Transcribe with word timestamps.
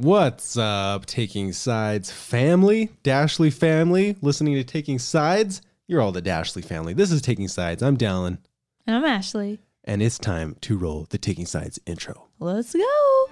What's 0.00 0.56
up, 0.56 1.04
Taking 1.04 1.52
Sides 1.52 2.10
family? 2.10 2.88
Dashley 3.04 3.52
family, 3.52 4.16
listening 4.22 4.54
to 4.54 4.64
Taking 4.64 4.98
Sides? 4.98 5.60
You're 5.86 6.00
all 6.00 6.10
the 6.10 6.22
Dashley 6.22 6.64
family. 6.64 6.94
This 6.94 7.12
is 7.12 7.20
Taking 7.20 7.48
Sides. 7.48 7.82
I'm 7.82 7.98
Dallin, 7.98 8.38
And 8.86 8.96
I'm 8.96 9.04
Ashley. 9.04 9.60
and 9.84 10.00
it's 10.02 10.18
time 10.18 10.56
to 10.62 10.78
roll 10.78 11.06
the 11.10 11.18
Taking 11.18 11.44
Sides 11.44 11.78
intro. 11.84 12.28
Let's 12.38 12.72
go. 12.72 13.26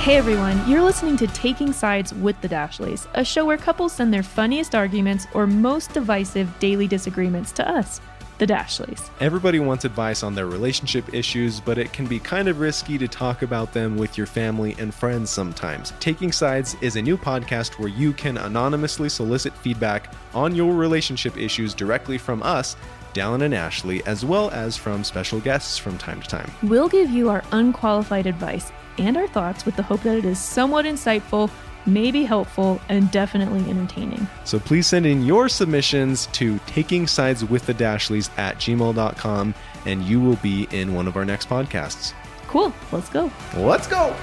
Hey 0.00 0.16
everyone, 0.16 0.68
you're 0.68 0.82
listening 0.82 1.16
to 1.18 1.28
Taking 1.28 1.72
Sides 1.72 2.12
with 2.14 2.40
the 2.40 2.48
Dashleys, 2.48 3.06
a 3.14 3.24
show 3.24 3.44
where 3.44 3.56
couples 3.56 3.92
send 3.92 4.12
their 4.12 4.24
funniest 4.24 4.74
arguments 4.74 5.28
or 5.34 5.46
most 5.46 5.92
divisive 5.92 6.48
daily 6.58 6.88
disagreements 6.88 7.52
to 7.52 7.68
us, 7.68 8.00
the 8.38 8.46
Dashleys. 8.46 9.10
Everybody 9.20 9.58
wants 9.60 9.84
advice 9.84 10.22
on 10.22 10.34
their 10.34 10.46
relationship 10.46 11.14
issues, 11.14 11.60
but 11.60 11.78
it 11.78 11.92
can 11.92 12.06
be 12.06 12.18
kind 12.18 12.48
of 12.48 12.60
risky 12.60 12.98
to 12.98 13.08
talk 13.08 13.42
about 13.42 13.72
them 13.72 13.96
with 13.96 14.16
your 14.18 14.26
family 14.26 14.76
and 14.78 14.94
friends 14.94 15.30
sometimes. 15.30 15.92
Taking 16.00 16.32
Sides 16.32 16.76
is 16.80 16.96
a 16.96 17.02
new 17.02 17.16
podcast 17.16 17.78
where 17.78 17.88
you 17.88 18.12
can 18.12 18.36
anonymously 18.36 19.08
solicit 19.08 19.54
feedback 19.54 20.12
on 20.34 20.54
your 20.54 20.74
relationship 20.74 21.36
issues 21.36 21.74
directly 21.74 22.18
from 22.18 22.42
us, 22.42 22.76
Dallin 23.14 23.42
and 23.42 23.54
Ashley, 23.54 24.04
as 24.04 24.24
well 24.24 24.50
as 24.50 24.76
from 24.76 25.02
special 25.02 25.40
guests 25.40 25.78
from 25.78 25.96
time 25.96 26.20
to 26.20 26.28
time. 26.28 26.50
We'll 26.62 26.88
give 26.88 27.10
you 27.10 27.30
our 27.30 27.42
unqualified 27.52 28.26
advice 28.26 28.70
and 28.98 29.16
our 29.16 29.26
thoughts 29.26 29.64
with 29.64 29.76
the 29.76 29.82
hope 29.82 30.02
that 30.02 30.18
it 30.18 30.24
is 30.24 30.38
somewhat 30.38 30.84
insightful, 30.84 31.50
maybe 31.86 32.24
helpful, 32.24 32.80
and 32.88 33.10
definitely 33.10 33.68
entertaining. 33.70 34.26
So 34.44 34.58
please 34.58 34.86
send 34.86 35.06
in 35.06 35.24
your 35.24 35.48
submissions 35.48 36.26
to 36.32 36.58
taking 36.66 37.06
sides 37.06 37.44
with 37.44 37.66
the 37.66 37.74
Dashleys 37.74 38.30
at 38.38 38.56
gmail.com 38.56 39.54
and 39.86 40.02
you 40.02 40.20
will 40.20 40.36
be 40.36 40.68
in 40.72 40.94
one 40.94 41.06
of 41.06 41.16
our 41.16 41.24
next 41.24 41.48
podcasts. 41.48 42.12
Cool, 42.48 42.72
let's 42.92 43.08
go. 43.08 43.30
Let's 43.56 43.86
go. 43.86 44.14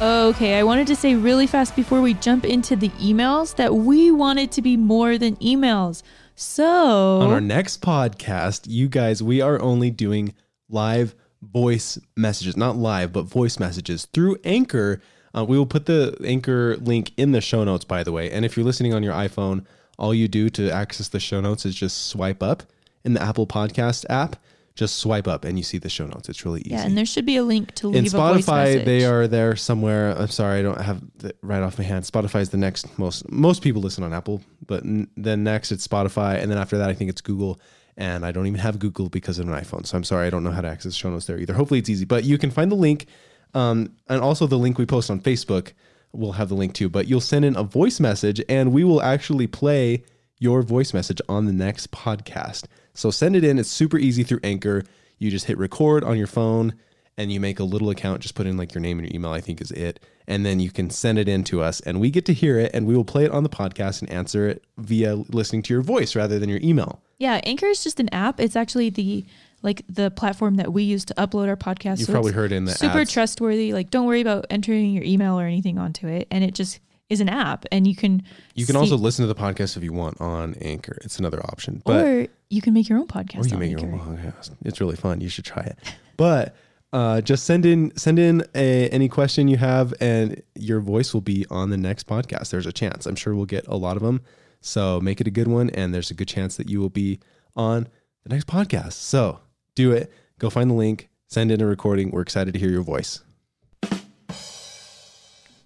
Okay, 0.00 0.58
I 0.58 0.62
wanted 0.62 0.86
to 0.88 0.96
say 0.96 1.14
really 1.14 1.46
fast 1.46 1.74
before 1.74 2.02
we 2.02 2.12
jump 2.12 2.44
into 2.44 2.76
the 2.76 2.90
emails 2.90 3.56
that 3.56 3.74
we 3.74 4.10
wanted 4.10 4.52
to 4.52 4.62
be 4.62 4.76
more 4.76 5.16
than 5.16 5.36
emails. 5.36 6.02
So, 6.34 7.20
On 7.22 7.30
our 7.30 7.40
next 7.40 7.80
podcast, 7.80 8.66
you 8.68 8.88
guys, 8.88 9.22
we 9.22 9.40
are 9.40 9.58
only 9.58 9.90
doing 9.90 10.34
live 10.68 11.14
voice 11.52 11.98
messages, 12.16 12.56
not 12.56 12.76
live, 12.76 13.12
but 13.12 13.22
voice 13.22 13.58
messages 13.58 14.06
through 14.06 14.36
Anchor. 14.44 15.00
Uh, 15.36 15.44
we 15.44 15.58
will 15.58 15.66
put 15.66 15.86
the 15.86 16.16
Anchor 16.24 16.76
link 16.78 17.12
in 17.16 17.32
the 17.32 17.40
show 17.40 17.64
notes, 17.64 17.84
by 17.84 18.02
the 18.02 18.12
way. 18.12 18.30
And 18.30 18.44
if 18.44 18.56
you're 18.56 18.64
listening 18.66 18.94
on 18.94 19.02
your 19.02 19.12
iPhone, 19.14 19.64
all 19.98 20.14
you 20.14 20.28
do 20.28 20.48
to 20.50 20.70
access 20.70 21.08
the 21.08 21.20
show 21.20 21.40
notes 21.40 21.64
is 21.66 21.74
just 21.74 22.06
swipe 22.08 22.42
up 22.42 22.62
in 23.04 23.14
the 23.14 23.22
Apple 23.22 23.46
Podcast 23.46 24.04
app. 24.10 24.36
Just 24.74 24.98
swipe 24.98 25.26
up 25.26 25.46
and 25.46 25.56
you 25.56 25.64
see 25.64 25.78
the 25.78 25.88
show 25.88 26.06
notes. 26.06 26.28
It's 26.28 26.44
really 26.44 26.60
easy. 26.60 26.72
yeah, 26.72 26.84
and 26.84 26.98
there 26.98 27.06
should 27.06 27.24
be 27.24 27.36
a 27.36 27.42
link 27.42 27.74
to 27.76 27.88
in 27.94 28.04
leave 28.04 28.12
a 28.14 28.18
voice 28.18 28.44
Spotify, 28.44 28.84
they 28.84 29.06
are 29.06 29.26
there 29.26 29.56
somewhere. 29.56 30.10
I'm 30.12 30.28
sorry, 30.28 30.58
I 30.58 30.62
don't 30.62 30.78
have 30.78 31.00
right 31.40 31.62
off 31.62 31.78
my 31.78 31.84
hand. 31.84 32.04
Spotify 32.04 32.40
is 32.42 32.50
the 32.50 32.58
next 32.58 32.98
most. 32.98 33.26
Most 33.30 33.62
people 33.62 33.80
listen 33.80 34.04
on 34.04 34.12
Apple, 34.12 34.42
but 34.66 34.84
n- 34.84 35.08
then 35.16 35.42
next 35.44 35.72
it's 35.72 35.88
Spotify, 35.88 36.42
and 36.42 36.50
then 36.50 36.58
after 36.58 36.76
that, 36.76 36.90
I 36.90 36.92
think 36.94 37.08
it's 37.08 37.22
Google. 37.22 37.58
And 37.96 38.26
I 38.26 38.32
don't 38.32 38.46
even 38.46 38.60
have 38.60 38.78
Google 38.78 39.08
because 39.08 39.38
of 39.38 39.48
an 39.48 39.54
iPhone, 39.54 39.86
so 39.86 39.96
I'm 39.96 40.04
sorry 40.04 40.26
I 40.26 40.30
don't 40.30 40.44
know 40.44 40.50
how 40.50 40.60
to 40.60 40.68
access 40.68 40.94
show 40.94 41.08
notes 41.08 41.26
there 41.26 41.38
either. 41.38 41.54
Hopefully, 41.54 41.80
it's 41.80 41.88
easy, 41.88 42.04
but 42.04 42.24
you 42.24 42.36
can 42.36 42.50
find 42.50 42.70
the 42.70 42.76
link, 42.76 43.06
um, 43.54 43.92
and 44.08 44.20
also 44.20 44.46
the 44.46 44.58
link 44.58 44.76
we 44.76 44.84
post 44.84 45.10
on 45.10 45.20
Facebook. 45.20 45.72
We'll 46.12 46.32
have 46.32 46.50
the 46.50 46.54
link 46.54 46.74
too, 46.74 46.90
but 46.90 47.06
you'll 47.08 47.20
send 47.20 47.44
in 47.44 47.56
a 47.56 47.62
voice 47.62 47.98
message, 47.98 48.42
and 48.48 48.72
we 48.72 48.84
will 48.84 49.00
actually 49.00 49.46
play 49.46 50.04
your 50.38 50.62
voice 50.62 50.92
message 50.92 51.20
on 51.28 51.46
the 51.46 51.52
next 51.52 51.90
podcast. 51.90 52.64
So 52.94 53.10
send 53.10 53.36
it 53.36 53.44
in. 53.44 53.58
It's 53.58 53.70
super 53.70 53.98
easy 53.98 54.22
through 54.22 54.40
Anchor. 54.42 54.84
You 55.18 55.30
just 55.30 55.46
hit 55.46 55.58
record 55.58 56.04
on 56.04 56.18
your 56.18 56.26
phone 56.26 56.74
and 57.18 57.32
you 57.32 57.40
make 57.40 57.58
a 57.58 57.64
little 57.64 57.90
account. 57.90 58.20
Just 58.20 58.34
put 58.34 58.46
in 58.46 58.56
like 58.56 58.74
your 58.74 58.82
name 58.82 58.98
and 58.98 59.08
your 59.08 59.16
email, 59.16 59.32
I 59.32 59.40
think 59.40 59.60
is 59.60 59.70
it. 59.70 60.00
And 60.26 60.44
then 60.44 60.60
you 60.60 60.70
can 60.70 60.90
send 60.90 61.18
it 61.18 61.28
in 61.28 61.44
to 61.44 61.62
us 61.62 61.80
and 61.80 62.00
we 62.00 62.10
get 62.10 62.26
to 62.26 62.34
hear 62.34 62.58
it 62.58 62.72
and 62.74 62.86
we 62.86 62.96
will 62.96 63.04
play 63.04 63.24
it 63.24 63.30
on 63.30 63.42
the 63.42 63.48
podcast 63.48 64.02
and 64.02 64.10
answer 64.10 64.48
it 64.48 64.64
via 64.76 65.14
listening 65.14 65.62
to 65.62 65.74
your 65.74 65.82
voice 65.82 66.14
rather 66.14 66.38
than 66.38 66.50
your 66.50 66.60
email. 66.62 67.00
Yeah, 67.18 67.40
Anchor 67.44 67.66
is 67.66 67.82
just 67.82 68.00
an 68.00 68.08
app. 68.12 68.40
It's 68.40 68.56
actually 68.56 68.90
the 68.90 69.24
like 69.62 69.82
the 69.88 70.10
platform 70.10 70.56
that 70.56 70.72
we 70.72 70.82
use 70.82 71.04
to 71.06 71.14
upload 71.14 71.48
our 71.48 71.56
podcast. 71.56 71.98
You've 71.98 72.06
so 72.08 72.12
probably 72.12 72.32
heard 72.32 72.52
in 72.52 72.66
the 72.66 72.72
super 72.72 73.00
ads. 73.00 73.12
trustworthy. 73.12 73.72
Like, 73.72 73.90
don't 73.90 74.06
worry 74.06 74.20
about 74.20 74.46
entering 74.50 74.90
your 74.92 75.04
email 75.04 75.38
or 75.40 75.44
anything 75.46 75.78
onto 75.78 76.06
it, 76.06 76.28
and 76.30 76.44
it 76.44 76.54
just 76.54 76.80
is 77.08 77.20
an 77.20 77.28
app, 77.28 77.64
and 77.70 77.86
you 77.86 77.94
can 77.94 78.22
You 78.54 78.66
can 78.66 78.74
see- 78.74 78.78
also 78.80 78.96
listen 78.96 79.22
to 79.26 79.32
the 79.32 79.40
podcast 79.40 79.76
if 79.76 79.82
you 79.84 79.92
want 79.92 80.20
on 80.20 80.54
Anchor. 80.60 80.98
It's 81.04 81.18
another 81.18 81.40
option. 81.46 81.80
But 81.84 82.04
or 82.04 82.26
you 82.50 82.60
can 82.60 82.74
make 82.74 82.88
your 82.88 82.98
own 82.98 83.06
podcast. 83.06 83.44
or 83.44 83.46
you 83.46 83.54
on 83.54 83.60
make 83.60 83.70
your 83.70 83.80
own 83.80 83.98
podcast. 84.00 84.50
It's 84.64 84.80
really 84.80 84.96
fun. 84.96 85.20
You 85.20 85.28
should 85.28 85.44
try 85.44 85.62
it. 85.62 85.78
But 86.16 86.54
uh, 86.92 87.20
just 87.20 87.44
send 87.44 87.64
in 87.66 87.96
send 87.96 88.18
in 88.18 88.42
a, 88.54 88.88
any 88.90 89.08
question 89.08 89.48
you 89.48 89.56
have, 89.56 89.94
and 90.00 90.42
your 90.54 90.80
voice 90.80 91.14
will 91.14 91.20
be 91.20 91.46
on 91.50 91.70
the 91.70 91.76
next 91.76 92.06
podcast. 92.06 92.50
There's 92.50 92.66
a 92.66 92.72
chance. 92.72 93.06
I'm 93.06 93.16
sure 93.16 93.34
we'll 93.34 93.44
get 93.46 93.66
a 93.68 93.76
lot 93.76 93.96
of 93.96 94.02
them. 94.02 94.20
So 94.66 95.00
make 95.00 95.20
it 95.20 95.28
a 95.28 95.30
good 95.30 95.46
one, 95.46 95.70
and 95.70 95.94
there's 95.94 96.10
a 96.10 96.14
good 96.14 96.26
chance 96.26 96.56
that 96.56 96.68
you 96.68 96.80
will 96.80 96.90
be 96.90 97.20
on 97.54 97.86
the 98.24 98.30
next 98.30 98.48
podcast. 98.48 98.94
So 98.94 99.38
do 99.76 99.92
it. 99.92 100.12
Go 100.40 100.50
find 100.50 100.68
the 100.68 100.74
link. 100.74 101.08
Send 101.28 101.52
in 101.52 101.60
a 101.60 101.66
recording. 101.66 102.10
We're 102.10 102.22
excited 102.22 102.52
to 102.52 102.58
hear 102.58 102.70
your 102.70 102.82
voice. 102.82 103.22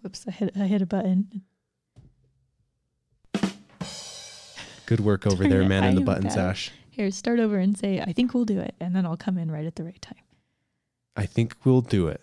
Whoops, 0.02 0.26
I 0.28 0.30
hit 0.32 0.52
I 0.54 0.66
hit 0.66 0.82
a 0.82 0.86
button. 0.86 1.42
Good 4.84 5.00
work 5.00 5.26
over 5.26 5.48
there, 5.48 5.62
it, 5.62 5.68
man, 5.68 5.84
in 5.84 5.94
the 5.94 6.02
am 6.02 6.04
buttons, 6.04 6.34
bad. 6.34 6.50
Ash. 6.50 6.70
Here, 6.90 7.10
start 7.10 7.38
over 7.38 7.56
and 7.58 7.78
say, 7.78 8.00
I 8.00 8.12
think 8.12 8.34
we'll 8.34 8.44
do 8.44 8.58
it. 8.58 8.74
And 8.80 8.94
then 8.94 9.06
I'll 9.06 9.16
come 9.16 9.38
in 9.38 9.50
right 9.50 9.64
at 9.64 9.76
the 9.76 9.84
right 9.84 10.00
time. 10.02 10.18
I 11.16 11.26
think 11.26 11.54
we'll 11.64 11.80
do 11.80 12.08
it. 12.08 12.20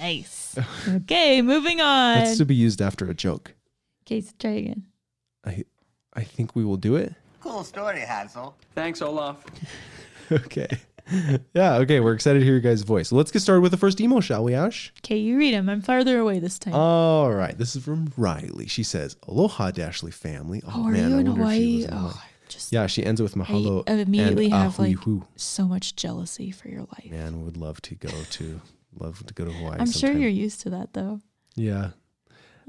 Nice. 0.00 0.58
okay, 0.88 1.42
moving 1.42 1.80
on. 1.80 2.18
That's 2.18 2.38
to 2.38 2.44
be 2.44 2.54
used 2.54 2.80
after 2.82 3.08
a 3.08 3.14
joke. 3.14 3.54
okay, 4.04 4.20
so 4.20 4.32
try 4.38 4.52
again. 4.52 4.84
I 5.46 5.64
I 6.14 6.22
think 6.22 6.54
we 6.54 6.64
will 6.64 6.76
do 6.76 6.96
it. 6.96 7.12
Cool 7.40 7.64
story, 7.64 8.00
Hansel. 8.00 8.54
Thanks, 8.74 9.02
Olaf. 9.02 9.44
Okay. 10.32 10.68
Yeah, 11.52 11.74
okay. 11.76 12.00
We're 12.00 12.14
excited 12.14 12.38
to 12.38 12.44
hear 12.46 12.54
your 12.54 12.62
guys' 12.62 12.80
voice. 12.80 13.12
Let's 13.12 13.30
get 13.30 13.40
started 13.42 13.60
with 13.60 13.72
the 13.72 13.76
first 13.76 14.00
emo, 14.00 14.20
shall 14.20 14.42
we, 14.42 14.54
Ash? 14.54 14.90
Okay, 15.04 15.18
you 15.18 15.36
read 15.36 15.52
them. 15.52 15.68
I'm 15.68 15.82
farther 15.82 16.18
away 16.18 16.38
this 16.38 16.58
time. 16.58 16.72
All 16.72 17.30
right. 17.30 17.56
This 17.58 17.76
is 17.76 17.84
from 17.84 18.10
Riley. 18.16 18.66
She 18.66 18.82
says, 18.82 19.16
Aloha, 19.28 19.70
Dashley 19.70 20.14
family. 20.14 20.62
Oh, 20.66 20.72
oh, 20.76 20.84
are 20.86 20.92
man, 20.92 21.10
you 21.10 21.16
I 21.16 21.20
in 21.20 21.26
wonder 21.26 21.30
if 21.30 21.36
she 21.36 21.40
Hawaii? 21.42 21.76
was 21.76 21.84
in 21.84 21.92
Hawaii. 21.92 22.12
Oh, 22.14 22.22
just 22.48 22.72
Yeah, 22.72 22.86
she 22.86 23.04
ends 23.04 23.20
it 23.20 23.24
with 23.24 23.34
mahalo. 23.34 23.82
I 23.86 23.92
immediately 23.92 24.46
and 24.46 24.54
have 24.54 24.78
like 24.78 24.96
so 25.36 25.68
much 25.68 25.94
jealousy 25.94 26.50
for 26.50 26.68
your 26.68 26.82
life. 26.82 27.10
Man, 27.10 27.44
would 27.44 27.58
love 27.58 27.82
to 27.82 27.94
go 27.94 28.08
to 28.08 28.60
love 28.98 29.26
to 29.26 29.34
go 29.34 29.44
to 29.44 29.52
Hawaii. 29.52 29.76
I'm 29.78 29.90
sure 29.90 30.10
you're 30.10 30.30
used 30.30 30.62
to 30.62 30.70
that 30.70 30.94
though. 30.94 31.20
Yeah. 31.54 31.90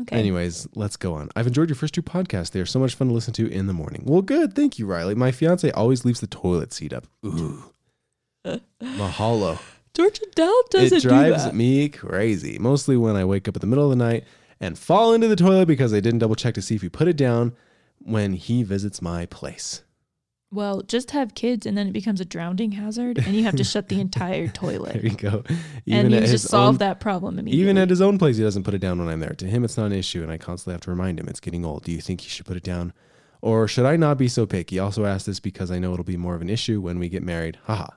Okay. 0.01 0.17
Anyways, 0.17 0.67
let's 0.75 0.97
go 0.97 1.13
on. 1.13 1.29
I've 1.35 1.47
enjoyed 1.47 1.69
your 1.69 1.75
first 1.75 1.93
two 1.93 2.01
podcasts. 2.01 2.51
They 2.51 2.59
are 2.59 2.65
so 2.65 2.79
much 2.79 2.95
fun 2.95 3.07
to 3.07 3.13
listen 3.13 3.33
to 3.35 3.49
in 3.49 3.67
the 3.67 3.73
morning. 3.73 4.03
Well, 4.05 4.21
good. 4.21 4.53
Thank 4.53 4.77
you, 4.77 4.85
Riley. 4.85 5.15
My 5.15 5.31
fiance 5.31 5.69
always 5.71 6.03
leaves 6.03 6.19
the 6.19 6.27
toilet 6.27 6.73
seat 6.73 6.91
up. 6.93 7.07
Ooh. 7.25 7.63
Mahalo. 8.83 9.59
Georgia 9.93 10.23
Dow 10.35 10.53
doesn't 10.69 10.97
it 10.97 11.01
drives 11.01 11.43
do 11.43 11.49
that. 11.49 11.55
me 11.55 11.87
crazy. 11.89 12.57
Mostly 12.59 12.97
when 12.97 13.15
I 13.15 13.23
wake 13.23 13.47
up 13.47 13.55
in 13.55 13.61
the 13.61 13.67
middle 13.67 13.85
of 13.85 13.97
the 13.97 14.03
night 14.03 14.25
and 14.59 14.77
fall 14.77 15.13
into 15.13 15.27
the 15.29 15.35
toilet 15.37 15.67
because 15.67 15.93
I 15.93 16.01
didn't 16.01 16.19
double 16.19 16.35
check 16.35 16.53
to 16.55 16.61
see 16.61 16.75
if 16.75 16.81
he 16.81 16.89
put 16.89 17.07
it 17.07 17.15
down 17.15 17.53
when 17.99 18.33
he 18.33 18.63
visits 18.63 19.01
my 19.01 19.25
place. 19.27 19.83
Well, 20.55 20.81
just 20.81 21.11
have 21.11 21.35
kids 21.35 21.65
and 21.65 21.77
then 21.77 21.87
it 21.87 21.91
becomes 21.91 22.21
a 22.21 22.25
drowning 22.25 22.71
hazard 22.71 23.17
and 23.19 23.35
you 23.35 23.43
have 23.43 23.55
to 23.57 23.63
shut 23.73 23.89
the 23.89 23.99
entire 23.99 24.47
toilet. 24.47 24.93
There 24.93 25.03
you 25.03 25.09
go. 25.17 25.43
and 25.87 26.11
you 26.11 26.19
just 26.21 26.47
solve 26.47 26.75
own- 26.75 26.77
that 26.77 26.99
problem 26.99 27.37
immediately. 27.37 27.61
Even 27.61 27.77
at 27.77 27.89
his 27.89 28.01
own 28.01 28.17
place, 28.17 28.37
he 28.37 28.43
doesn't 28.43 28.63
put 28.63 28.73
it 28.73 28.79
down 28.79 28.97
when 28.99 29.09
I'm 29.09 29.19
there. 29.19 29.33
To 29.33 29.45
him, 29.45 29.63
it's 29.63 29.77
not 29.77 29.87
an 29.87 29.91
issue, 29.93 30.23
and 30.23 30.31
I 30.31 30.37
constantly 30.37 30.73
have 30.73 30.81
to 30.81 30.89
remind 30.91 31.19
him 31.19 31.27
it's 31.27 31.39
getting 31.39 31.65
old. 31.65 31.83
Do 31.83 31.91
you 31.91 31.99
think 32.01 32.21
he 32.21 32.29
should 32.29 32.45
put 32.45 32.57
it 32.57 32.63
down? 32.63 32.93
Or 33.41 33.67
should 33.67 33.85
I 33.85 33.95
not 33.97 34.17
be 34.17 34.27
so 34.27 34.45
picky? 34.45 34.79
Also 34.79 35.05
asked 35.05 35.25
this 35.27 35.39
because 35.39 35.69
I 35.69 35.77
know 35.77 35.93
it'll 35.93 36.03
be 36.05 36.17
more 36.17 36.33
of 36.35 36.41
an 36.41 36.49
issue 36.49 36.81
when 36.81 36.97
we 36.97 37.09
get 37.09 37.21
married. 37.21 37.59
Haha. 37.65 37.87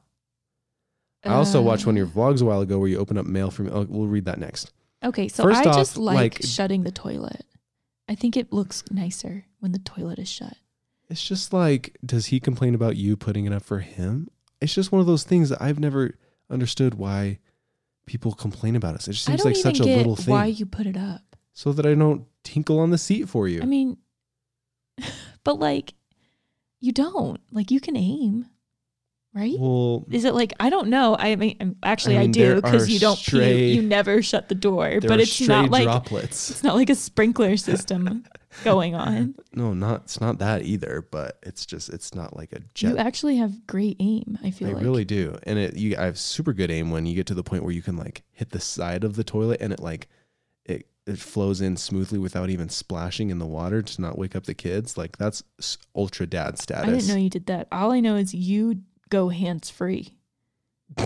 I 1.25 1.31
also 1.35 1.61
watched 1.63 1.87
one 1.87 1.95
of 1.95 1.99
your 1.99 2.07
Uh, 2.07 2.11
vlogs 2.11 2.43
a 2.43 2.45
while 2.45 2.61
ago 2.61 2.79
where 2.79 2.89
you 2.89 2.99
open 2.99 3.17
up 3.19 3.27
mail 3.27 3.51
from. 3.51 3.69
Oh, 3.69 3.87
we'll 3.89 4.07
read 4.09 4.25
that 4.27 4.39
next. 4.39 4.73
Okay, 5.04 5.28
so 5.28 5.43
First 5.45 5.66
I 5.66 5.71
off, 5.71 5.77
just 5.77 5.97
like, 5.97 6.16
like- 6.16 6.43
shutting 6.43 6.83
the 6.83 6.91
toilet. 6.91 7.45
I 8.09 8.15
think 8.15 8.37
it 8.37 8.53
looks 8.53 8.83
nicer 8.91 9.45
when 9.61 9.72
the 9.72 9.78
toilet 9.78 10.19
is 10.19 10.28
shut. 10.28 10.57
It's 11.10 11.22
just 11.27 11.53
like, 11.53 11.97
does 12.05 12.27
he 12.27 12.39
complain 12.41 12.75
about 12.75 12.97
you 12.97 13.16
putting 13.16 13.47
it 13.47 13.53
up 13.53 13.63
for 13.63 13.81
him? 13.81 14.28
It's 14.60 14.75
just 14.75 14.93
one 14.93 15.01
of 15.01 15.07
those 15.07 15.25
things 15.25 15.49
that 15.49 15.63
I've 15.63 15.78
never 15.78 16.19
understood 16.51 16.95
why 16.95 17.39
people 18.07 18.33
complain 18.33 18.77
about 18.77 18.95
us. 18.95 19.09
It 19.09 19.13
just 19.13 19.25
seems 19.25 19.45
like 19.45 19.57
such 19.57 19.81
a 19.81 19.84
little 19.84 20.16
thing. 20.16 20.34
why 20.34 20.47
you 20.47 20.66
put 20.66 20.87
it 20.87 20.97
up. 20.97 21.37
so 21.53 21.72
that 21.72 21.87
I 21.87 21.95
don't 21.95 22.27
tinkle 22.45 22.78
on 22.78 22.91
the 22.91 22.99
seat 22.99 23.28
for 23.28 23.49
you. 23.49 23.63
I 23.63 23.66
mean, 23.66 23.97
but 25.45 25.59
like, 25.59 25.95
you 26.81 26.93
don't. 26.93 27.41
Like, 27.51 27.71
you 27.71 27.81
can 27.81 27.97
aim. 27.97 28.47
Right? 29.34 29.54
Well, 29.59 30.04
Is 30.10 30.25
it 30.25 30.34
like 30.34 30.53
I 30.60 30.71
don't 30.71 30.89
know? 30.89 31.16
I 31.19 31.36
mean, 31.36 31.57
um, 31.60 31.77
actually, 31.83 32.19
I, 32.19 32.22
I 32.22 32.27
do 32.27 32.57
because 32.57 32.89
you 32.89 32.98
don't 32.98 33.16
stray- 33.16 33.54
pee. 33.54 33.72
You 33.75 33.83
never 33.83 34.22
shut 34.22 34.48
the 34.48 34.54
door, 34.54 35.01
but 35.01 35.21
it's 35.21 35.41
not 35.41 35.71
like 35.71 35.84
droplets. 35.84 36.51
it's 36.51 36.63
not 36.63 36.75
like 36.77 36.91
a 36.91 36.95
sprinkler 36.95 37.57
system 37.69 38.25
going 38.65 38.95
on. 38.95 39.34
No, 39.53 39.75
not 39.75 40.03
it's 40.04 40.21
not 40.21 40.39
that 40.39 40.63
either. 40.63 41.07
But 41.10 41.39
it's 41.42 41.66
just 41.66 41.89
it's 41.91 42.15
not 42.15 42.36
like 42.36 42.53
a 42.53 42.60
jet. 42.75 42.91
You 42.91 42.97
actually 42.98 43.36
have 43.36 43.66
great 43.66 43.97
aim. 44.01 44.39
I 44.42 44.51
feel 44.51 44.69
like 44.69 44.77
I 44.77 44.78
like 44.78 44.84
really 44.84 45.04
do, 45.04 45.39
and 45.45 45.59
it 45.59 45.77
you 45.77 45.97
I 45.97 46.04
have 46.04 46.19
super 46.19 46.53
good 46.53 46.71
aim 46.71 46.91
when 46.91 47.07
you 47.07 47.15
get 47.15 47.27
to 47.27 47.34
the 47.34 47.45
point 47.45 47.63
where 47.63 47.72
you 47.72 47.83
can 47.83 47.97
like 47.97 48.22
hit 48.33 48.51
the 48.51 48.60
side 48.60 49.04
of 49.04 49.16
the 49.16 49.25
toilet 49.25 49.60
and 49.60 49.72
it 49.72 49.80
like 49.80 50.09
it 50.65 50.86
it 51.07 51.19
flows 51.19 51.63
in 51.63 51.77
smoothly 51.77 52.19
without 52.19 52.51
even 52.51 52.69
splashing 52.69 53.30
in 53.30 53.39
the 53.39 53.47
water 53.47 53.80
to 53.80 54.01
not 54.01 54.19
wake 54.19 54.36
up 54.36 54.45
the 54.45 54.53
kids. 54.54 54.98
Like 54.98 55.16
that's 55.16 55.42
ultra 55.97 56.27
dad 56.27 56.59
status. 56.59 56.86
I 56.86 56.91
didn't 56.92 57.09
know 57.09 57.16
you 57.16 57.30
did 57.30 57.47
that. 57.47 57.66
All 57.72 57.92
I 57.92 58.01
know 58.01 58.16
is 58.16 58.34
you 58.34 58.83
go 59.10 59.28
hands 59.28 59.71
free, 59.71 60.15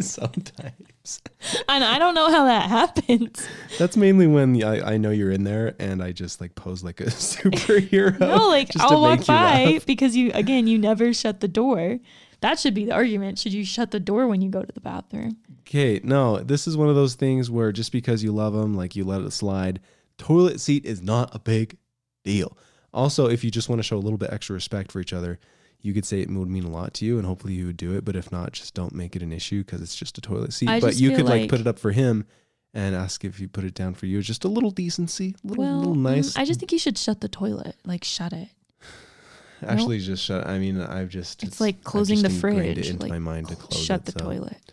Sometimes 0.00 1.20
and 1.68 1.84
I 1.84 1.98
don't 1.98 2.14
know 2.14 2.30
how 2.30 2.44
that 2.46 2.68
happens. 2.68 3.46
that's 3.78 3.96
mainly 3.96 4.26
when 4.26 4.62
I, 4.62 4.94
I 4.94 4.96
know 4.96 5.10
you're 5.10 5.30
in 5.30 5.44
there 5.44 5.74
and 5.78 6.02
I 6.02 6.12
just 6.12 6.40
like 6.40 6.54
pose 6.54 6.82
like 6.82 7.00
a 7.00 7.04
superhero. 7.06 8.18
No, 8.20 8.48
like 8.48 8.70
I'll 8.78 9.00
walk 9.00 9.26
by 9.26 9.64
laugh. 9.72 9.86
because 9.86 10.16
you 10.16 10.30
again 10.32 10.66
you 10.66 10.78
never 10.78 11.12
shut 11.12 11.40
the 11.40 11.48
door. 11.48 11.98
That 12.40 12.58
should 12.58 12.74
be 12.74 12.84
the 12.84 12.92
argument. 12.92 13.38
Should 13.38 13.54
you 13.54 13.64
shut 13.64 13.90
the 13.90 14.00
door 14.00 14.28
when 14.28 14.42
you 14.42 14.50
go 14.50 14.62
to 14.62 14.72
the 14.72 14.80
bathroom? 14.80 15.38
Okay, 15.62 16.00
no, 16.04 16.38
this 16.38 16.66
is 16.66 16.76
one 16.76 16.88
of 16.88 16.94
those 16.94 17.14
things 17.14 17.50
where 17.50 17.72
just 17.72 17.90
because 17.90 18.22
you 18.22 18.32
love 18.32 18.52
them, 18.52 18.74
like 18.74 18.94
you 18.96 19.04
let 19.04 19.22
it 19.22 19.30
slide. 19.32 19.80
Toilet 20.18 20.60
seat 20.60 20.84
is 20.84 21.02
not 21.02 21.34
a 21.34 21.38
big 21.38 21.76
deal. 22.22 22.56
Also, 22.92 23.28
if 23.28 23.42
you 23.42 23.50
just 23.50 23.68
want 23.68 23.78
to 23.78 23.82
show 23.82 23.96
a 23.96 23.98
little 23.98 24.18
bit 24.18 24.32
extra 24.32 24.54
respect 24.54 24.92
for 24.92 25.00
each 25.00 25.12
other, 25.12 25.38
you 25.84 25.92
could 25.92 26.06
say 26.06 26.20
it 26.20 26.30
would 26.30 26.48
mean 26.48 26.64
a 26.64 26.70
lot 26.70 26.94
to 26.94 27.04
you, 27.04 27.18
and 27.18 27.26
hopefully 27.26 27.52
you 27.52 27.66
would 27.66 27.76
do 27.76 27.94
it. 27.94 28.06
But 28.06 28.16
if 28.16 28.32
not, 28.32 28.52
just 28.52 28.72
don't 28.72 28.94
make 28.94 29.14
it 29.14 29.22
an 29.22 29.32
issue 29.32 29.62
because 29.62 29.82
it's 29.82 29.94
just 29.94 30.16
a 30.16 30.22
toilet 30.22 30.54
seat. 30.54 30.66
I 30.68 30.80
but 30.80 30.96
you 30.96 31.10
could 31.10 31.26
like, 31.26 31.42
like- 31.42 31.50
put 31.50 31.60
it 31.60 31.66
up 31.66 31.78
for 31.78 31.92
him 31.92 32.24
and 32.72 32.96
ask 32.96 33.22
if 33.22 33.38
you 33.38 33.48
put 33.48 33.64
it 33.64 33.74
down 33.74 33.92
for 33.92 34.06
you. 34.06 34.22
Just 34.22 34.44
a 34.44 34.48
little 34.48 34.70
decency, 34.70 35.36
little 35.44 35.62
Well, 35.62 35.78
little 35.78 35.94
mm, 35.94 36.16
nice. 36.16 36.36
I 36.38 36.46
just 36.46 36.58
think 36.58 36.72
you 36.72 36.78
should 36.78 36.96
shut 36.96 37.20
the 37.20 37.28
toilet. 37.28 37.76
Like 37.84 38.02
shut 38.02 38.32
it. 38.32 38.48
Actually, 39.62 39.98
just 40.00 40.24
shut. 40.24 40.46
I 40.46 40.58
mean, 40.58 40.80
I've 40.80 41.10
just 41.10 41.42
It's 41.42 41.60
like 41.60 41.84
closing 41.84 42.22
the 42.22 42.30
fridge, 42.30 42.78
it 42.78 42.88
into 42.88 43.02
like, 43.02 43.10
my 43.10 43.18
mind 43.18 43.48
to 43.48 43.56
close 43.56 43.84
shut 43.84 44.00
it, 44.00 44.06
the 44.06 44.12
so. 44.12 44.24
toilet. 44.24 44.72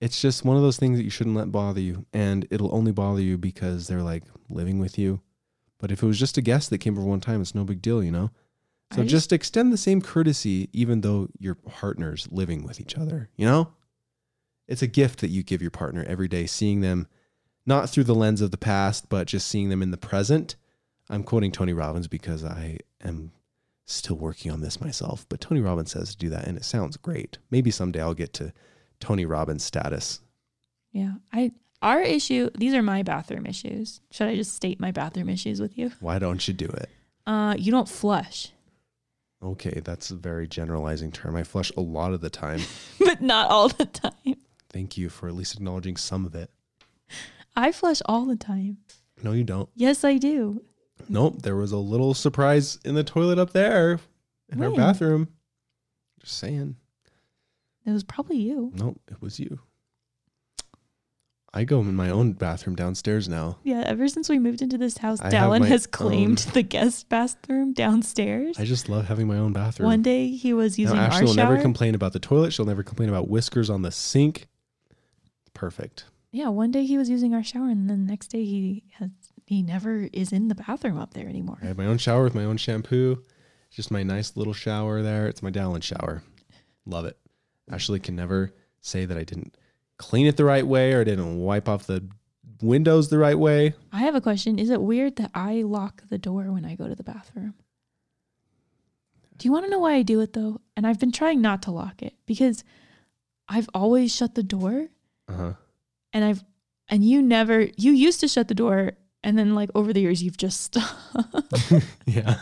it's 0.00 0.22
just 0.22 0.42
one 0.42 0.56
of 0.56 0.62
those 0.62 0.78
things 0.78 0.96
that 0.96 1.04
you 1.04 1.10
shouldn't 1.10 1.36
let 1.36 1.52
bother 1.52 1.80
you 1.80 2.06
and 2.14 2.46
it'll 2.50 2.74
only 2.74 2.92
bother 2.92 3.20
you 3.20 3.36
because 3.38 3.88
they're 3.88 4.02
like 4.02 4.24
living 4.48 4.78
with 4.78 4.98
you 4.98 5.20
but 5.78 5.90
if 5.90 6.02
it 6.02 6.06
was 6.06 6.18
just 6.18 6.36
a 6.36 6.42
guest 6.42 6.68
that 6.70 6.78
came 6.78 6.98
over 6.98 7.06
one 7.06 7.20
time 7.20 7.40
it's 7.40 7.54
no 7.54 7.64
big 7.64 7.80
deal 7.80 8.02
you 8.02 8.10
know 8.10 8.30
so 8.92 9.02
just, 9.02 9.10
just- 9.10 9.32
extend 9.32 9.72
the 9.72 9.76
same 9.76 10.00
courtesy 10.00 10.68
even 10.72 11.00
though 11.00 11.28
your 11.38 11.54
partner's 11.54 12.28
living 12.30 12.64
with 12.64 12.80
each 12.80 12.96
other 12.96 13.28
you 13.36 13.44
know 13.46 13.72
it's 14.68 14.82
a 14.82 14.86
gift 14.86 15.20
that 15.20 15.28
you 15.28 15.42
give 15.42 15.60
your 15.62 15.70
partner 15.70 16.04
every 16.08 16.28
day 16.28 16.46
seeing 16.46 16.80
them 16.80 17.06
not 17.66 17.88
through 17.90 18.04
the 18.04 18.14
lens 18.14 18.40
of 18.40 18.50
the 18.50 18.58
past 18.58 19.08
but 19.08 19.26
just 19.26 19.48
seeing 19.48 19.68
them 19.68 19.82
in 19.82 19.90
the 19.90 19.96
present 19.96 20.56
i'm 21.10 21.22
quoting 21.22 21.50
tony 21.52 21.72
robbins 21.72 22.06
because 22.08 22.44
i 22.44 22.78
am 23.02 23.32
still 23.86 24.16
working 24.16 24.50
on 24.50 24.60
this 24.60 24.80
myself 24.80 25.26
but 25.28 25.40
tony 25.40 25.60
robbins 25.60 25.92
says 25.92 26.10
to 26.10 26.16
do 26.16 26.28
that 26.28 26.46
and 26.46 26.56
it 26.56 26.64
sounds 26.64 26.96
great 26.96 27.38
maybe 27.50 27.70
someday 27.70 28.00
i'll 28.00 28.14
get 28.14 28.32
to 28.32 28.52
tony 29.00 29.24
robbins 29.24 29.62
status 29.64 30.20
Yeah. 30.92 31.14
I 31.32 31.52
our 31.82 32.00
issue, 32.00 32.48
these 32.56 32.72
are 32.72 32.82
my 32.82 33.02
bathroom 33.02 33.44
issues. 33.44 34.00
Should 34.10 34.28
I 34.28 34.34
just 34.34 34.54
state 34.54 34.80
my 34.80 34.92
bathroom 34.92 35.28
issues 35.28 35.60
with 35.60 35.76
you? 35.76 35.92
Why 36.00 36.18
don't 36.18 36.48
you 36.48 36.54
do 36.54 36.64
it? 36.66 36.88
Uh 37.26 37.54
you 37.58 37.70
don't 37.70 37.88
flush. 37.88 38.50
Okay, 39.42 39.80
that's 39.84 40.10
a 40.10 40.16
very 40.16 40.48
generalizing 40.48 41.12
term. 41.12 41.36
I 41.36 41.42
flush 41.44 41.70
a 41.76 41.80
lot 41.80 42.12
of 42.12 42.20
the 42.20 42.30
time. 42.30 42.60
but 42.98 43.20
not 43.20 43.50
all 43.50 43.68
the 43.68 43.86
time. 43.86 44.36
Thank 44.70 44.96
you 44.96 45.08
for 45.08 45.28
at 45.28 45.34
least 45.34 45.54
acknowledging 45.54 45.96
some 45.96 46.24
of 46.24 46.34
it. 46.34 46.50
I 47.54 47.72
flush 47.72 48.02
all 48.06 48.24
the 48.26 48.36
time. 48.36 48.78
No, 49.22 49.32
you 49.32 49.44
don't. 49.44 49.68
Yes, 49.74 50.04
I 50.04 50.16
do. 50.18 50.62
Nope, 51.08 51.42
there 51.42 51.56
was 51.56 51.72
a 51.72 51.76
little 51.78 52.14
surprise 52.14 52.78
in 52.84 52.94
the 52.94 53.04
toilet 53.04 53.38
up 53.38 53.52
there 53.52 54.00
in 54.50 54.62
our 54.62 54.70
When? 54.70 54.78
bathroom. 54.78 55.28
Just 56.20 56.38
saying. 56.38 56.76
It 57.84 57.92
was 57.92 58.04
probably 58.04 58.38
you. 58.38 58.72
Nope, 58.74 59.00
it 59.10 59.20
was 59.22 59.38
you. 59.38 59.60
I 61.56 61.64
go 61.64 61.80
in 61.80 61.94
my 61.94 62.10
own 62.10 62.34
bathroom 62.34 62.76
downstairs 62.76 63.30
now. 63.30 63.56
Yeah, 63.64 63.82
ever 63.86 64.08
since 64.08 64.28
we 64.28 64.38
moved 64.38 64.60
into 64.60 64.76
this 64.76 64.98
house, 64.98 65.22
I 65.22 65.30
Dallin 65.30 65.66
has 65.66 65.86
claimed 65.86 66.44
own- 66.46 66.52
the 66.52 66.62
guest 66.62 67.08
bathroom 67.08 67.72
downstairs. 67.72 68.58
I 68.58 68.64
just 68.66 68.90
love 68.90 69.06
having 69.06 69.26
my 69.26 69.38
own 69.38 69.54
bathroom. 69.54 69.86
One 69.86 70.02
day 70.02 70.28
he 70.28 70.52
was 70.52 70.78
using 70.78 70.96
now, 70.96 71.04
Ashley 71.04 71.20
our 71.20 71.24
will 71.24 71.34
shower. 71.34 71.50
never 71.52 71.62
complain 71.62 71.94
about 71.94 72.12
the 72.12 72.18
toilet. 72.18 72.52
She'll 72.52 72.66
never 72.66 72.82
complain 72.82 73.08
about 73.08 73.30
whiskers 73.30 73.70
on 73.70 73.80
the 73.80 73.90
sink. 73.90 74.48
Perfect. 75.54 76.04
yeah, 76.30 76.48
one 76.48 76.70
day 76.70 76.84
he 76.84 76.98
was 76.98 77.08
using 77.08 77.32
our 77.32 77.42
shower, 77.42 77.70
and 77.70 77.88
then 77.88 78.04
the 78.04 78.10
next 78.12 78.26
day 78.28 78.44
he 78.44 78.84
has 78.98 79.08
he 79.46 79.62
never 79.62 80.10
is 80.12 80.32
in 80.32 80.48
the 80.48 80.54
bathroom 80.54 80.98
up 80.98 81.14
there 81.14 81.26
anymore. 81.26 81.56
I 81.62 81.66
have 81.68 81.78
my 81.78 81.86
own 81.86 81.96
shower 81.96 82.24
with 82.24 82.34
my 82.34 82.44
own 82.44 82.58
shampoo. 82.58 83.22
It's 83.68 83.76
just 83.76 83.90
my 83.90 84.02
nice 84.02 84.36
little 84.36 84.52
shower 84.52 85.00
there. 85.00 85.26
It's 85.26 85.42
my 85.42 85.50
Dallin 85.50 85.82
shower. 85.82 86.22
Love 86.84 87.06
it. 87.06 87.16
Ashley 87.70 87.98
can 87.98 88.14
never 88.14 88.52
say 88.82 89.06
that 89.06 89.16
I 89.16 89.24
didn't 89.24 89.56
clean 89.98 90.26
it 90.26 90.36
the 90.36 90.44
right 90.44 90.66
way 90.66 90.92
or 90.92 91.04
didn't 91.04 91.38
wipe 91.38 91.68
off 91.68 91.86
the 91.86 92.06
windows 92.62 93.08
the 93.08 93.18
right 93.18 93.38
way. 93.38 93.74
I 93.92 94.00
have 94.00 94.14
a 94.14 94.20
question. 94.20 94.58
Is 94.58 94.70
it 94.70 94.80
weird 94.80 95.16
that 95.16 95.30
I 95.34 95.62
lock 95.62 96.02
the 96.08 96.18
door 96.18 96.44
when 96.52 96.64
I 96.64 96.74
go 96.74 96.88
to 96.88 96.94
the 96.94 97.02
bathroom? 97.04 97.54
Do 99.38 99.46
you 99.46 99.52
want 99.52 99.66
to 99.66 99.70
know 99.70 99.78
why 99.80 99.94
I 99.94 100.02
do 100.02 100.20
it 100.20 100.32
though? 100.32 100.60
And 100.76 100.86
I've 100.86 100.98
been 101.00 101.12
trying 101.12 101.40
not 101.42 101.62
to 101.62 101.70
lock 101.70 102.02
it 102.02 102.14
because 102.26 102.64
I've 103.48 103.68
always 103.74 104.14
shut 104.14 104.34
the 104.34 104.42
door 104.42 104.88
Uh-huh. 105.28 105.52
and 106.12 106.24
I've 106.24 106.42
and 106.88 107.04
you 107.04 107.20
never 107.20 107.68
you 107.76 107.92
used 107.92 108.20
to 108.20 108.28
shut 108.28 108.48
the 108.48 108.54
door 108.54 108.92
and 109.22 109.36
then 109.38 109.54
like 109.54 109.70
over 109.74 109.92
the 109.92 110.00
years 110.00 110.22
you've 110.22 110.36
just 110.38 110.60
stopped. 110.62 110.94
Yeah. 112.06 112.40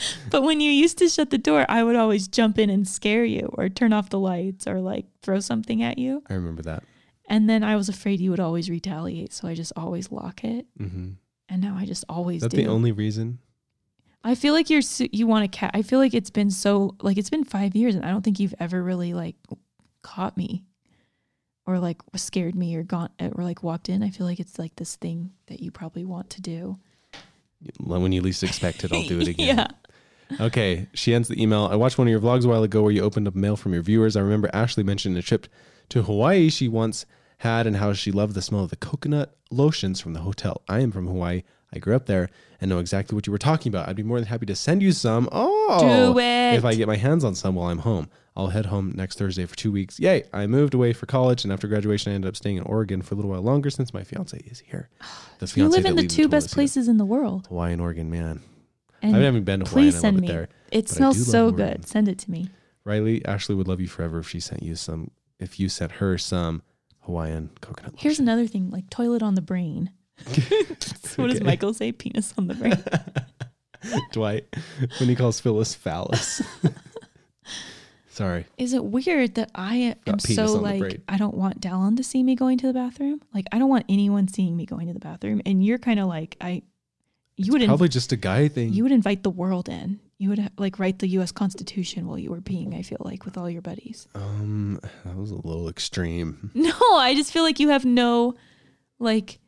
but 0.30 0.42
when 0.42 0.60
you 0.60 0.70
used 0.70 0.98
to 0.98 1.08
shut 1.08 1.30
the 1.30 1.38
door, 1.38 1.66
I 1.68 1.82
would 1.82 1.96
always 1.96 2.28
jump 2.28 2.58
in 2.58 2.70
and 2.70 2.86
scare 2.86 3.24
you 3.24 3.50
or 3.54 3.68
turn 3.68 3.92
off 3.92 4.10
the 4.10 4.18
lights 4.18 4.66
or 4.66 4.80
like 4.80 5.06
throw 5.22 5.40
something 5.40 5.82
at 5.82 5.98
you. 5.98 6.22
I 6.28 6.34
remember 6.34 6.62
that. 6.62 6.84
And 7.28 7.48
then 7.48 7.62
I 7.62 7.76
was 7.76 7.88
afraid 7.88 8.20
you 8.20 8.30
would 8.30 8.40
always 8.40 8.70
retaliate, 8.70 9.32
so 9.34 9.48
I 9.48 9.54
just 9.54 9.72
always 9.76 10.10
lock 10.10 10.44
it. 10.44 10.66
Mm-hmm. 10.80 11.10
And 11.50 11.62
now 11.62 11.76
I 11.78 11.84
just 11.84 12.04
always 12.08 12.42
Is 12.42 12.48
that 12.48 12.56
do. 12.56 12.62
the 12.64 12.68
only 12.70 12.92
reason? 12.92 13.38
I 14.24 14.34
feel 14.34 14.52
like 14.52 14.68
you're 14.70 14.82
you 15.12 15.26
want 15.26 15.50
to 15.50 15.58
cat. 15.58 15.70
I 15.74 15.82
feel 15.82 15.98
like 15.98 16.12
it's 16.14 16.30
been 16.30 16.50
so 16.50 16.96
like 17.00 17.16
it's 17.18 17.30
been 17.30 17.44
five 17.44 17.76
years, 17.76 17.94
and 17.94 18.04
I 18.04 18.10
don't 18.10 18.22
think 18.22 18.40
you've 18.40 18.54
ever 18.58 18.82
really 18.82 19.14
like 19.14 19.36
caught 20.02 20.36
me, 20.36 20.64
or 21.66 21.78
like 21.78 22.00
scared 22.16 22.54
me, 22.54 22.74
or 22.76 22.82
gone 22.82 23.10
or 23.20 23.44
like 23.44 23.62
walked 23.62 23.88
in. 23.88 24.02
I 24.02 24.10
feel 24.10 24.26
like 24.26 24.40
it's 24.40 24.58
like 24.58 24.74
this 24.76 24.96
thing 24.96 25.30
that 25.46 25.60
you 25.60 25.70
probably 25.70 26.04
want 26.04 26.30
to 26.30 26.40
do. 26.42 26.78
When 27.80 28.12
you 28.12 28.20
least 28.22 28.42
expect 28.42 28.84
it, 28.84 28.92
I'll 28.92 29.04
do 29.04 29.20
it 29.20 29.28
again. 29.34 29.56
yeah, 29.56 29.66
Okay. 30.40 30.86
She 30.94 31.14
ends 31.14 31.28
the 31.28 31.40
email. 31.40 31.68
I 31.70 31.76
watched 31.76 31.98
one 31.98 32.06
of 32.06 32.10
your 32.10 32.20
vlogs 32.20 32.44
a 32.44 32.48
while 32.48 32.62
ago 32.62 32.82
where 32.82 32.92
you 32.92 33.02
opened 33.02 33.28
up 33.28 33.34
mail 33.34 33.56
from 33.56 33.72
your 33.72 33.82
viewers. 33.82 34.16
I 34.16 34.20
remember 34.20 34.50
Ashley 34.52 34.82
mentioned 34.82 35.16
a 35.16 35.22
trip 35.22 35.46
to 35.90 36.02
Hawaii 36.02 36.50
she 36.50 36.68
once 36.68 37.06
had 37.38 37.66
and 37.66 37.76
how 37.76 37.92
she 37.92 38.10
loved 38.12 38.34
the 38.34 38.42
smell 38.42 38.64
of 38.64 38.70
the 38.70 38.76
coconut 38.76 39.34
lotions 39.50 40.00
from 40.00 40.12
the 40.12 40.20
hotel. 40.20 40.62
I 40.68 40.80
am 40.80 40.90
from 40.90 41.06
Hawaii. 41.06 41.44
I 41.72 41.78
grew 41.78 41.94
up 41.94 42.06
there 42.06 42.30
and 42.60 42.68
know 42.68 42.78
exactly 42.78 43.14
what 43.14 43.26
you 43.26 43.30
were 43.30 43.38
talking 43.38 43.70
about. 43.70 43.88
I'd 43.88 43.96
be 43.96 44.02
more 44.02 44.18
than 44.18 44.28
happy 44.28 44.46
to 44.46 44.56
send 44.56 44.82
you 44.82 44.92
some. 44.92 45.28
Oh, 45.30 46.12
Do 46.12 46.18
it. 46.18 46.54
If 46.54 46.64
I 46.64 46.74
get 46.74 46.88
my 46.88 46.96
hands 46.96 47.24
on 47.24 47.34
some 47.34 47.54
while 47.54 47.68
I'm 47.68 47.78
home. 47.78 48.08
I'll 48.36 48.48
head 48.48 48.66
home 48.66 48.92
next 48.94 49.18
Thursday 49.18 49.44
for 49.46 49.56
two 49.56 49.72
weeks. 49.72 49.98
Yay. 49.98 50.24
I 50.32 50.46
moved 50.46 50.72
away 50.72 50.92
for 50.92 51.06
college 51.06 51.42
and 51.44 51.52
after 51.52 51.66
graduation, 51.66 52.12
I 52.12 52.14
ended 52.14 52.28
up 52.28 52.36
staying 52.36 52.56
in 52.56 52.62
Oregon 52.62 53.02
for 53.02 53.14
a 53.14 53.16
little 53.16 53.32
while 53.32 53.42
longer 53.42 53.68
since 53.68 53.92
my 53.92 54.04
fiance 54.04 54.38
is 54.38 54.60
here. 54.60 54.88
The 55.40 55.52
you 55.54 55.68
live 55.68 55.84
in 55.84 55.94
the 55.94 56.08
two 56.08 56.26
best 56.26 56.52
places 56.52 56.88
in 56.88 56.96
the 56.96 57.04
world, 57.04 57.46
Hawaii 57.46 57.72
and 57.72 57.80
Oregon, 57.80 58.10
man. 58.10 58.42
And 59.02 59.16
I 59.16 59.20
haven't 59.20 59.44
been 59.44 59.60
to 59.60 59.66
Hawaii 59.66 59.90
please 59.90 59.96
and 59.96 60.04
I 60.04 60.08
love 60.08 60.14
send 60.14 60.18
it 60.18 60.20
me. 60.20 60.28
there. 60.28 60.48
It 60.70 60.88
smells 60.88 61.30
so 61.30 61.50
good. 61.50 61.86
Send 61.86 62.08
it 62.08 62.18
to 62.20 62.30
me. 62.30 62.50
Riley, 62.84 63.24
Ashley 63.24 63.54
would 63.54 63.68
love 63.68 63.80
you 63.80 63.88
forever 63.88 64.18
if 64.18 64.28
she 64.28 64.40
sent 64.40 64.62
you 64.62 64.74
some. 64.74 65.10
If 65.38 65.60
you 65.60 65.68
sent 65.68 65.92
her 65.92 66.18
some 66.18 66.62
Hawaiian 67.00 67.50
coconut. 67.60 67.94
Here's 67.96 68.14
lotion. 68.14 68.28
another 68.28 68.46
thing, 68.46 68.70
like 68.70 68.88
toilet 68.90 69.22
on 69.22 69.34
the 69.34 69.42
brain. 69.42 69.90
what 71.16 71.30
does 71.30 71.40
Michael 71.40 71.72
say? 71.72 71.92
Penis 71.92 72.34
on 72.36 72.48
the 72.48 72.54
brain. 72.54 72.82
Dwight 74.12 74.44
when 74.98 75.08
he 75.08 75.14
calls 75.14 75.40
Phyllis 75.40 75.74
phallus. 75.74 76.42
Sorry. 78.08 78.46
Is 78.56 78.72
it 78.72 78.84
weird 78.84 79.36
that 79.36 79.52
I 79.54 79.76
am 79.76 79.94
Got 80.04 80.22
so 80.22 80.54
like. 80.54 81.00
I 81.08 81.16
don't 81.16 81.36
want 81.36 81.60
Dallin 81.60 81.96
to 81.98 82.02
see 82.02 82.22
me 82.24 82.34
going 82.34 82.58
to 82.58 82.66
the 82.66 82.72
bathroom? 82.72 83.22
Like 83.32 83.46
I 83.52 83.58
don't 83.58 83.68
want 83.68 83.86
anyone 83.88 84.26
seeing 84.26 84.56
me 84.56 84.66
going 84.66 84.88
to 84.88 84.92
the 84.92 84.98
bathroom. 84.98 85.40
And 85.46 85.64
you're 85.64 85.78
kind 85.78 86.00
of 86.00 86.08
like 86.08 86.36
I, 86.40 86.62
you 87.38 87.52
would 87.52 87.62
inv- 87.62 87.68
Probably 87.68 87.88
just 87.88 88.12
a 88.12 88.16
guy 88.16 88.48
thing. 88.48 88.72
you 88.72 88.82
would 88.82 88.92
invite 88.92 89.22
the 89.22 89.30
world 89.30 89.68
in. 89.68 90.00
You 90.18 90.28
would 90.30 90.50
like 90.58 90.78
write 90.80 90.98
the 90.98 91.06
U.S. 91.18 91.30
Constitution 91.32 92.06
while 92.08 92.18
you 92.18 92.30
were 92.30 92.40
peeing. 92.40 92.76
I 92.76 92.82
feel 92.82 92.98
like 93.00 93.24
with 93.24 93.38
all 93.38 93.48
your 93.48 93.62
buddies. 93.62 94.08
um, 94.16 94.80
that 95.04 95.16
was 95.16 95.30
a 95.30 95.36
little 95.36 95.68
extreme. 95.68 96.50
No, 96.54 96.72
I 96.96 97.14
just 97.14 97.32
feel 97.32 97.44
like 97.44 97.60
you 97.60 97.68
have 97.68 97.84
no, 97.84 98.34
like, 98.98 99.38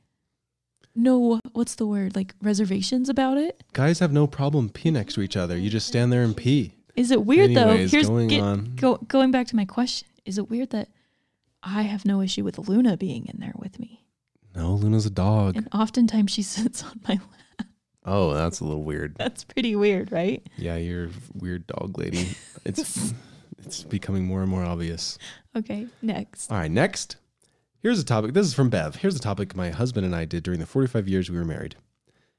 no 0.95 1.41
what's 1.53 1.75
the 1.77 1.87
word 1.87 2.15
like 2.17 2.35
reservations 2.43 3.09
about 3.09 3.39
it. 3.39 3.63
Guys 3.73 3.99
have 3.99 4.13
no 4.13 4.27
problem 4.27 4.69
peeing 4.71 4.93
next 4.93 5.15
to 5.15 5.23
each 5.23 5.37
other. 5.37 5.57
You 5.59 5.71
just 5.71 5.87
stand 5.87 6.13
there 6.13 6.23
and 6.23 6.37
pee. 6.37 6.75
Is 6.97 7.11
it 7.11 7.25
weird 7.25 7.51
Anyways, 7.51 7.91
though? 7.91 7.97
Here's 7.97 8.09
going 8.09 8.29
get- 8.29 8.43
on. 8.43 8.75
go, 8.77 8.97
going 9.09 9.31
back 9.31 9.47
to 9.49 9.57
my 9.57 9.65
question. 9.65 10.07
Is 10.25 10.39
it 10.39 10.51
weird 10.51 10.71
that 10.71 10.89
I 11.63 11.83
have 11.83 12.05
no 12.05 12.21
issue 12.21 12.45
with 12.45 12.59
Luna 12.59 12.97
being 12.97 13.27
in 13.27 13.41
there 13.41 13.55
with 13.57 13.79
me? 13.79 14.05
No, 14.55 14.75
Luna's 14.75 15.07
a 15.07 15.11
dog. 15.11 15.57
And 15.57 15.69
oftentimes 15.73 16.31
she 16.33 16.43
sits 16.57 16.83
on 16.83 17.01
my 17.09 17.15
lap. 17.15 17.23
Oh, 18.05 18.33
that's 18.35 18.61
a 18.61 18.65
little 18.65 18.83
weird. 18.83 19.15
That's 19.17 19.45
pretty 19.45 19.77
weird, 19.77 20.11
right? 20.11 20.47
Yeah, 20.57 20.77
you're 20.77 21.07
a 21.07 21.11
weird 21.35 21.67
dog 21.67 21.99
lady. 21.99 22.31
It's 22.65 23.13
it's 23.59 23.83
becoming 23.83 24.25
more 24.27 24.41
and 24.41 24.51
more 24.51 24.65
obvious. 24.65 25.19
Okay, 25.57 25.87
next. 26.03 26.51
All 26.51 26.59
right, 26.59 26.71
next. 26.71 27.17
Here's 27.81 27.99
a 27.99 28.05
topic. 28.05 28.35
This 28.35 28.47
is 28.47 28.55
from 28.55 28.69
Bev. 28.71 28.97
Here's 28.97 29.17
a 29.17 29.21
topic 29.21 29.55
my 29.57 29.71
husband 29.71 30.05
and 30.05 30.15
I 30.15 30.25
did 30.25 30.43
during 30.43 30.61
the 30.61 30.67
45 30.67 31.09
years 31.09 31.31
we 31.31 31.39
were 31.39 31.45
married. 31.45 31.77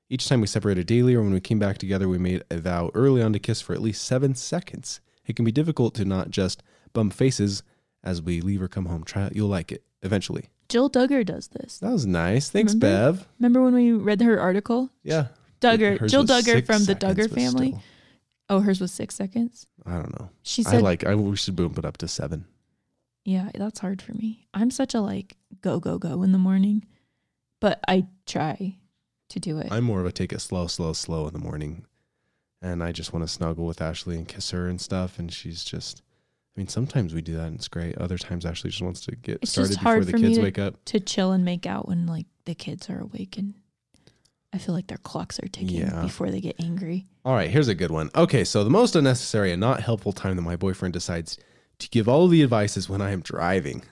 Each 0.09 0.27
time 0.27 0.41
we 0.41 0.47
separated 0.47 0.87
daily 0.87 1.15
or 1.15 1.21
when 1.21 1.33
we 1.33 1.39
came 1.39 1.57
back 1.57 1.77
together, 1.77 2.07
we 2.07 2.17
made 2.17 2.43
a 2.51 2.57
vow 2.57 2.91
early 2.93 3.21
on 3.21 3.33
to 3.33 3.39
kiss 3.39 3.61
for 3.61 3.73
at 3.73 3.81
least 3.81 4.03
seven 4.03 4.35
seconds. 4.35 4.99
It 5.25 5.35
can 5.35 5.45
be 5.45 5.51
difficult 5.51 5.95
to 5.95 6.05
not 6.05 6.29
just 6.31 6.61
bump 6.93 7.13
faces 7.13 7.63
as 8.03 8.21
we 8.21 8.41
leave 8.41 8.61
or 8.61 8.67
come 8.67 8.85
home. 8.85 9.03
Try 9.03 9.27
it. 9.27 9.35
You'll 9.35 9.47
like 9.47 9.71
it 9.71 9.83
eventually. 10.03 10.49
Jill 10.69 10.89
Duggar 10.89 11.25
does 11.25 11.47
this. 11.49 11.79
That 11.79 11.91
was 11.91 12.05
nice. 12.05 12.49
Thanks, 12.49 12.73
Remember? 12.73 13.13
Bev. 13.13 13.27
Remember 13.39 13.63
when 13.63 13.73
we 13.73 13.91
read 13.93 14.21
her 14.21 14.39
article? 14.39 14.89
Yeah. 15.03 15.27
Duggar, 15.61 15.99
Hers 15.99 16.11
Jill 16.11 16.21
was 16.23 16.29
Duggar 16.31 16.43
six 16.53 16.65
from 16.67 16.79
the 16.79 16.85
seconds, 16.99 17.03
Duggar 17.17 17.29
but 17.29 17.35
family. 17.35 17.67
still, 17.69 17.83
Oh, 18.49 18.59
hers 18.59 18.81
was 18.81 18.91
six 18.91 19.15
seconds. 19.15 19.65
I 19.85 19.93
don't 19.93 20.19
know. 20.19 20.29
She 20.43 20.65
I 20.65 20.71
said, 20.71 20.81
like. 20.81 21.05
I 21.05 21.15
we 21.15 21.35
should 21.37 21.55
bump 21.55 21.77
it 21.77 21.85
up 21.85 21.95
to 21.99 22.07
seven. 22.09 22.43
"Yeah, 23.23 23.49
that's 23.55 23.79
hard 23.79 24.01
for 24.01 24.13
me. 24.13 24.47
I'm 24.53 24.71
such 24.71 24.93
a 24.93 24.99
like 24.99 25.37
go 25.61 25.79
go 25.79 25.97
go 25.97 26.21
in 26.23 26.33
the 26.33 26.37
morning, 26.37 26.85
but 27.61 27.79
I 27.87 28.07
try 28.25 28.75
to 29.29 29.39
do 29.39 29.57
it. 29.59 29.71
I'm 29.71 29.85
more 29.85 30.01
of 30.01 30.05
a 30.05 30.11
take 30.11 30.33
it 30.33 30.41
slow, 30.41 30.67
slow, 30.67 30.91
slow 30.91 31.27
in 31.27 31.33
the 31.33 31.39
morning. 31.39 31.85
And 32.61 32.83
I 32.83 32.91
just 32.91 33.13
want 33.13 33.23
to 33.25 33.27
snuggle 33.33 33.65
with 33.65 33.81
Ashley 33.81 34.17
and 34.17 34.27
kiss 34.27 34.51
her 34.51 34.67
and 34.67 34.79
stuff. 34.81 35.17
And 35.17 35.31
she's 35.33 35.63
just, 35.63 36.01
I 36.55 36.59
mean, 36.59 36.67
sometimes 36.67 37.11
we 37.13 37.21
do 37.21 37.33
that 37.37 37.47
and 37.47 37.55
it's 37.55 37.67
great. 37.69 37.97
Other 37.97 38.17
times 38.19 38.45
Ashley 38.45 38.69
just 38.69 38.83
wants 38.83 38.99
to 39.05 39.15
get 39.15 39.39
It's 39.41 39.53
just 39.55 39.71
started 39.73 39.77
before 39.79 39.91
hard 39.93 40.05
the 40.07 40.11
for 40.11 40.17
me 40.17 40.23
kids 40.27 40.37
to- 40.37 40.43
wake 40.43 40.59
up. 40.59 40.75
to 40.85 40.99
chill 40.99 41.31
and 41.31 41.45
make 41.45 41.65
out 41.65 41.87
when 41.87 42.05
like 42.05 42.27
the 42.45 42.53
kids 42.53 42.89
are 42.89 42.99
awake 42.99 43.37
and 43.37 43.53
I 44.53 44.57
feel 44.57 44.75
like 44.75 44.87
their 44.87 44.97
clocks 44.97 45.39
are 45.39 45.47
ticking 45.47 45.77
Yeah. 45.81 46.01
before 46.01 46.29
they 46.29 46.41
get 46.41 46.55
angry. 46.59 47.05
All 47.23 47.33
right, 47.33 47.49
here's 47.49 47.67
a 47.69 47.75
good 47.75 47.91
one. 47.91 48.09
Okay, 48.15 48.43
so 48.43 48.63
the 48.63 48.69
most 48.69 48.95
unnecessary 48.95 49.51
and 49.51 49.59
not 49.61 49.81
helpful 49.81 50.11
time 50.11 50.35
that 50.35 50.41
my 50.41 50.55
boyfriend 50.55 50.93
decides 50.93 51.37
to 51.79 51.89
give 51.89 52.07
all 52.09 52.27
the 52.27 52.41
advice 52.43 52.75
is 52.77 52.89
when 52.89 53.01
I 53.01 53.11
am 53.11 53.21
driving. 53.21 53.83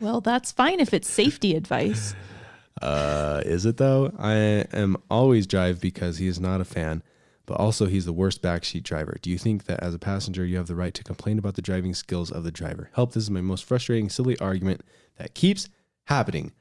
Well, 0.00 0.20
that's 0.20 0.52
fine 0.52 0.80
if 0.80 0.92
it's 0.92 1.08
safety 1.08 1.54
advice. 1.56 2.14
Uh, 2.80 3.42
is 3.46 3.64
it 3.66 3.76
though? 3.76 4.12
I 4.18 4.34
am 4.76 4.96
always 5.10 5.46
drive 5.46 5.80
because 5.80 6.18
he 6.18 6.26
is 6.26 6.40
not 6.40 6.60
a 6.60 6.64
fan, 6.64 7.02
but 7.46 7.54
also 7.58 7.86
he's 7.86 8.04
the 8.04 8.12
worst 8.12 8.42
backseat 8.42 8.82
driver. 8.82 9.16
Do 9.22 9.30
you 9.30 9.38
think 9.38 9.64
that 9.64 9.80
as 9.82 9.94
a 9.94 9.98
passenger 9.98 10.44
you 10.44 10.56
have 10.56 10.66
the 10.66 10.74
right 10.74 10.92
to 10.94 11.04
complain 11.04 11.38
about 11.38 11.54
the 11.54 11.62
driving 11.62 11.94
skills 11.94 12.30
of 12.30 12.44
the 12.44 12.50
driver? 12.50 12.90
Help, 12.94 13.12
this 13.12 13.22
is 13.24 13.30
my 13.30 13.40
most 13.40 13.64
frustrating, 13.64 14.08
silly 14.10 14.38
argument 14.40 14.82
that 15.16 15.34
keeps 15.34 15.68
happening. 16.06 16.52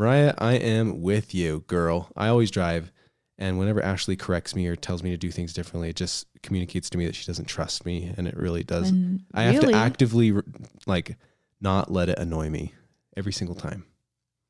Mariah, 0.00 0.32
I 0.38 0.54
am 0.54 1.02
with 1.02 1.34
you, 1.34 1.62
girl. 1.66 2.10
I 2.16 2.28
always 2.28 2.50
drive, 2.50 2.90
and 3.36 3.58
whenever 3.58 3.82
Ashley 3.82 4.16
corrects 4.16 4.54
me 4.54 4.66
or 4.66 4.74
tells 4.74 5.02
me 5.02 5.10
to 5.10 5.18
do 5.18 5.30
things 5.30 5.52
differently, 5.52 5.90
it 5.90 5.96
just 5.96 6.26
communicates 6.42 6.88
to 6.88 6.96
me 6.96 7.04
that 7.04 7.14
she 7.14 7.26
doesn't 7.26 7.44
trust 7.44 7.84
me, 7.84 8.14
and 8.16 8.26
it 8.26 8.34
really 8.34 8.64
does. 8.64 8.88
And 8.88 9.26
I 9.34 9.42
have 9.42 9.56
really, 9.56 9.74
to 9.74 9.78
actively 9.78 10.32
like 10.86 11.18
not 11.60 11.92
let 11.92 12.08
it 12.08 12.18
annoy 12.18 12.48
me 12.48 12.72
every 13.14 13.34
single 13.34 13.54
time. 13.54 13.84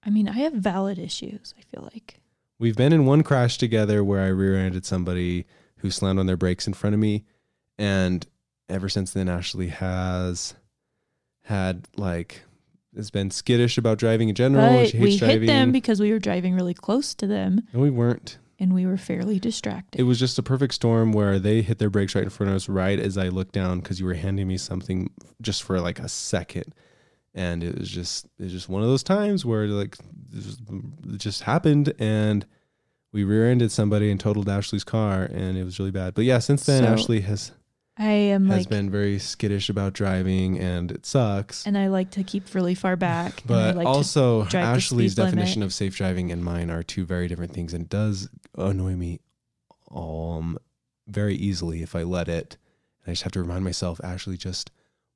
I 0.05 0.11
mean, 0.11 0.29
I 0.29 0.35
have 0.35 0.53
valid 0.53 1.01
issues, 1.01 1.53
I 1.59 1.63
feel 1.63 1.83
like. 1.93 2.21
We've 2.61 2.77
been 2.77 2.93
in 2.93 3.05
one 3.05 3.25
crash 3.25 3.59
together 3.59 4.05
where 4.05 4.21
I 4.23 4.29
rear-ended 4.29 4.87
somebody 4.87 5.47
who 5.79 5.91
slammed 5.91 6.21
on 6.21 6.27
their 6.27 6.37
brakes 6.37 6.69
in 6.69 6.75
front 6.75 6.95
of 6.95 7.01
me, 7.01 7.25
and 7.77 8.25
ever 8.69 8.89
since 8.89 9.13
then, 9.13 9.29
Ashley 9.29 9.67
has 9.67 10.55
had 11.43 11.89
like 11.97 12.43
has 12.97 13.11
been 13.11 13.31
skittish 13.31 13.79
about 13.79 13.99
driving 13.99 14.29
in 14.29 14.35
general. 14.35 14.69
But 14.69 14.89
she 14.91 14.99
hates 14.99 15.13
we 15.13 15.19
driving. 15.19 15.41
hit 15.43 15.47
them 15.47 15.73
because 15.73 16.01
we 16.01 16.11
were 16.13 16.19
driving 16.19 16.55
really 16.55 16.75
close 16.75 17.15
to 17.17 17.27
them 17.27 17.63
no, 17.73 17.81
we 17.81 17.91
weren't. 17.91 18.39
and 18.59 18.75
we 18.75 18.85
were 18.87 18.97
fairly 18.97 19.39
distracted. 19.39 20.01
It 20.01 20.05
was 20.05 20.19
just 20.19 20.39
a 20.39 20.43
perfect 20.43 20.75
storm 20.75 21.13
where 21.13 21.39
they 21.39 21.63
hit 21.63 21.79
their 21.79 21.91
brakes 21.91 22.15
right 22.15 22.25
in 22.25 22.31
front 22.31 22.51
of 22.51 22.57
us, 22.57 22.69
right 22.69 22.99
as 22.99 23.17
I 23.17 23.29
looked 23.29 23.53
down 23.53 23.81
because 23.81 24.01
you 24.01 24.07
were 24.07 24.15
handing 24.15 24.49
me 24.49 24.57
something 24.57 25.11
just 25.41 25.63
for 25.63 25.81
like 25.81 25.99
a 25.99 26.09
second, 26.09 26.75
and 27.35 27.63
it 27.63 27.79
was 27.79 27.89
just 27.89 28.27
it 28.39 28.45
was 28.45 28.53
just 28.53 28.69
one 28.69 28.83
of 28.83 28.89
those 28.89 29.03
times 29.05 29.45
where 29.45 29.67
like 29.67 29.97
it 30.33 31.19
just 31.19 31.43
happened, 31.45 31.93
and 31.99 32.45
we 33.13 33.25
rear-ended 33.25 33.73
somebody 33.73 34.11
and 34.11 34.21
totaled 34.21 34.49
Ashley's 34.49 34.85
car, 34.85 35.23
and 35.25 35.57
it 35.57 35.65
was 35.65 35.79
really 35.79 35.91
bad. 35.91 36.15
But 36.15 36.25
yeah, 36.25 36.39
since 36.39 36.65
then 36.67 36.83
So, 36.85 36.89
Ashley 36.93 37.21
has 37.23 37.53
I 38.01 38.13
am 38.13 38.47
has 38.47 38.61
like, 38.61 38.71
been 38.71 38.91
very 38.91 39.19
skittish 39.19 39.69
about 39.69 39.93
driving, 39.93 40.59
and 40.59 40.91
it 40.91 41.05
sucks. 41.05 41.67
and 41.67 41.77
I 41.77 41.89
like 41.89 42.11
to 42.13 42.25
keep 42.25 42.55
really 42.55 42.75
far 42.75 42.97
back. 42.97 43.43
But 43.45 43.77
like 43.77 43.87
also, 43.87 44.45
Ashley's 44.45 45.13
speed 45.13 45.19
limit. 45.19 45.35
definition 45.35 45.63
of 45.63 45.75
safe 45.75 45.97
driving 45.97 46.33
and 46.33 46.43
mine 46.43 46.71
are 46.71 46.83
two 46.83 47.05
very 47.05 47.29
different 47.29 47.53
things, 47.53 47.75
and 47.75 47.85
it 47.85 47.91
does 47.91 48.31
annoy 48.57 48.97
me 48.97 49.21
um 49.95 50.57
very 51.07 51.35
easily 51.35 51.83
if 51.83 51.95
I 51.95 52.03
let 52.03 52.29
it. 52.29 52.57
And 53.05 53.11
I 53.11 53.13
just 53.13 53.25
have 53.25 53.33
to 53.33 53.41
remind 53.41 53.65
myself, 53.65 54.01
Ashley 54.03 54.39
just 54.39 54.71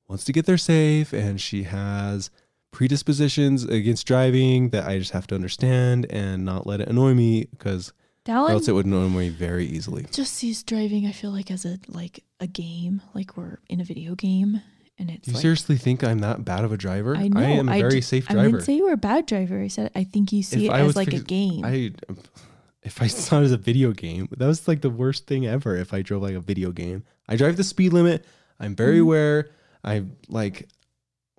wants 0.06 0.24
to 0.24 0.32
get 0.32 0.44
there 0.44 0.58
safe, 0.58 1.14
and 1.14 1.40
she 1.40 1.62
has 1.62 2.28
predispositions 2.70 3.64
against 3.64 4.06
driving 4.06 4.70
that 4.70 4.86
I 4.86 4.98
just 4.98 5.12
have 5.12 5.26
to 5.28 5.34
understand 5.34 6.06
and 6.10 6.44
not 6.44 6.66
let 6.66 6.80
it 6.80 6.88
annoy 6.88 7.14
me 7.14 7.46
because 7.50 7.94
Dallin 8.24 8.50
else 8.50 8.68
it 8.68 8.72
would 8.72 8.86
me 8.86 9.28
very 9.28 9.66
easily. 9.66 10.06
just 10.12 10.32
sees 10.34 10.62
driving. 10.62 11.06
I 11.06 11.12
feel 11.12 11.30
like 11.30 11.50
as 11.50 11.64
a 11.64 11.78
like 11.88 12.24
a 12.40 12.46
game, 12.46 13.02
like 13.14 13.36
we're 13.36 13.58
in 13.68 13.80
a 13.80 13.84
video 13.84 14.14
game, 14.14 14.62
and 14.98 15.10
it's 15.10 15.26
Do 15.26 15.30
you 15.32 15.34
like, 15.36 15.42
seriously 15.42 15.76
think 15.76 16.02
I'm 16.02 16.20
that 16.20 16.44
bad 16.44 16.64
of 16.64 16.72
a 16.72 16.76
driver? 16.76 17.16
I 17.16 17.28
know. 17.28 17.40
am 17.40 17.68
a 17.68 17.72
I 17.72 17.80
very 17.80 17.94
d- 17.96 18.00
safe 18.00 18.26
I 18.30 18.34
driver. 18.34 18.50
didn't 18.50 18.62
say 18.64 18.74
you 18.76 18.84
were 18.86 18.92
a 18.92 18.96
bad 18.96 19.26
driver. 19.26 19.60
I 19.60 19.68
said 19.68 19.90
I 19.94 20.04
think 20.04 20.32
you 20.32 20.42
see 20.42 20.64
If 20.66 20.70
it 20.70 20.74
I 20.74 20.80
as 20.80 20.86
was 20.86 20.96
like 20.96 21.08
a 21.08 21.12
fix- 21.12 21.22
game. 21.24 21.64
I 21.64 21.92
if 22.82 23.02
I 23.02 23.06
saw 23.08 23.40
it 23.40 23.44
as 23.44 23.52
a 23.52 23.56
video 23.58 23.92
game, 23.92 24.28
that 24.36 24.46
was 24.46 24.66
like 24.68 24.80
the 24.80 24.90
worst 24.90 25.26
thing 25.26 25.46
ever. 25.46 25.76
If 25.76 25.92
I 25.94 26.02
drove 26.02 26.22
like 26.22 26.34
a 26.34 26.40
video 26.40 26.70
game, 26.72 27.04
I 27.28 27.36
drive 27.36 27.56
the 27.56 27.64
speed 27.64 27.92
limit. 27.92 28.24
I'm 28.60 28.74
very 28.74 28.98
Mhm. 28.98 29.02
aware. 29.02 29.50
I 29.82 30.04
like 30.28 30.68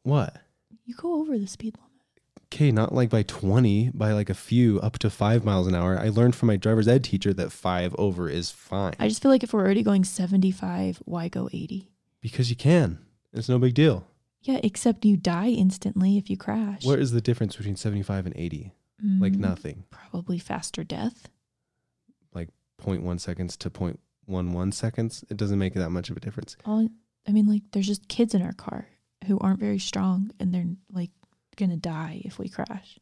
what? 0.04 0.36
you 0.88 0.94
go 0.96 1.20
over 1.20 1.36
the 1.40 1.48
speed 1.48 1.74
limit. 1.78 1.85
Okay, 2.46 2.72
not 2.72 2.94
like 2.94 3.10
by 3.10 3.24
20, 3.24 3.92
by 3.94 4.14
like 4.14 4.30
a 4.30 4.34
few, 4.34 4.80
up 4.80 4.98
to 5.00 5.10
five 5.10 5.44
miles 5.44 5.68
an 5.68 5.76
hour. 5.76 5.98
I 6.00 6.10
learned 6.10 6.36
from 6.36 6.48
my 6.48 6.56
driver's 6.58 6.88
ed 6.88 7.04
teacher 7.04 7.34
that 7.34 7.52
five 7.52 7.94
over 7.98 8.30
is 8.30 8.52
fine 8.52 8.94
I 9.00 9.08
just 9.10 9.22
feel 9.22 9.32
like 9.32 9.44
if 9.44 9.52
we're 9.54 9.62
already 9.64 9.84
going 9.84 10.04
75, 10.04 11.02
why 11.06 11.28
go 11.28 11.50
80? 11.52 11.90
because 12.22 12.50
you 12.50 12.56
can. 12.56 13.00
It's 13.34 13.50
no 13.50 13.60
big 13.60 13.74
deal. 13.76 14.08
Yeah, 14.42 14.60
except 14.64 15.06
you 15.06 15.16
die 15.18 15.50
instantly 15.50 16.18
if 16.18 16.30
you 16.30 16.38
crash. 16.38 16.84
What 16.86 17.00
is 17.00 17.12
the 17.12 17.22
difference 17.22 17.56
between 17.56 17.76
75 17.76 18.26
and 18.28 18.36
80? 18.38 18.74
Like 19.20 19.34
Mm, 19.34 19.38
nothing. 19.40 19.84
Probably 19.92 20.40
faster 20.40 20.84
death. 20.84 21.28
Like 22.34 22.50
0.1 22.82 23.20
seconds 23.20 23.58
to 23.58 23.70
0.11 23.70 24.74
seconds. 24.74 25.24
It 25.30 25.38
doesn't 25.38 25.60
make 25.60 25.74
that 25.74 25.90
much 25.92 26.10
of 26.10 26.18
a 26.18 26.20
difference. 26.20 26.56
All 26.66 26.88
I 27.28 27.32
mean, 27.32 27.46
like 27.48 27.64
there's 27.74 27.88
just 27.88 28.08
kids 28.08 28.34
in 28.34 28.42
our 28.42 28.54
car 28.54 28.88
who 29.28 29.38
aren't 29.40 29.60
very 29.60 29.80
strong, 29.80 30.32
and 30.40 30.54
they're 30.54 30.66
like 30.92 31.10
gonna 31.56 31.78
die 31.78 32.22
if 32.26 32.38
we 32.40 32.50
crash. 32.50 33.00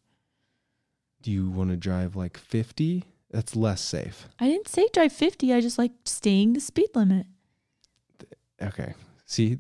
Do 1.22 1.31
you 1.31 1.50
want 1.50 1.69
to 1.69 1.77
drive 1.77 2.15
like 2.15 2.38
50? 2.38 3.03
That's 3.31 3.55
less 3.55 3.81
safe. 3.81 4.27
I 4.39 4.48
didn't 4.48 4.67
say 4.67 4.88
drive 4.93 5.13
50. 5.13 5.53
I 5.53 5.62
just 5.62 5.77
like 5.77 5.91
staying 6.05 6.53
the 6.53 6.60
speed 6.60 6.89
limit. 6.93 7.25
Okay. 8.62 8.93
See, 9.25 9.60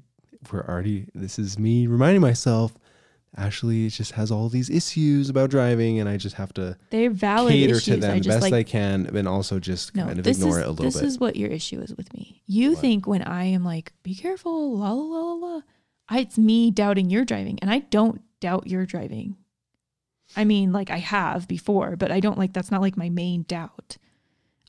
we're 0.51 0.61
already, 0.67 1.07
this 1.15 1.39
is 1.39 1.57
me 1.57 1.87
reminding 1.87 2.21
myself 2.21 2.73
Ashley 3.35 3.89
just 3.89 4.11
has 4.11 4.29
all 4.29 4.47
these 4.47 4.69
issues 4.69 5.27
about 5.29 5.49
driving, 5.49 5.99
and 5.99 6.07
I 6.07 6.17
just 6.17 6.35
have 6.35 6.53
to 6.53 6.77
They're 6.91 7.09
valid 7.09 7.51
cater 7.53 7.77
issues. 7.77 7.85
to 7.85 7.97
them 7.97 8.17
just 8.17 8.27
best 8.29 8.41
like 8.43 8.53
I 8.53 8.61
can, 8.61 9.07
and 9.15 9.27
also 9.27 9.59
just 9.59 9.95
no. 9.95 10.05
kind 10.05 10.19
of 10.19 10.27
ignore 10.27 10.49
is 10.49 10.57
it 10.57 10.67
a 10.67 10.69
little 10.69 10.85
this 10.85 10.93
bit. 10.95 11.01
This 11.01 11.13
is 11.13 11.19
what 11.19 11.35
your 11.35 11.49
issue 11.49 11.79
is 11.81 11.95
with 11.95 12.13
me. 12.13 12.43
You 12.45 12.71
What? 12.73 12.79
think 12.79 13.07
when 13.07 13.23
I 13.23 13.45
am 13.45 13.63
like, 13.65 13.91
be 14.03 14.13
careful, 14.13 14.77
la 14.77 14.91
la 14.91 15.03
la 15.03 15.33
la 15.33 15.47
la. 15.55 15.61
I, 16.09 16.19
it's 16.19 16.37
me 16.37 16.69
doubting 16.69 17.09
your 17.09 17.25
driving, 17.25 17.57
and 17.63 17.71
I 17.71 17.79
don't 17.79 18.21
doubt 18.43 18.67
your 18.67 18.85
driving. 18.85 19.37
I 20.35 20.43
mean, 20.45 20.71
like 20.73 20.89
I 20.89 20.97
have 20.97 21.47
before, 21.47 21.95
but 21.95 22.11
I 22.11 22.19
don't 22.19 22.37
like 22.37 22.53
that's 22.53 22.71
not 22.71 22.81
like 22.81 22.97
my 22.97 23.09
main 23.09 23.43
doubt. 23.43 23.97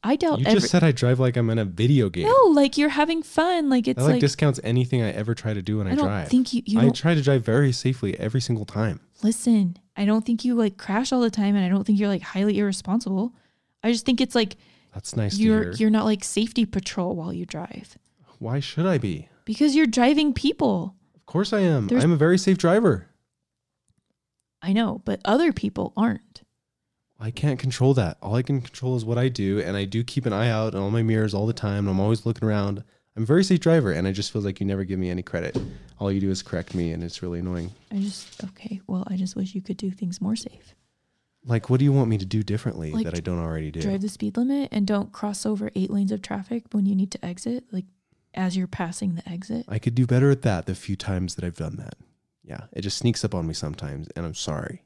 I 0.07 0.17
doubt 0.17 0.41
you 0.41 0.47
every. 0.47 0.61
just 0.61 0.71
said 0.71 0.85
I 0.85 0.93
drive 0.93 1.19
like 1.19 1.37
I'm 1.37 1.49
in 1.49 1.59
a 1.59 1.65
video 1.65 2.11
game. 2.11 2.27
no, 2.27 2.51
like 2.53 2.77
you're 2.77 2.91
having 2.91 3.23
fun. 3.23 3.71
Like 3.71 3.89
it's 3.89 3.97
that 3.99 4.05
like, 4.05 4.13
like, 4.15 4.21
discounts 4.21 4.61
anything 4.63 5.01
I 5.03 5.11
ever 5.13 5.35
try 5.35 5.55
to 5.55 5.63
do 5.63 5.79
when 5.79 5.87
I, 5.87 5.93
I 5.93 5.95
don't 5.95 6.07
drive. 6.07 6.29
think 6.29 6.53
you. 6.53 6.63
You 6.67 6.81
I 6.81 6.91
try 6.91 7.15
to 7.15 7.23
drive 7.23 7.45
very 7.45 7.73
safely 7.73 8.19
every 8.21 8.41
single 8.41 8.65
time. 8.67 9.01
listen. 9.23 9.77
I 9.97 10.05
don't 10.05 10.27
think 10.27 10.45
you 10.45 10.55
like 10.57 10.77
crash 10.77 11.13
all 11.13 11.21
the 11.21 11.31
time, 11.31 11.55
and 11.57 11.65
I 11.65 11.69
don't 11.69 11.85
think 11.85 11.99
you're 11.99 12.09
like 12.09 12.23
highly 12.23 12.59
irresponsible. 12.59 13.33
I 13.83 13.93
just 13.93 14.05
think 14.05 14.21
it's 14.21 14.35
like 14.35 14.57
That's 14.93 15.17
nice 15.17 15.39
you're 15.39 15.59
to 15.61 15.65
hear. 15.71 15.77
you're 15.79 15.91
not 15.91 16.05
like 16.05 16.23
safety 16.25 16.67
patrol 16.67 17.15
while 17.17 17.33
you 17.33 17.47
drive 17.47 17.97
Why 18.39 18.61
should 18.61 18.87
I 18.87 18.99
be? 18.99 19.29
because 19.45 19.75
you're 19.77 19.87
driving 19.87 20.33
people. 20.35 20.95
Of 21.15 21.27
course 21.27 21.53
I 21.53 21.61
am. 21.61 21.87
There's- 21.87 22.03
I'm 22.05 22.13
a 22.13 22.17
very 22.17 22.37
safe 22.39 22.59
driver. 22.59 23.09
I 24.65 24.73
know, 24.73 25.03
but 25.05 25.21
other 25.25 25.53
people 25.53 25.93
aren't. 25.97 26.43
I 27.21 27.31
can't 27.31 27.59
control 27.59 27.95
that. 27.95 28.17
All 28.23 28.35
I 28.35 28.43
can 28.43 28.61
control 28.61 28.97
is 28.97 29.05
what 29.05 29.19
I 29.19 29.29
do, 29.29 29.61
and 29.61 29.77
I 29.77 29.85
do 29.85 30.03
keep 30.03 30.27
an 30.27 30.33
eye 30.33 30.49
out 30.49 30.75
on 30.75 30.81
all 30.83 30.91
my 30.91 31.03
mirrors 31.03 31.35
all 31.35 31.47
the 31.47 31.53
time. 31.53 31.87
And 31.87 31.91
I'm 31.91 32.01
always 32.01 32.27
looking 32.27 32.49
around. 32.49 32.83
I'm 33.17 33.23
a 33.23 33.27
very 33.27 33.45
safe 33.45 33.61
driver, 33.61 33.93
and 33.93 34.09
I 34.09 34.13
just 34.13 34.33
feel 34.33 34.43
like 34.43 34.61
you 34.61 34.67
never 34.67 34.85
give 34.85 34.99
me 34.99 35.11
any 35.11 35.23
credit. 35.23 35.57
All 36.01 36.11
you 36.11 36.21
do 36.21 36.31
is 36.31 36.43
correct 36.43 36.75
me, 36.75 36.93
and 36.93 37.05
it's 37.05 37.23
really 37.23 37.39
annoying. 37.39 37.71
I 37.93 37.99
just 37.99 38.43
okay. 38.45 38.81
Well, 38.87 39.05
I 39.07 39.17
just 39.17 39.37
wish 39.37 39.55
you 39.55 39.63
could 39.63 39.77
do 39.77 39.91
things 39.91 40.21
more 40.21 40.35
safe. 40.35 40.75
Like, 41.47 41.69
what 41.69 41.79
do 41.79 41.85
you 41.85 41.93
want 41.93 42.09
me 42.09 42.17
to 42.19 42.25
do 42.25 42.43
differently 42.43 42.91
Like, 42.91 43.05
that 43.05 43.15
I 43.15 43.21
don't 43.21 43.39
already 43.39 43.71
do? 43.71 43.83
Drive 43.83 44.01
the 44.01 44.09
speed 44.09 44.39
limit 44.39 44.71
and 44.73 44.87
don't 44.87 45.13
cross 45.13 45.45
over 45.45 45.71
eight 45.75 45.91
lanes 45.91 46.11
of 46.11 46.23
traffic 46.23 46.65
when 46.73 46.87
you 46.87 46.95
need 46.95 47.11
to 47.13 47.25
exit. 47.25 47.65
Like 47.71 47.85
as 48.33 48.57
you're 48.57 48.67
passing 48.67 49.15
the 49.15 49.29
exit. 49.29 49.65
I 49.69 49.79
could 49.79 49.95
do 49.95 50.07
better 50.07 50.31
at 50.31 50.43
that 50.43 50.67
the 50.67 50.75
few 50.75 50.97
times 50.97 51.35
that 51.35 51.45
I've 51.45 51.57
done 51.57 51.77
that. 51.77 51.95
Yeah, 52.45 52.63
it 52.73 52.83
just 52.83 52.99
sneaks 52.99 53.25
up 53.25 53.35
on 53.35 53.47
me 53.47 53.55
sometimes, 53.55 54.09
and 54.15 54.27
I'm 54.27 54.35
sorry. 54.35 54.85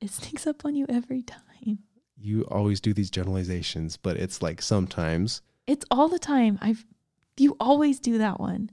It 0.00 0.10
sneaks 0.10 0.46
up 0.46 0.64
on 0.64 0.76
you 0.76 0.86
every 0.88 1.22
time. 1.22 1.80
You 2.16 2.42
always 2.50 2.80
do 2.80 2.92
these 2.92 3.10
generalizations, 3.10 3.96
but 3.96 4.16
it's 4.16 4.42
like 4.42 4.62
sometimes. 4.62 5.42
It's 5.66 5.86
all 5.90 6.08
the 6.08 6.18
time. 6.18 6.58
I've 6.60 6.84
you 7.36 7.56
always 7.58 7.98
do 7.98 8.18
that 8.18 8.38
one. 8.38 8.70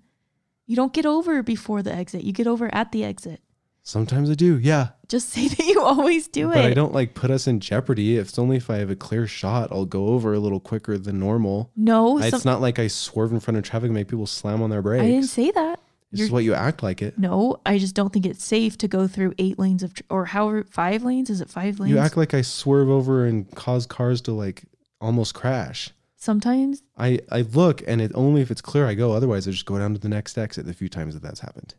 You 0.65 0.75
don't 0.75 0.91
get 0.91 1.05
over 1.05 1.41
before 1.41 1.81
the 1.81 1.93
exit. 1.93 2.23
You 2.23 2.33
get 2.33 2.47
over 2.47 2.73
at 2.75 2.91
the 2.91 3.05
exit. 3.05 3.41
Sometimes 3.81 4.29
I 4.29 4.33
do, 4.33 4.57
yeah. 4.57 4.89
Just 5.07 5.29
say 5.33 5.47
that 5.47 5.65
you 5.65 5.81
always 5.81 6.27
do 6.27 6.49
but 6.49 6.57
it. 6.57 6.61
But 6.61 6.65
I 6.65 6.73
don't 6.73 6.93
like 6.93 7.13
put 7.13 7.31
us 7.31 7.47
in 7.47 7.61
jeopardy. 7.61 8.17
If 8.17 8.29
it's 8.29 8.39
only 8.39 8.57
if 8.57 8.69
I 8.69 8.77
have 8.77 8.89
a 8.89 8.95
clear 8.97 9.25
shot, 9.27 9.71
I'll 9.71 9.85
go 9.85 10.07
over 10.07 10.33
a 10.33 10.39
little 10.39 10.59
quicker 10.59 10.97
than 10.97 11.19
normal. 11.19 11.71
no, 11.77 12.19
it's 12.19 12.43
some, 12.43 12.51
not 12.51 12.59
like 12.59 12.79
I 12.79 12.87
swerve 12.87 13.31
in 13.31 13.39
front 13.39 13.57
of 13.57 13.63
traffic 13.63 13.85
and 13.85 13.93
make 13.93 14.09
people 14.09 14.27
slam 14.27 14.61
on 14.61 14.69
their 14.69 14.81
brakes. 14.81 15.03
I 15.03 15.07
didn't 15.07 15.27
say 15.27 15.51
that. 15.51 15.76
This 16.11 16.21
is 16.21 16.31
what 16.31 16.43
you 16.43 16.53
act 16.53 16.83
like 16.83 17.01
it. 17.01 17.17
No, 17.17 17.59
I 17.65 17.77
just 17.77 17.93
don't 17.95 18.13
think 18.13 18.25
it's 18.25 18.43
safe 18.43 18.77
to 18.79 18.87
go 18.87 19.07
through 19.07 19.33
eight 19.37 19.59
lanes 19.59 19.83
of 19.83 19.93
tr- 19.93 20.03
or 20.09 20.25
however 20.25 20.63
five 20.63 21.03
lanes. 21.03 21.29
Is 21.29 21.41
it 21.41 21.49
five 21.49 21.79
lanes? 21.79 21.91
You 21.91 21.99
act 21.99 22.15
like 22.15 22.33
I 22.33 22.41
swerve 22.41 22.89
over 22.89 23.25
and 23.25 23.49
cause 23.55 23.85
cars 23.85 24.21
to 24.21 24.31
like 24.31 24.63
almost 25.01 25.33
crash. 25.33 25.91
Sometimes 26.15 26.81
I, 26.97 27.19
I 27.29 27.41
look 27.41 27.83
and 27.85 28.01
it 28.01 28.11
only 28.15 28.41
if 28.41 28.49
it's 28.51 28.61
clear 28.61 28.87
I 28.87 28.93
go. 28.93 29.11
Otherwise, 29.11 29.47
I 29.47 29.51
just 29.51 29.65
go 29.65 29.77
down 29.77 29.93
to 29.93 29.99
the 29.99 30.09
next 30.09 30.37
exit. 30.37 30.65
The 30.65 30.73
few 30.73 30.89
times 30.89 31.13
that 31.13 31.21
that's 31.21 31.41
happened, 31.41 31.75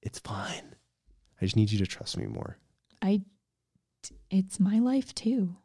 it's 0.00 0.18
fine. 0.18 0.74
I 1.40 1.44
just 1.44 1.56
need 1.56 1.70
you 1.70 1.78
to 1.78 1.86
trust 1.86 2.16
me 2.16 2.26
more. 2.26 2.56
I, 3.00 3.22
it's 4.30 4.58
my 4.58 4.78
life 4.78 5.14
too. 5.14 5.56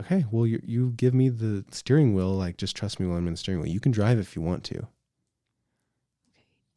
Okay, 0.00 0.24
well 0.30 0.46
you 0.46 0.60
you 0.64 0.90
give 0.96 1.12
me 1.12 1.28
the 1.28 1.64
steering 1.70 2.14
wheel. 2.14 2.30
Like 2.30 2.56
just 2.56 2.76
trust 2.76 3.00
me 3.00 3.06
while 3.06 3.18
I'm 3.18 3.26
in 3.26 3.34
the 3.34 3.38
steering 3.38 3.60
wheel. 3.60 3.70
You 3.70 3.80
can 3.80 3.92
drive 3.92 4.18
if 4.18 4.34
you 4.34 4.42
want 4.42 4.64
to. 4.64 4.86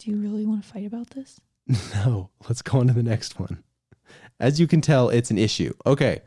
Do 0.01 0.10
you 0.10 0.17
really 0.17 0.48
want 0.48 0.63
to 0.63 0.67
fight 0.67 0.86
about 0.86 1.12
this? 1.12 1.39
No, 1.96 2.31
let's 2.50 2.63
go 2.63 2.79
on 2.79 2.88
to 2.88 2.93
the 2.93 3.03
next 3.03 3.39
one. 3.39 3.63
As 4.39 4.60
you 4.60 4.65
can 4.65 4.81
tell, 4.81 5.10
it's 5.10 5.29
an 5.29 5.38
issue. 5.38 5.74
Okay. 5.86 6.22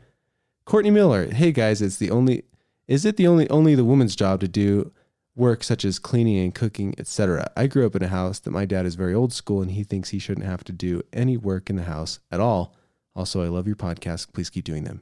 Courtney 0.65 0.91
Miller. 0.91 1.27
Hey 1.27 1.51
guys, 1.51 1.81
it's 1.81 1.97
the 1.97 2.09
only 2.09 2.43
is 2.87 3.03
it 3.03 3.17
the 3.17 3.27
only 3.27 3.49
only 3.49 3.75
the 3.75 3.83
woman's 3.83 4.15
job 4.15 4.39
to 4.39 4.47
do 4.47 4.93
work 5.35 5.61
such 5.61 5.83
as 5.83 5.99
cleaning 5.99 6.37
and 6.37 6.55
cooking, 6.55 6.95
etc. 6.97 7.51
I 7.57 7.67
grew 7.67 7.85
up 7.85 7.95
in 7.97 8.01
a 8.01 8.07
house 8.07 8.39
that 8.39 8.51
my 8.51 8.63
dad 8.63 8.85
is 8.85 8.95
very 8.95 9.13
old 9.13 9.33
school 9.33 9.61
and 9.61 9.71
he 9.71 9.83
thinks 9.83 10.09
he 10.11 10.19
shouldn't 10.19 10.45
have 10.47 10.63
to 10.63 10.71
do 10.71 11.01
any 11.11 11.35
work 11.35 11.69
in 11.69 11.75
the 11.75 11.83
house 11.83 12.19
at 12.31 12.39
all. 12.39 12.73
Also, 13.13 13.43
I 13.43 13.49
love 13.49 13.67
your 13.67 13.75
podcast. 13.75 14.31
Please 14.31 14.49
keep 14.49 14.63
doing 14.63 14.85
them. 14.85 15.01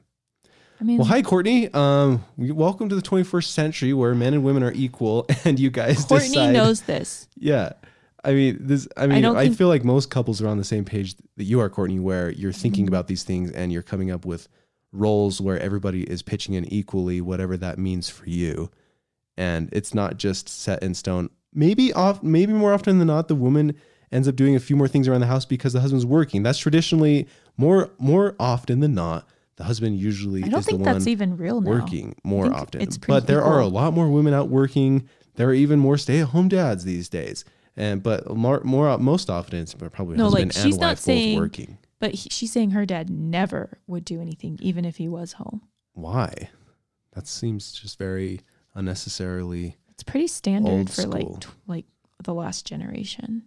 I 0.80 0.84
mean, 0.84 0.98
Well, 0.98 1.06
hi 1.06 1.22
Courtney. 1.22 1.72
Um, 1.72 2.24
welcome 2.36 2.88
to 2.88 2.96
the 2.96 3.02
21st 3.02 3.44
century 3.46 3.92
where 3.92 4.14
men 4.16 4.34
and 4.34 4.42
women 4.42 4.64
are 4.64 4.72
equal 4.72 5.26
and 5.44 5.60
you 5.60 5.70
guys 5.70 6.04
Courtney 6.04 6.28
decide 6.28 6.52
knows 6.52 6.82
this. 6.82 7.28
yeah. 7.36 7.74
I 8.24 8.32
mean, 8.32 8.56
this. 8.60 8.88
I 8.96 9.06
mean, 9.06 9.18
I, 9.18 9.20
don't 9.20 9.54
feel 9.54 9.68
like 9.68 9.84
most 9.84 10.10
couples 10.10 10.40
are 10.42 10.48
on 10.48 10.58
the 10.58 10.64
same 10.64 10.84
page 10.84 11.14
that 11.36 11.44
you 11.44 11.60
are, 11.60 11.68
Courtney, 11.68 11.98
where 12.00 12.30
you're 12.30 12.52
thinking 12.52 12.86
Mhm. 12.86 12.88
about 12.88 13.06
these 13.06 13.22
things 13.22 13.50
and 13.50 13.72
you're 13.72 13.82
coming 13.82 14.10
up 14.10 14.24
with 14.24 14.48
roles 14.92 15.40
where 15.40 15.58
everybody 15.60 16.02
is 16.04 16.22
pitching 16.22 16.54
in 16.54 16.64
equally, 16.72 17.20
whatever 17.20 17.56
that 17.56 17.78
means 17.78 18.08
for 18.08 18.28
you, 18.28 18.70
and 19.36 19.68
it's 19.72 19.92
not 19.94 20.18
just 20.18 20.48
set 20.48 20.82
in 20.82 20.94
stone. 20.94 21.28
Maybe 21.52 21.92
off, 21.92 22.22
maybe 22.22 22.52
more 22.52 22.72
often 22.72 22.98
than 22.98 23.08
not, 23.08 23.28
the 23.28 23.34
woman 23.34 23.74
ends 24.12 24.28
up 24.28 24.36
doing 24.36 24.54
a 24.56 24.60
few 24.60 24.76
more 24.76 24.88
things 24.88 25.08
around 25.08 25.20
the 25.20 25.26
house 25.26 25.44
because 25.44 25.72
the 25.72 25.80
husband's 25.80 26.06
working. 26.06 26.42
That's 26.42 26.58
traditionally 26.58 27.26
more 27.56 27.90
more 27.98 28.34
often 28.38 28.80
than 28.80 28.94
not. 28.94 29.28
The 29.56 29.64
husband 29.64 29.98
usually 29.98 30.42
I 30.42 30.48
don't 30.48 30.60
is 30.60 30.66
think 30.66 30.78
the 30.78 30.84
one 30.84 30.94
that's 30.94 31.06
even 31.06 31.36
real 31.36 31.60
now. 31.60 31.70
working 31.70 32.16
more 32.24 32.52
often. 32.52 32.80
it's 32.80 32.98
But 32.98 33.26
there 33.28 33.42
are 33.42 33.60
a 33.60 33.66
lot 33.68 33.92
more 33.94 34.08
women 34.08 34.34
out 34.34 34.48
working. 34.48 35.08
There 35.36 35.48
are 35.48 35.54
even 35.54 35.78
more 35.78 35.96
stay-at-home 35.98 36.48
dads 36.48 36.84
these 36.84 37.08
days. 37.08 37.44
And 37.76 38.02
but 38.02 38.34
more, 38.36 38.60
more 38.62 38.96
most 38.98 39.28
often 39.30 39.60
it's 39.60 39.74
probably 39.74 40.16
No, 40.16 40.24
husband 40.24 40.54
like, 40.54 40.64
and 40.64 40.80
wife 40.80 40.98
saying- 40.98 41.36
both 41.36 41.42
working. 41.42 41.78
But 42.00 42.12
he, 42.12 42.28
she's 42.28 42.52
saying 42.52 42.72
her 42.72 42.84
dad 42.84 43.08
never 43.08 43.78
would 43.86 44.04
do 44.04 44.20
anything, 44.20 44.58
even 44.60 44.84
if 44.84 44.96
he 44.96 45.08
was 45.08 45.34
home. 45.34 45.62
Why? 45.94 46.50
That 47.14 47.26
seems 47.26 47.72
just 47.72 47.98
very 47.98 48.40
unnecessarily. 48.74 49.76
It's 49.90 50.02
pretty 50.02 50.26
standard 50.26 50.90
for 50.90 51.02
like 51.06 51.26
like 51.66 51.86
the 52.22 52.34
last 52.34 52.66
generation. 52.66 53.44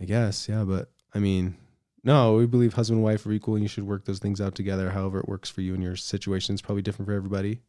I 0.00 0.04
guess, 0.04 0.48
yeah, 0.48 0.64
but 0.64 0.90
I 1.12 1.18
mean, 1.18 1.56
no, 2.02 2.34
we 2.36 2.46
believe 2.46 2.72
husband 2.74 2.98
and 2.98 3.04
wife 3.04 3.26
are 3.26 3.32
equal, 3.32 3.54
and 3.54 3.62
you 3.62 3.68
should 3.68 3.86
work 3.86 4.04
those 4.06 4.18
things 4.18 4.40
out 4.40 4.54
together. 4.54 4.90
However, 4.90 5.18
it 5.20 5.28
works 5.28 5.50
for 5.50 5.60
you 5.60 5.74
and 5.74 5.82
your 5.82 5.96
situation 5.96 6.54
is 6.54 6.62
probably 6.62 6.82
different 6.82 7.08
for 7.08 7.12
everybody. 7.14 7.60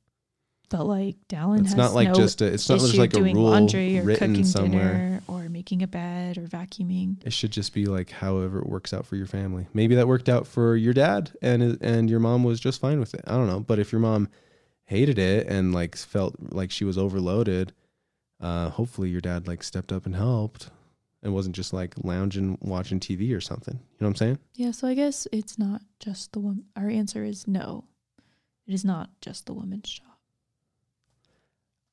But 0.70 0.86
like 0.86 1.18
Dallin 1.28 1.60
It's 1.62 1.70
has 1.70 1.76
not 1.78 1.94
like 1.94 2.08
no 2.08 2.14
just 2.14 2.42
a, 2.42 2.46
it's 2.46 2.70
not 2.70 2.80
just 2.80 2.96
like 2.98 3.12
a 3.14 3.18
doing 3.18 3.36
rule 3.36 3.50
laundry 3.50 4.00
or 4.00 4.04
written 4.04 4.30
cooking 4.32 4.46
somewhere. 4.46 4.94
dinner 4.94 5.22
or 5.28 5.41
making 5.62 5.84
a 5.84 5.88
bed 5.88 6.40
or 6.40 6.48
vacuuming. 6.48 7.24
It 7.24 7.32
should 7.32 7.52
just 7.52 7.72
be 7.72 7.86
like 7.86 8.10
however 8.10 8.58
it 8.58 8.66
works 8.66 8.94
out 8.96 9.06
for 9.06 9.16
your 9.16 9.28
family. 9.28 9.68
Maybe 9.76 9.94
that 9.94 10.08
worked 10.08 10.28
out 10.28 10.48
for 10.48 10.76
your 10.76 10.92
dad 10.92 11.32
and 11.40 11.78
and 11.82 12.10
your 12.10 12.20
mom 12.20 12.44
was 12.44 12.60
just 12.60 12.82
fine 12.82 13.00
with 13.00 13.14
it. 13.14 13.22
I 13.28 13.34
don't 13.34 13.46
know, 13.46 13.60
but 13.60 13.78
if 13.78 13.92
your 13.92 14.02
mom 14.02 14.28
hated 14.86 15.20
it 15.20 15.46
and 15.46 15.72
like 15.72 15.96
felt 15.96 16.34
like 16.40 16.72
she 16.72 16.84
was 16.84 16.98
overloaded, 16.98 17.74
uh 18.40 18.70
hopefully 18.70 19.10
your 19.10 19.22
dad 19.22 19.48
like 19.48 19.62
stepped 19.62 19.92
up 19.92 20.08
and 20.08 20.16
helped 20.16 20.72
and 21.22 21.32
wasn't 21.32 21.56
just 21.56 21.74
like 21.74 21.94
lounging 22.04 22.58
watching 22.62 23.00
TV 23.00 23.38
or 23.38 23.42
something. 23.42 23.76
You 23.76 23.98
know 24.00 24.08
what 24.08 24.10
I'm 24.10 24.16
saying? 24.16 24.40
Yeah, 24.56 24.72
so 24.72 24.88
I 24.88 24.96
guess 24.96 25.28
it's 25.32 25.60
not 25.60 25.84
just 26.00 26.32
the 26.32 26.40
woman. 26.40 26.66
Our 26.76 26.90
answer 26.90 27.24
is 27.24 27.48
no. 27.48 27.86
It 28.66 28.74
is 28.74 28.84
not 28.84 29.12
just 29.22 29.46
the 29.46 29.54
woman's 29.54 29.92
job. 29.92 30.11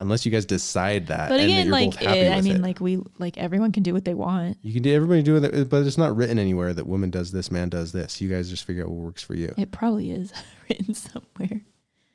Unless 0.01 0.25
you 0.25 0.31
guys 0.31 0.47
decide 0.47 1.09
that 1.09 1.29
But 1.29 1.41
and 1.41 1.51
that 1.51 1.55
again, 1.55 1.67
you're 1.67 1.73
like 1.73 1.91
both 1.91 2.01
happy 2.01 2.19
it, 2.21 2.33
I 2.33 2.41
mean, 2.41 2.57
it. 2.57 2.63
like 2.63 2.81
we 2.81 3.01
like 3.19 3.37
everyone 3.37 3.73
can 3.73 3.83
do 3.83 3.93
what 3.93 4.05
they 4.05 4.15
want. 4.15 4.57
you 4.63 4.73
can 4.73 4.83
do 4.83 4.95
everybody 4.95 5.23
doing 5.23 5.43
it, 5.43 5.69
but 5.69 5.85
it's 5.87 5.99
not 5.99 6.15
written 6.15 6.39
anywhere 6.39 6.73
that 6.73 6.87
woman 6.87 7.11
does 7.11 7.33
this, 7.33 7.51
man 7.51 7.69
does 7.69 7.91
this. 7.91 8.21
You 8.21 8.29
guys 8.29 8.49
just 8.49 8.65
figure 8.65 8.85
out 8.85 8.91
what 8.91 9.05
works 9.05 9.23
for 9.23 9.35
you. 9.35 9.53
It 9.57 9.73
probably 9.73 10.13
is 10.13 10.33
written 10.69 10.95
somewhere. 10.95 11.63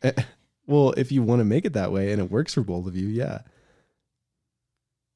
Eh, 0.02 0.12
eh, 0.16 0.24
well, 0.66 0.92
if 0.96 1.12
you 1.12 1.24
want 1.24 1.42
to 1.42 1.46
make 1.46 1.66
it 1.66 1.74
that 1.74 1.92
way 1.92 2.14
and 2.14 2.22
it 2.22 2.32
works 2.32 2.54
for 2.54 2.62
both 2.62 2.88
of 2.88 2.96
you, 2.96 3.08
yeah. 3.08 3.40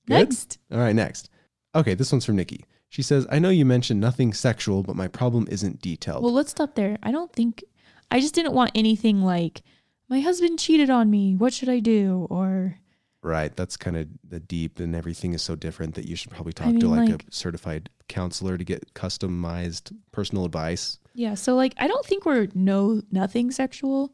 Good? 0.07 0.13
Next. 0.13 0.57
All 0.71 0.79
right, 0.79 0.95
next. 0.95 1.29
Okay, 1.75 1.93
this 1.93 2.11
one's 2.11 2.25
from 2.25 2.35
Nikki. 2.35 2.65
She 2.89 3.01
says, 3.01 3.27
I 3.29 3.39
know 3.39 3.49
you 3.49 3.65
mentioned 3.65 3.99
nothing 3.99 4.33
sexual, 4.33 4.83
but 4.83 4.95
my 4.95 5.07
problem 5.07 5.47
isn't 5.49 5.81
detailed. 5.81 6.23
Well, 6.23 6.33
let's 6.33 6.51
stop 6.51 6.75
there. 6.75 6.97
I 7.03 7.11
don't 7.11 7.31
think 7.31 7.63
I 8.09 8.19
just 8.19 8.33
didn't 8.33 8.53
want 8.53 8.71
anything 8.75 9.21
like 9.21 9.61
my 10.09 10.19
husband 10.21 10.59
cheated 10.59 10.89
on 10.89 11.09
me. 11.09 11.35
What 11.35 11.53
should 11.53 11.69
I 11.69 11.79
do? 11.79 12.27
Or 12.29 12.77
right. 13.21 13.55
That's 13.55 13.75
kind 13.77 13.97
of 13.97 14.07
the 14.27 14.39
deep 14.39 14.79
and 14.79 14.95
everything 14.95 15.33
is 15.33 15.41
so 15.41 15.55
different 15.55 15.95
that 15.95 16.05
you 16.05 16.15
should 16.15 16.31
probably 16.31 16.53
talk 16.53 16.67
I 16.67 16.79
to 16.79 16.87
like, 16.87 17.09
like- 17.09 17.23
a 17.23 17.31
certified 17.31 17.89
counselor 18.07 18.57
to 18.57 18.63
get 18.63 18.93
customized 18.93 19.93
personal 20.11 20.45
advice. 20.45 20.97
yeah, 21.13 21.33
so 21.35 21.55
like 21.55 21.73
I 21.77 21.87
don't 21.87 22.05
think 22.05 22.25
we're 22.25 22.47
no 22.53 23.01
nothing 23.11 23.51
sexual. 23.51 24.13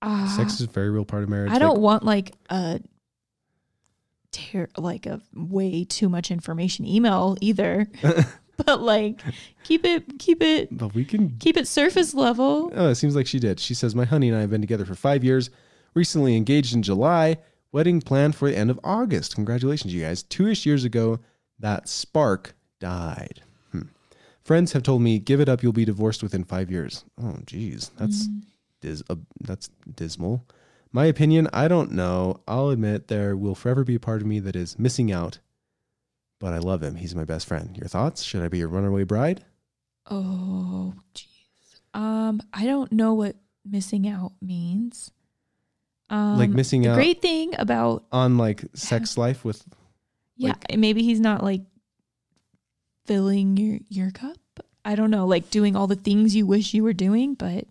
Uh, 0.00 0.28
Sex 0.36 0.54
is 0.54 0.62
a 0.62 0.66
very 0.66 0.90
real 0.90 1.04
part 1.04 1.22
of 1.22 1.28
marriage. 1.28 1.50
I 1.52 1.58
don't 1.58 1.74
Like, 1.76 1.82
want 1.82 2.02
like 2.04 2.34
a 2.50 2.80
ter- 4.32 4.68
like 4.76 5.06
a 5.06 5.20
way 5.34 5.84
too 5.84 6.08
much 6.08 6.30
information 6.30 6.84
email 6.86 7.36
either. 7.40 7.86
but 8.66 8.80
like 8.82 9.20
keep 9.64 9.84
it 9.84 10.18
keep 10.18 10.42
it 10.42 10.68
but 10.76 10.94
we 10.94 11.04
can 11.04 11.36
keep 11.38 11.56
it 11.56 11.66
surface 11.66 12.14
level. 12.14 12.70
Oh, 12.74 12.88
it 12.90 12.94
seems 12.96 13.16
like 13.16 13.26
she 13.26 13.38
did. 13.38 13.58
She 13.60 13.74
says, 13.74 13.94
My 13.94 14.04
honey 14.04 14.28
and 14.28 14.36
I 14.36 14.40
have 14.40 14.50
been 14.50 14.60
together 14.60 14.84
for 14.84 14.94
five 14.94 15.24
years, 15.24 15.50
recently 15.94 16.36
engaged 16.36 16.74
in 16.74 16.82
July, 16.82 17.38
wedding 17.72 18.00
planned 18.00 18.34
for 18.36 18.48
the 18.50 18.56
end 18.56 18.70
of 18.70 18.78
August. 18.84 19.34
Congratulations, 19.34 19.92
you 19.94 20.02
guys. 20.02 20.22
Two 20.22 20.46
ish 20.48 20.66
years 20.66 20.84
ago, 20.84 21.18
that 21.58 21.88
spark 21.88 22.54
died. 22.80 23.40
Hmm. 23.72 23.82
Friends 24.42 24.72
have 24.72 24.82
told 24.82 25.02
me, 25.02 25.18
Give 25.18 25.40
it 25.40 25.48
up, 25.48 25.62
you'll 25.62 25.72
be 25.72 25.84
divorced 25.84 26.22
within 26.22 26.44
five 26.44 26.70
years. 26.70 27.04
Oh, 27.22 27.38
geez. 27.46 27.90
That's, 27.98 28.26
Mm. 28.28 28.42
dis- 28.80 29.02
uh, 29.08 29.16
that's 29.40 29.70
dismal. 29.96 30.44
My 30.94 31.06
opinion, 31.06 31.48
I 31.54 31.68
don't 31.68 31.92
know. 31.92 32.40
I'll 32.46 32.68
admit 32.68 33.08
there 33.08 33.34
will 33.36 33.54
forever 33.54 33.82
be 33.84 33.94
a 33.94 34.00
part 34.00 34.20
of 34.20 34.26
me 34.26 34.40
that 34.40 34.54
is 34.56 34.78
missing 34.78 35.10
out, 35.10 35.38
but 36.42 36.52
I 36.52 36.58
love 36.58 36.82
him. 36.82 36.96
He's 36.96 37.14
my 37.14 37.22
best 37.22 37.46
friend. 37.46 37.76
Your 37.76 37.86
thoughts? 37.86 38.24
Should 38.24 38.42
I 38.42 38.48
be 38.48 38.58
your 38.58 38.68
runaway 38.68 39.04
bride? 39.04 39.44
Oh 40.10 40.92
jeez. 41.14 41.80
Um 41.94 42.42
I 42.52 42.66
don't 42.66 42.90
know 42.90 43.14
what 43.14 43.36
missing 43.64 44.08
out 44.08 44.32
means. 44.42 45.12
Um 46.10 46.36
like 46.36 46.50
missing 46.50 46.82
the 46.82 46.90
out 46.90 46.94
great 46.96 47.22
thing 47.22 47.54
about 47.56 48.04
on 48.10 48.38
like 48.38 48.64
sex 48.74 49.16
life 49.24 49.44
with 49.44 49.64
yeah, 50.36 50.54
maybe 50.76 51.04
he's 51.04 51.20
not 51.20 51.44
like 51.44 51.62
filling 53.06 53.56
your 53.56 53.78
your 53.88 54.10
cup. 54.10 54.36
I 54.84 54.96
don't 54.96 55.12
know, 55.12 55.28
like 55.28 55.48
doing 55.48 55.76
all 55.76 55.86
the 55.86 55.94
things 55.94 56.34
you 56.34 56.44
wish 56.44 56.74
you 56.74 56.82
were 56.82 56.92
doing, 56.92 57.34
but 57.34 57.66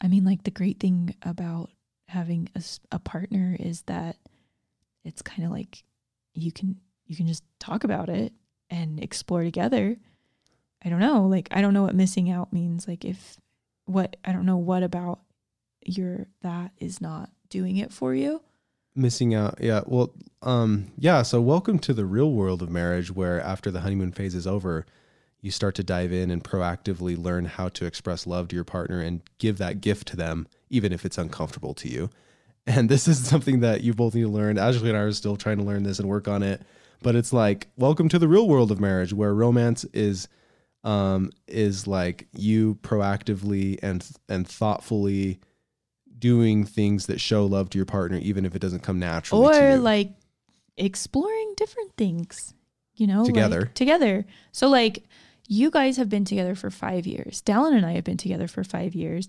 I 0.00 0.06
mean 0.06 0.24
like 0.24 0.44
the 0.44 0.52
great 0.52 0.78
thing 0.78 1.16
about 1.22 1.70
having 2.06 2.50
a, 2.54 2.62
a 2.92 3.00
partner 3.00 3.56
is 3.58 3.82
that 3.82 4.14
it's 5.04 5.22
kind 5.22 5.44
of 5.44 5.50
like 5.50 5.82
you 6.34 6.52
can 6.52 6.76
you 7.06 7.16
can 7.16 7.26
just 7.26 7.44
talk 7.58 7.84
about 7.84 8.08
it 8.08 8.32
and 8.70 9.02
explore 9.02 9.42
together. 9.44 9.96
I 10.84 10.88
don't 10.88 11.00
know. 11.00 11.26
Like 11.26 11.48
I 11.50 11.60
don't 11.60 11.74
know 11.74 11.82
what 11.82 11.94
missing 11.94 12.30
out 12.30 12.52
means. 12.52 12.86
Like 12.86 13.04
if 13.04 13.38
what 13.86 14.16
I 14.24 14.32
don't 14.32 14.46
know 14.46 14.56
what 14.56 14.82
about 14.82 15.20
your 15.84 16.26
that 16.42 16.72
is 16.78 17.00
not 17.00 17.30
doing 17.48 17.76
it 17.76 17.92
for 17.92 18.12
you. 18.14 18.42
missing 18.96 19.34
out 19.34 19.56
yeah 19.60 19.82
well 19.86 20.10
um 20.42 20.90
yeah 20.98 21.22
so 21.22 21.40
welcome 21.40 21.78
to 21.78 21.92
the 21.94 22.04
real 22.06 22.32
world 22.32 22.62
of 22.62 22.70
marriage 22.70 23.12
where 23.12 23.40
after 23.40 23.70
the 23.70 23.80
honeymoon 23.82 24.10
phase 24.10 24.34
is 24.34 24.46
over 24.46 24.84
you 25.42 25.50
start 25.50 25.74
to 25.76 25.84
dive 25.84 26.12
in 26.12 26.30
and 26.30 26.42
proactively 26.42 27.16
learn 27.16 27.44
how 27.44 27.68
to 27.68 27.84
express 27.84 28.26
love 28.26 28.48
to 28.48 28.56
your 28.56 28.64
partner 28.64 29.00
and 29.00 29.20
give 29.38 29.58
that 29.58 29.80
gift 29.80 30.08
to 30.08 30.16
them 30.16 30.48
even 30.70 30.92
if 30.92 31.04
it's 31.04 31.18
uncomfortable 31.18 31.74
to 31.74 31.88
you 31.88 32.10
and 32.66 32.88
this 32.88 33.06
is 33.06 33.24
something 33.24 33.60
that 33.60 33.82
you 33.82 33.94
both 33.94 34.14
need 34.14 34.22
to 34.22 34.28
learn 34.28 34.58
ashley 34.58 34.88
and 34.88 34.98
i 34.98 35.02
are 35.02 35.12
still 35.12 35.36
trying 35.36 35.58
to 35.58 35.62
learn 35.64 35.84
this 35.84 36.00
and 36.00 36.08
work 36.08 36.26
on 36.26 36.42
it 36.42 36.62
but 37.02 37.16
it's 37.16 37.32
like 37.32 37.68
welcome 37.76 38.08
to 38.08 38.18
the 38.18 38.28
real 38.28 38.48
world 38.48 38.70
of 38.70 38.80
marriage 38.80 39.12
where 39.12 39.34
romance 39.34 39.84
is 39.92 40.28
um 40.84 41.30
is 41.46 41.86
like 41.86 42.28
you 42.32 42.76
proactively 42.82 43.78
and 43.82 44.08
and 44.28 44.46
thoughtfully 44.46 45.40
doing 46.18 46.64
things 46.64 47.06
that 47.06 47.20
show 47.20 47.44
love 47.44 47.68
to 47.70 47.78
your 47.78 47.86
partner 47.86 48.18
even 48.18 48.44
if 48.44 48.54
it 48.54 48.60
doesn't 48.60 48.82
come 48.82 48.98
naturally 48.98 49.52
to 49.52 49.74
or 49.74 49.76
like 49.76 50.12
exploring 50.76 51.54
different 51.56 51.96
things 51.96 52.54
you 52.96 53.06
know 53.06 53.22
like, 53.22 53.26
Together. 53.26 53.70
together. 53.74 54.26
So 54.52 54.68
like 54.68 55.04
you 55.48 55.70
guys 55.70 55.96
have 55.96 56.08
been 56.08 56.24
together 56.24 56.54
for 56.54 56.70
five 56.70 57.06
years. 57.06 57.42
Dallin 57.42 57.76
and 57.76 57.86
i 57.86 57.92
have 57.92 58.04
been 58.04 58.16
together 58.16 58.48
for 58.48 58.64
five 58.64 58.94
years. 58.94 59.28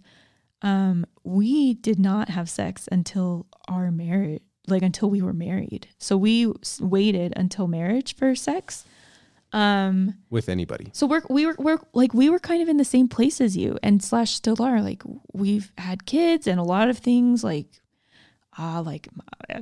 Um 0.61 1.05
we 1.23 1.75
did 1.75 1.99
not 1.99 2.29
have 2.29 2.49
sex 2.49 2.87
until 2.91 3.45
our 3.67 3.91
marriage 3.91 4.41
like 4.67 4.83
until 4.83 5.09
we 5.09 5.21
were 5.21 5.33
married. 5.33 5.87
So 5.97 6.17
we 6.17 6.53
waited 6.79 7.33
until 7.35 7.67
marriage 7.67 8.15
for 8.15 8.35
sex 8.35 8.85
um 9.53 10.13
with 10.29 10.49
anybody. 10.49 10.89
So 10.93 11.07
we're 11.07 11.21
we 11.29 11.45
were 11.45 11.55
we're 11.57 11.79
like 11.93 12.13
we 12.13 12.29
were 12.29 12.39
kind 12.39 12.61
of 12.61 12.67
in 12.67 12.77
the 12.77 12.85
same 12.85 13.07
place 13.07 13.39
as 13.39 13.55
you. 13.55 13.77
And 13.81 14.03
slash 14.03 14.33
still 14.33 14.61
are 14.61 14.81
like 14.81 15.03
we've 15.33 15.71
had 15.77 16.05
kids 16.05 16.47
and 16.47 16.59
a 16.59 16.63
lot 16.63 16.89
of 16.89 16.97
things 16.97 17.43
like 17.43 17.67
ah 18.57 18.81
like 18.85 19.07
uh, 19.49 19.61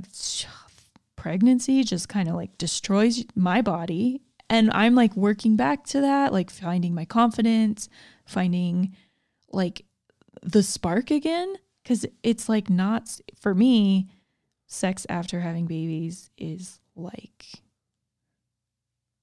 pregnancy 1.15 1.83
just 1.83 2.09
kind 2.09 2.27
of 2.27 2.35
like 2.35 2.57
destroys 2.57 3.25
my 3.35 3.61
body. 3.61 4.21
And 4.49 4.71
I'm 4.71 4.95
like 4.95 5.15
working 5.15 5.55
back 5.55 5.85
to 5.87 6.01
that 6.01 6.33
like 6.33 6.49
finding 6.49 6.95
my 6.95 7.05
confidence 7.05 7.89
finding 8.25 8.95
like 9.51 9.85
the 10.41 10.63
spark 10.63 11.11
again. 11.11 11.55
Cuz 11.85 12.07
it's 12.23 12.49
like 12.49 12.71
not 12.71 13.19
for 13.35 13.53
me 13.53 14.09
sex 14.67 15.05
after 15.09 15.39
having 15.39 15.65
babies 15.65 16.29
is 16.37 16.79
like 16.95 17.45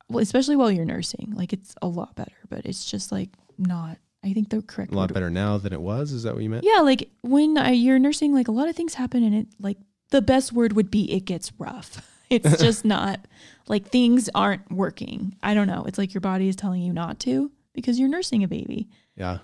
well, 0.09 0.18
especially 0.18 0.57
while 0.57 0.70
you're 0.70 0.85
nursing, 0.85 1.33
like 1.35 1.52
it's 1.55 1.74
a 1.81 1.87
lot 1.87 2.14
better, 2.14 2.37
but 2.50 2.66
it's 2.66 2.90
just 2.90 3.12
like 3.12 3.31
not. 3.57 3.98
I 4.24 4.33
think 4.35 4.50
the 4.50 4.62
correct 4.62 4.92
a 4.92 4.96
lot 4.96 5.12
better 5.12 5.31
now 5.31 5.59
than 5.59 5.72
it 5.72 5.81
was 5.81 6.12
is 6.12 6.22
that 6.22 6.35
what 6.35 6.44
you 6.44 6.50
meant 6.50 6.64
Yeah, 6.64 6.81
like 6.81 7.11
when 7.22 7.59
I, 7.59 7.70
you're 7.72 7.98
nursing, 7.98 8.33
like 8.33 8.46
a 8.46 8.52
lot 8.52 8.68
of 8.68 8.76
things 8.76 8.94
happen, 8.94 9.24
and 9.24 9.35
it 9.35 9.46
like 9.59 9.78
the 10.11 10.22
best 10.22 10.52
word 10.52 10.74
would 10.74 10.90
be 10.90 11.12
it 11.12 11.24
gets 11.24 11.52
rough. 11.59 12.09
It's 12.31 12.62
just 12.62 12.83
not 12.83 13.26
like 13.68 13.88
things 13.88 14.31
aren't 14.35 14.72
working. 14.72 15.37
I 15.42 15.52
don't 15.52 15.66
know. 15.66 15.85
It's 15.87 15.98
like 15.98 16.14
your 16.14 16.22
body 16.22 16.48
is 16.48 16.57
telling 16.57 16.81
you 16.81 16.90
not 16.90 17.18
to 17.20 17.52
because 17.74 17.98
you're 18.00 18.09
nursing 18.09 18.42
a 18.42 18.48
baby, 18.48 18.88
yeah 19.16 19.40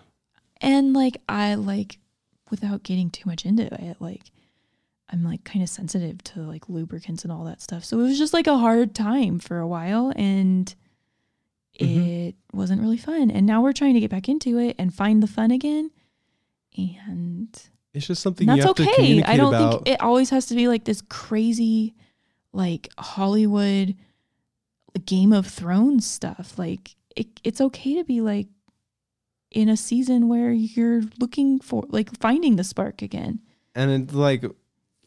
and 0.61 0.92
like 0.92 1.20
I 1.28 1.54
like 1.54 1.98
without 2.50 2.82
getting 2.82 3.11
too 3.11 3.28
much 3.28 3.44
into 3.44 3.64
it, 3.64 3.96
like 4.00 4.30
I'm 5.11 5.25
like 5.25 5.44
kind 5.44 5.62
of 5.62 5.68
sensitive 5.68 6.23
to 6.25 6.40
like 6.42 6.68
lubricants 6.68 7.23
and 7.25 7.33
all 7.33 7.44
that 7.44 7.62
stuff. 7.62 7.85
So 7.85 7.99
it 7.99 8.03
was 8.03 8.18
just 8.18 8.35
like 8.35 8.47
a 8.47 8.59
hard 8.59 8.94
time 8.94 9.38
for 9.38 9.59
a 9.59 9.66
while 9.66 10.12
and 10.16 10.75
Mhm. 11.81 12.07
it 12.29 12.35
wasn't 12.53 12.81
really 12.83 12.97
fun. 12.99 13.31
And 13.31 13.47
now 13.47 13.62
we're 13.62 13.73
trying 13.73 13.94
to 13.94 14.01
get 14.01 14.11
back 14.11 14.29
into 14.29 14.59
it 14.59 14.75
and 14.79 14.92
find 14.92 15.23
the 15.23 15.27
fun 15.29 15.51
again. 15.51 15.90
And 16.77 17.49
it's 17.94 18.07
just 18.07 18.23
something 18.23 18.47
that's 18.47 18.59
you 18.59 18.62
have 18.62 18.71
okay. 18.81 19.23
I 19.23 19.37
don't 19.37 19.55
about 19.55 19.85
think 19.85 19.88
it 19.88 20.01
always 20.01 20.31
has 20.31 20.47
to 20.47 20.55
be 20.55 20.68
like 20.68 20.85
this 20.85 21.01
crazy 21.09 21.94
like 22.53 22.88
Hollywood 22.99 23.94
Game 25.07 25.33
of 25.33 25.47
Thrones 25.47 26.07
stuff. 26.07 26.59
Like 26.59 26.97
it, 27.16 27.29
it's 27.44 27.61
okay 27.61 27.94
to 27.97 28.05
be 28.05 28.21
like 28.21 28.49
in 29.51 29.68
a 29.68 29.77
season 29.77 30.29
where 30.29 30.53
you're 30.53 31.03
looking 31.18 31.59
for 31.61 31.85
like 31.88 32.16
finding 32.18 32.57
the 32.57 32.64
spark 32.64 33.03
again. 33.03 33.40
and 33.75 33.90
it's 33.90 34.14
like 34.14 34.44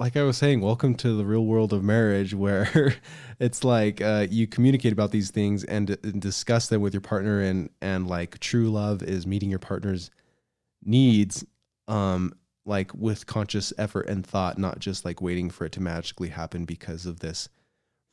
like 0.01 0.17
i 0.17 0.23
was 0.23 0.35
saying 0.35 0.61
welcome 0.61 0.95
to 0.95 1.15
the 1.15 1.23
real 1.23 1.45
world 1.45 1.71
of 1.71 1.83
marriage 1.83 2.33
where 2.33 2.95
it's 3.39 3.63
like 3.63 4.01
uh, 4.01 4.25
you 4.31 4.47
communicate 4.47 4.91
about 4.91 5.11
these 5.11 5.29
things 5.29 5.63
and, 5.65 5.91
and 6.03 6.19
discuss 6.19 6.69
them 6.69 6.81
with 6.81 6.91
your 6.91 7.01
partner 7.01 7.39
and 7.39 7.69
and 7.83 8.07
like 8.07 8.39
true 8.39 8.71
love 8.71 9.03
is 9.03 9.27
meeting 9.27 9.51
your 9.51 9.59
partner's 9.59 10.09
needs 10.83 11.45
um 11.87 12.33
like 12.65 12.91
with 12.95 13.27
conscious 13.27 13.71
effort 13.77 14.07
and 14.09 14.25
thought 14.25 14.57
not 14.57 14.79
just 14.79 15.05
like 15.05 15.21
waiting 15.21 15.51
for 15.51 15.65
it 15.65 15.71
to 15.71 15.79
magically 15.79 16.29
happen 16.29 16.65
because 16.65 17.05
of 17.05 17.19
this 17.19 17.47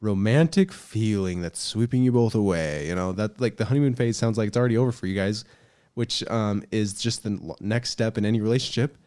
romantic 0.03 0.71
feeling 0.71 1.41
that's 1.41 1.59
sweeping 1.59 2.03
you 2.03 2.13
both 2.13 2.35
away 2.35 2.87
you 2.87 2.95
know? 2.95 3.13
That 3.13 3.41
like 3.41 3.57
the 3.57 3.65
honeymoon 3.65 3.95
phase 3.95 4.19
sounds 4.19 4.37
like 4.37 4.49
it's 4.49 4.59
already 4.59 4.77
over 4.77 4.93
for 4.93 5.07
you 5.07 5.15
guys 5.15 5.47
which 5.95 6.23
um, 6.29 6.63
is 6.71 7.01
just 7.01 7.23
the 7.23 7.57
next 7.61 7.91
step 7.91 8.19
in 8.19 8.27
any 8.27 8.43
relationship 8.43 8.99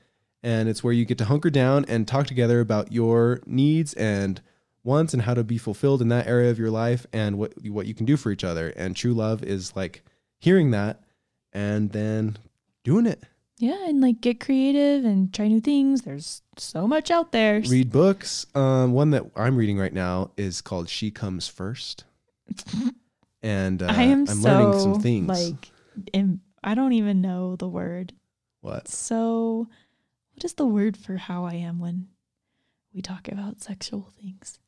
and 0.44 0.68
it's 0.70 0.84
where 0.84 0.94
you 0.94 1.06
get 1.06 1.18
to 1.20 1.26
hunker 1.26 1.50
down 1.50 1.86
and 1.88 2.08
talk 2.08 2.28
together 2.28 2.60
about 2.60 2.92
your 2.92 3.42
needs 3.46 3.94
and 3.94 4.42
wants 4.84 5.14
and 5.14 5.24
how 5.24 5.34
to 5.36 5.44
be 5.44 5.58
fulfilled 5.60 6.02
in 6.02 6.08
that 6.10 6.26
area 6.28 6.50
of 6.50 6.58
your 6.58 6.72
life 6.72 7.06
and 7.14 7.38
what 7.38 7.54
what 7.68 7.86
you 7.86 7.94
can 7.94 8.06
do 8.06 8.18
for 8.18 8.32
each 8.32 8.44
other 8.44 8.70
and 8.76 8.96
true 8.96 9.14
love 9.14 9.44
is 9.44 9.76
like 9.76 10.04
hearing 10.40 10.72
that 10.72 11.02
and 11.54 11.92
then 11.92 12.38
doing 12.84 13.06
it 13.06 13.24
Yeah, 13.60 13.88
and 13.88 14.02
like 14.02 14.22
get 14.22 14.40
creative 14.40 15.06
and 15.06 15.32
try 15.32 15.48
new 15.48 15.62
things. 15.62 16.02
There's 16.02 16.42
so 16.58 16.88
much 16.88 17.12
out 17.12 17.32
there. 17.32 17.62
read 17.68 17.92
books 17.92 18.48
um, 18.56 18.94
one 18.94 19.12
that 19.12 19.24
i'm 19.36 19.56
reading 19.56 19.78
right 19.78 19.94
now 19.94 20.32
is 20.38 20.62
called 20.62 20.90
she 20.90 21.12
comes 21.12 21.48
first 21.48 22.06
and 23.44 23.82
uh, 23.84 23.88
I 23.88 24.04
am 24.04 24.22
i'm 24.22 24.42
so 24.42 24.50
learning 24.50 24.74
some 24.80 24.96
things 25.02 25.28
like 25.28 25.72
im- 26.14 26.42
I 26.64 26.76
don't 26.76 26.94
even 26.94 27.22
know 27.22 27.56
the 27.56 27.68
word. 27.68 28.14
what 28.62 28.88
So 28.88 29.68
is 30.44 30.54
the 30.54 30.66
word 30.66 30.98
for 30.98 31.18
how 31.18 31.46
I 31.46 31.54
am 31.54 31.80
when 31.80 32.08
we 32.94 33.02
talk 33.02 33.28
about 33.32 33.62
sexual 33.62 34.12
things? 34.22 34.60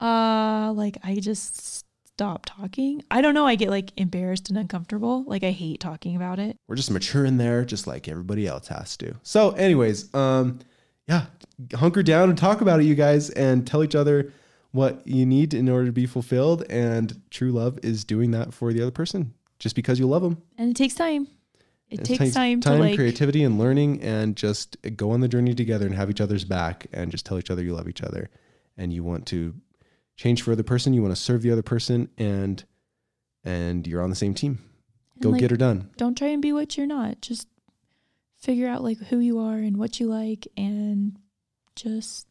Uh 0.00 0.72
like 0.74 0.98
I 1.04 1.16
just 1.16 1.84
stop 2.06 2.46
talking. 2.46 3.02
I 3.10 3.20
don't 3.22 3.34
know, 3.34 3.46
I 3.46 3.54
get 3.56 3.70
like 3.70 3.92
embarrassed 3.96 4.48
and 4.48 4.58
uncomfortable. 4.58 5.24
Like 5.24 5.42
I 5.44 5.50
hate 5.50 5.80
talking 5.80 6.14
about 6.16 6.38
it. 6.38 6.56
we're 6.68 6.76
just 6.76 6.90
mature 6.90 7.24
in 7.24 7.36
there 7.38 7.64
just 7.64 7.86
like 7.86 8.08
everybody 8.08 8.46
else 8.46 8.68
has 8.68 8.96
to 8.98 9.14
so 9.22 9.50
anyways 9.52 10.12
um 10.14 10.58
yeah 11.08 11.26
hunker 11.74 12.02
down 12.02 12.28
and 12.28 12.38
talk 12.38 12.60
about 12.60 12.80
it 12.80 12.84
you 12.84 12.94
guys 12.94 13.30
and 13.30 13.66
tell 13.66 13.82
each 13.84 13.94
other 13.94 14.32
what 14.72 15.06
you 15.06 15.24
need 15.26 15.54
in 15.54 15.68
order 15.68 15.86
to 15.86 15.92
be 15.92 16.06
fulfilled 16.06 16.64
and 16.68 17.20
true 17.30 17.52
love 17.52 17.78
is 17.82 18.04
doing 18.04 18.30
that 18.32 18.52
for 18.52 18.72
the 18.72 18.80
other 18.82 18.90
person 18.90 19.32
just 19.58 19.76
because 19.76 19.98
you 19.98 20.06
love 20.06 20.22
them 20.22 20.40
And 20.58 20.70
it 20.70 20.76
takes 20.76 20.94
time. 20.94 21.28
It, 21.90 22.04
takes, 22.04 22.34
time, 22.34 22.60
time 22.60 22.78
to 22.78 22.84
like 22.84 22.96
creativity 22.96 23.44
and 23.44 23.58
learning 23.58 24.02
and 24.02 24.36
just 24.36 24.76
go 24.96 25.12
on 25.12 25.20
the 25.20 25.28
journey 25.28 25.54
together 25.54 25.86
and 25.86 25.94
have 25.94 26.10
each 26.10 26.20
other's 26.20 26.44
back 26.44 26.86
and 26.92 27.10
just 27.10 27.24
tell 27.24 27.38
each 27.38 27.50
other 27.50 27.62
you 27.62 27.74
love 27.74 27.88
each 27.88 28.02
other 28.02 28.30
and 28.76 28.92
you 28.92 29.04
want 29.04 29.26
to 29.26 29.54
change 30.16 30.42
for 30.42 30.50
the 30.50 30.54
other 30.54 30.62
person 30.64 30.92
you 30.94 31.02
want 31.02 31.14
to 31.14 31.20
serve 31.20 31.42
the 31.42 31.52
other 31.52 31.62
person 31.62 32.08
and 32.18 32.64
and 33.44 33.86
you're 33.86 34.02
on 34.02 34.10
the 34.10 34.16
same 34.16 34.34
team 34.34 34.58
and, 35.14 35.22
go 35.22 35.30
like, 35.30 35.40
get 35.40 35.50
her 35.50 35.56
done 35.56 35.90
don't 35.96 36.18
try 36.18 36.28
and 36.28 36.42
be 36.42 36.52
what 36.52 36.76
you're 36.76 36.86
not. 36.86 37.20
Just 37.20 37.46
figure 38.36 38.68
out 38.68 38.82
like 38.82 38.98
who 38.98 39.18
you 39.18 39.38
are 39.38 39.56
and 39.56 39.76
what 39.76 40.00
you 40.00 40.06
like 40.06 40.48
and 40.56 41.18
just 41.76 42.26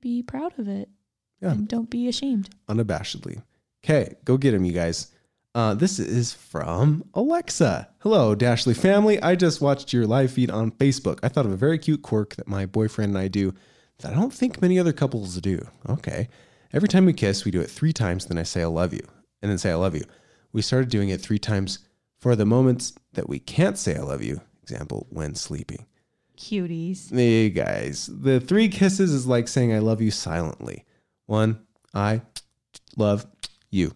be 0.00 0.22
proud 0.22 0.58
of 0.58 0.68
it. 0.68 0.88
Yeah. 1.40 1.52
And 1.52 1.66
don't 1.68 1.90
be 1.90 2.06
ashamed. 2.08 2.50
unabashedly. 2.68 3.42
Okay, 3.84 4.14
go 4.24 4.36
get 4.36 4.54
him, 4.54 4.64
you 4.64 4.72
guys. 4.72 5.10
Uh, 5.54 5.74
this 5.74 5.98
is 5.98 6.32
from 6.32 7.04
Alexa. 7.12 7.88
Hello, 7.98 8.34
Dashley 8.34 8.74
family. 8.74 9.20
I 9.22 9.34
just 9.36 9.60
watched 9.60 9.92
your 9.92 10.06
live 10.06 10.30
feed 10.30 10.50
on 10.50 10.70
Facebook. 10.70 11.18
I 11.22 11.28
thought 11.28 11.44
of 11.44 11.52
a 11.52 11.56
very 11.56 11.78
cute 11.78 12.00
quirk 12.00 12.36
that 12.36 12.48
my 12.48 12.64
boyfriend 12.64 13.10
and 13.10 13.18
I 13.18 13.28
do 13.28 13.52
that 13.98 14.12
I 14.12 14.14
don't 14.14 14.32
think 14.32 14.62
many 14.62 14.78
other 14.78 14.94
couples 14.94 15.38
do. 15.42 15.60
Okay. 15.88 16.28
Every 16.72 16.88
time 16.88 17.04
we 17.04 17.12
kiss, 17.12 17.44
we 17.44 17.50
do 17.50 17.60
it 17.60 17.68
three 17.70 17.92
times, 17.92 18.26
then 18.26 18.38
I 18.38 18.44
say 18.44 18.62
I 18.62 18.66
love 18.66 18.94
you, 18.94 19.06
and 19.42 19.50
then 19.50 19.58
say 19.58 19.70
I 19.70 19.74
love 19.74 19.94
you. 19.94 20.04
We 20.52 20.62
started 20.62 20.88
doing 20.88 21.10
it 21.10 21.20
three 21.20 21.38
times 21.38 21.80
for 22.18 22.34
the 22.34 22.46
moments 22.46 22.94
that 23.12 23.28
we 23.28 23.38
can't 23.38 23.76
say 23.76 23.94
I 23.94 24.00
love 24.00 24.22
you. 24.22 24.40
Example, 24.62 25.06
when 25.10 25.34
sleeping. 25.34 25.84
Cuties. 26.38 27.14
Hey 27.14 27.50
guys, 27.50 28.08
the 28.10 28.40
three 28.40 28.68
kisses 28.68 29.12
is 29.12 29.26
like 29.26 29.48
saying 29.48 29.74
I 29.74 29.80
love 29.80 30.00
you 30.00 30.10
silently. 30.10 30.86
One, 31.26 31.60
I 31.92 32.22
love 32.96 33.26
you. 33.70 33.92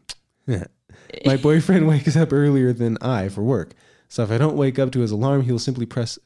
My 1.24 1.36
boyfriend 1.36 1.88
wakes 1.88 2.16
up 2.16 2.32
earlier 2.32 2.72
than 2.72 2.98
I 3.00 3.28
for 3.28 3.42
work. 3.42 3.74
So 4.08 4.22
if 4.22 4.30
I 4.30 4.38
don't 4.38 4.56
wake 4.56 4.78
up 4.78 4.92
to 4.92 5.00
his 5.00 5.10
alarm, 5.10 5.42
he 5.42 5.52
will 5.52 5.58
simply 5.58 5.86
press 5.86 6.18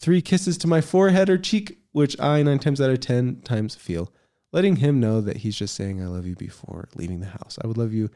three 0.00 0.22
kisses 0.22 0.58
to 0.58 0.66
my 0.66 0.80
forehead 0.80 1.30
or 1.30 1.38
cheek, 1.38 1.78
which 1.92 2.18
I 2.20 2.42
nine 2.42 2.58
times 2.58 2.80
out 2.80 2.90
of 2.90 3.00
ten 3.00 3.40
times 3.42 3.74
feel 3.74 4.12
letting 4.52 4.76
him 4.76 5.00
know 5.00 5.20
that 5.20 5.38
he's 5.38 5.56
just 5.56 5.74
saying 5.74 6.02
I 6.02 6.06
love 6.06 6.26
you 6.26 6.34
before 6.34 6.88
leaving 6.96 7.20
the 7.20 7.26
house. 7.26 7.58
I 7.62 7.66
would 7.66 7.78
love 7.78 7.92
you. 7.92 8.10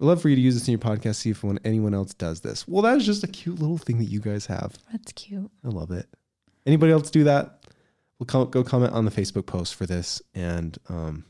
I'd 0.00 0.06
love 0.06 0.22
for 0.22 0.28
you 0.28 0.36
to 0.36 0.42
use 0.42 0.54
this 0.54 0.68
in 0.68 0.72
your 0.72 0.78
podcast. 0.78 1.16
See 1.16 1.30
if 1.30 1.42
when 1.42 1.58
anyone 1.64 1.94
else 1.94 2.14
does 2.14 2.40
this. 2.40 2.66
Well, 2.66 2.82
that 2.82 2.96
is 2.96 3.06
just 3.06 3.24
a 3.24 3.28
cute 3.28 3.58
little 3.58 3.78
thing 3.78 3.98
that 3.98 4.04
you 4.04 4.20
guys 4.20 4.46
have. 4.46 4.76
That's 4.90 5.12
cute. 5.12 5.50
I 5.64 5.68
love 5.68 5.90
it. 5.90 6.06
Anybody 6.66 6.92
else 6.92 7.10
do 7.10 7.24
that? 7.24 7.64
We'll 8.18 8.26
com- 8.26 8.50
go 8.50 8.62
comment 8.62 8.92
on 8.92 9.04
the 9.04 9.10
Facebook 9.10 9.46
post 9.46 9.74
for 9.74 9.86
this 9.86 10.20
and 10.34 10.76
um, 10.88 11.24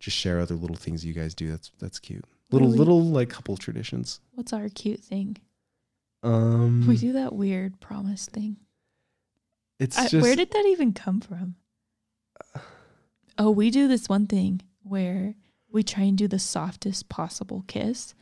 just 0.00 0.16
share 0.16 0.40
other 0.40 0.54
little 0.54 0.76
things 0.76 1.04
you 1.04 1.14
guys 1.14 1.34
do. 1.34 1.50
That's 1.50 1.70
that's 1.78 1.98
cute. 1.98 2.24
Little 2.54 2.68
Really? 2.68 2.78
little 2.78 3.04
like 3.04 3.28
couple 3.28 3.56
traditions. 3.56 4.20
What's 4.34 4.52
our 4.52 4.68
cute 4.68 5.00
thing? 5.00 5.36
Um, 6.22 6.86
We 6.86 6.96
do 6.96 7.12
that 7.12 7.34
weird 7.34 7.80
promise 7.80 8.26
thing. 8.26 8.56
it's 9.78 9.98
I, 9.98 10.08
just 10.08 10.22
where 10.22 10.34
did 10.36 10.50
that 10.52 10.64
even 10.66 10.92
come 10.92 11.20
from? 11.20 11.56
Oh, 13.36 13.50
we 13.50 13.70
do 13.70 13.88
this 13.88 14.08
one 14.08 14.26
thing 14.26 14.62
where 14.82 15.34
we 15.72 15.82
try 15.82 16.04
and 16.04 16.16
do 16.16 16.28
the 16.28 16.38
softest 16.38 17.08
possible 17.08 17.64
kiss, 17.66 18.14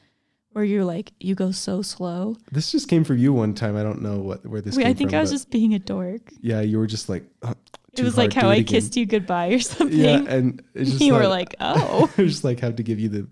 where 0.52 0.64
you're 0.64 0.84
like 0.84 1.12
you 1.20 1.34
go 1.34 1.50
so 1.50 1.82
slow. 1.82 2.36
this 2.50 2.72
just 2.72 2.88
came 2.88 3.04
from 3.04 3.18
you 3.18 3.32
one 3.32 3.52
time. 3.54 3.76
I 3.76 3.82
don't 3.82 4.00
know 4.02 4.18
what 4.18 4.44
where 4.46 4.60
this. 4.62 4.76
Wait, 4.76 4.86
I 4.86 4.94
think 4.94 5.10
from, 5.10 5.18
I 5.18 5.20
was 5.20 5.30
just 5.30 5.50
being 5.50 5.74
a 5.74 5.78
dork. 5.78 6.32
yeah. 6.40 6.60
You 6.62 6.78
were 6.78 6.86
just 6.86 7.08
like 7.10 7.24
"Uh, 7.42 7.54
It 7.96 8.02
was 8.04 8.16
like 8.16 8.32
how 8.32 8.48
I 8.48 8.56
again." 8.56 8.66
kissed 8.66 8.96
you 8.96 9.04
goodbye 9.06 9.48
or 9.48 9.60
something. 9.60 9.98
Yeah, 9.98 10.22
and 10.26 10.62
it's 10.74 10.90
just 10.90 11.02
you 11.04 11.12
were 11.12 11.26
like, 11.26 11.54
like, 11.60 11.76
oh. 11.78 12.10
I 12.16 12.22
just 12.22 12.42
like 12.44 12.60
have 12.60 12.76
to 12.76 12.82
give 12.82 12.98
you 12.98 13.08
the 13.08 13.28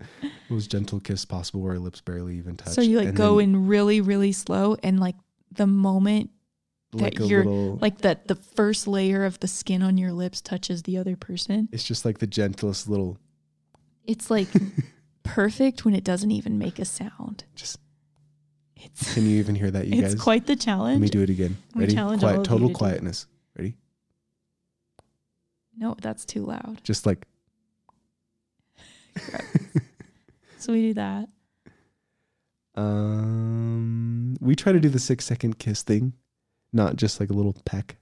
most 0.49 0.69
gentle 0.69 0.99
kiss 0.99 1.25
possible, 1.25 1.61
where 1.61 1.73
our 1.73 1.79
lips 1.79 2.01
barely 2.01 2.37
even 2.37 2.57
touch. 2.57 2.73
So 2.73 2.81
you 2.81 2.97
like 2.99 3.09
and 3.09 3.17
go 3.17 3.37
then, 3.37 3.55
in 3.55 3.67
really, 3.67 4.01
really 4.01 4.31
slow, 4.31 4.77
and 4.83 4.99
like 4.99 5.15
the 5.51 5.67
moment 5.67 6.29
like 6.93 7.15
that 7.15 7.25
you're 7.27 7.45
little, 7.45 7.77
like 7.77 7.99
that, 7.99 8.27
the 8.27 8.35
first 8.35 8.87
layer 8.87 9.23
of 9.25 9.39
the 9.39 9.47
skin 9.47 9.81
on 9.81 9.97
your 9.97 10.11
lips 10.11 10.41
touches 10.41 10.83
the 10.83 10.97
other 10.97 11.15
person. 11.15 11.69
it's 11.71 11.83
just 11.85 12.03
like 12.05 12.19
the 12.19 12.27
gentlest 12.27 12.87
little 12.89 13.17
It's 14.05 14.29
like 14.29 14.49
perfect 15.23 15.85
when 15.85 15.93
it 15.95 16.03
doesn't 16.03 16.31
even 16.31 16.57
make 16.57 16.79
a 16.79 16.85
sound. 16.85 17.45
just 17.55 17.79
It's 18.75 19.13
Can 19.13 19.23
you 19.25 19.39
even 19.39 19.55
hear 19.55 19.71
that, 19.71 19.87
you 19.87 20.03
it's 20.03 20.15
guys? 20.15 20.21
quite 20.21 20.45
the 20.47 20.55
challenge. 20.55 20.95
Let 20.95 21.01
me 21.01 21.09
do 21.09 21.21
it 21.21 21.29
again. 21.29 21.57
We 21.75 21.81
Ready? 21.85 21.95
Quiet, 21.95 22.43
total 22.43 22.67
to 22.67 22.73
quietness. 22.73 23.25
No, 25.81 25.95
that's 26.01 26.23
too 26.23 26.45
loud. 26.45 26.79
Just 26.83 27.05
like 27.05 27.25
So 30.57 30.71
we 30.73 30.81
do 30.81 30.93
that. 30.93 31.27
um 32.75 34.35
we 34.39 34.55
try 34.55 34.71
to 34.71 34.79
do 34.79 34.89
the 34.89 34.99
six 34.99 35.25
second 35.25 35.59
kiss 35.59 35.81
thing, 35.83 36.13
not 36.71 36.95
just 36.95 37.19
like 37.19 37.29
a 37.29 37.33
little 37.33 37.55
peck. 37.65 37.97